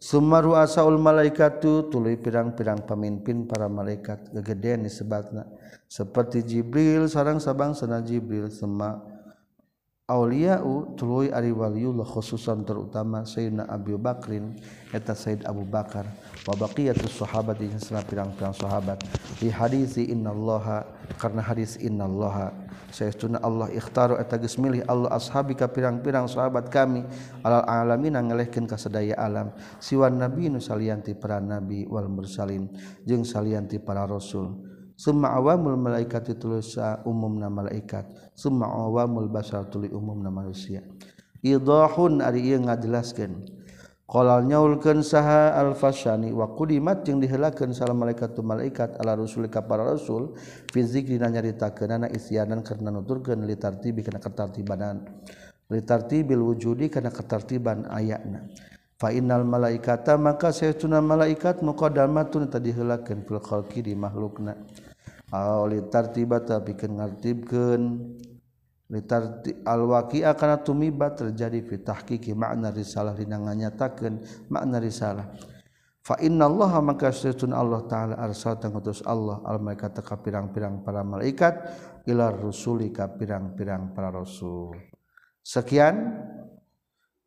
Sumaru 0.00 0.56
asaul 0.56 0.96
malaikatu 0.96 1.92
tuluy 1.92 2.16
pirang-pirang 2.16 2.88
pemimpin 2.88 3.44
para 3.44 3.68
malaikat 3.68 4.32
gegedean 4.32 4.88
disebutna 4.88 5.44
seperti 5.90 6.40
Jibril 6.40 7.04
sareng 7.04 7.36
sabang 7.36 7.76
sana 7.76 8.00
Jibril 8.00 8.48
sema 8.48 8.96
Auliau 10.10 10.90
tuluy 10.98 11.30
ari 11.30 11.54
waliullah 11.54 12.02
khususan 12.02 12.66
terutama 12.66 13.22
Sayyidina 13.22 13.70
Abu 13.70 13.94
Bakrin 13.94 14.58
eta 14.90 15.14
Sayyid 15.14 15.46
Abu 15.46 15.62
Bakar 15.62 16.02
wa 16.50 16.54
baqiyatus 16.58 17.14
sahabat 17.14 17.62
di 17.62 17.70
sana 17.78 18.02
pirang-pirang 18.02 18.50
sahabat. 18.50 19.06
Di 19.38 19.54
hadis 19.54 19.94
innallaha 20.02 20.82
karena 21.14 21.46
hadis 21.46 21.78
innallaha 21.78 22.50
saytuna 22.90 23.38
Allah 23.38 23.70
ikhtaru 23.70 24.18
eta 24.18 24.34
geus 24.34 24.58
milih 24.58 24.82
Allah 24.90 25.14
ashabi 25.14 25.54
ka 25.54 25.70
pirang-pirang 25.70 26.26
sahabat 26.26 26.74
kami. 26.74 27.06
Alal 27.46 27.62
alamin 27.70 28.18
ngelehkeun 28.18 28.66
ka 28.66 28.74
sadaya 28.74 29.14
alam. 29.14 29.54
Siwan 29.78 30.18
nabi 30.18 30.50
nu 30.50 30.58
salianti 30.58 31.14
para 31.14 31.38
nabi 31.38 31.86
wal 31.86 32.10
mursalin. 32.10 32.66
Jeung 33.06 33.22
salianti 33.22 33.78
para 33.78 34.10
rasul. 34.10 34.69
Summa 35.00 35.32
awamul 35.32 35.80
malaikat 35.80 36.28
tulusa 36.36 37.00
umumna 37.08 37.48
malaikat. 37.48 38.04
Summa 38.36 38.68
awamul 38.68 39.32
basar 39.32 39.64
tuli 39.72 39.88
umumna 39.88 40.28
manusia. 40.28 40.84
Idahun 41.40 42.20
ari 42.20 42.52
ieu 42.52 42.60
ngajelaskeun. 42.60 43.48
Qala 44.04 44.44
nyaulkeun 44.44 45.00
saha 45.00 45.56
al-Fasyani 45.56 46.36
wa 46.36 46.52
qudimat 46.52 47.00
jeung 47.00 47.16
dihelakeun 47.16 47.72
salam 47.72 47.96
malaikat 47.96 48.36
tu 48.36 48.44
malaikat 48.44 49.00
ala 49.00 49.16
rasul 49.16 49.48
ka 49.48 49.64
para 49.64 49.88
rasul 49.88 50.36
fi 50.68 50.84
zikrina 50.84 51.32
nyaritakeunana 51.32 52.12
isyanan 52.12 52.60
karena 52.60 52.92
nuturkeun 52.92 53.48
li 53.48 53.56
tartibi 53.56 54.04
kana 54.04 54.20
ketartibanan. 54.20 55.00
Li 55.72 55.80
tartibil 55.80 56.44
wujudi 56.44 56.92
kana 56.92 57.08
ketartiban 57.08 57.88
ayatna. 57.88 58.52
Fa 59.00 59.08
innal 59.16 59.48
malaikata 59.48 60.20
maka 60.20 60.52
saytuna 60.52 61.00
malaikat 61.00 61.64
muqaddamatun 61.64 62.52
tadi 62.52 62.76
helakeun 62.76 63.24
fil 63.24 63.40
khalqi 63.40 63.80
di 63.80 63.96
makhlukna 63.96 64.60
litartiba 65.70 66.42
tapi 66.42 66.74
ngartibkeun. 66.74 67.82
Litarti 68.90 69.62
alwaqi'a 69.62 70.34
kana 70.34 70.58
tumiba 70.66 71.14
terjadi 71.14 71.62
fi 71.62 71.78
makna 72.34 72.74
risalah 72.74 73.14
dina 73.14 73.38
nganyatakeun 73.38 74.18
makna 74.50 74.82
risalah. 74.82 75.30
Fa 76.02 76.18
innallaha 76.18 76.82
maka 76.82 77.14
sesuna 77.14 77.60
Allah 77.60 77.86
taala 77.86 78.14
arsal 78.18 78.58
ngutus 78.58 79.04
Allah 79.06 79.38
al 79.46 79.62
malaikat 79.62 79.94
ka 80.00 80.16
pirang-pirang 80.18 80.82
para 80.82 81.06
malaikat 81.06 81.54
ila 82.08 82.34
rusuli 82.34 82.90
ka 82.90 83.14
pirang-pirang 83.14 83.94
para 83.94 84.10
rasul. 84.10 84.74
Sekian 85.44 86.18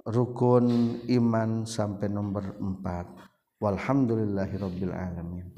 rukun 0.04 1.00
iman 1.06 1.64
sampai 1.64 2.12
nomor 2.12 2.60
4 2.60 3.62
walhamdulillahirabbil 3.64 4.92
alamin. 4.92 5.54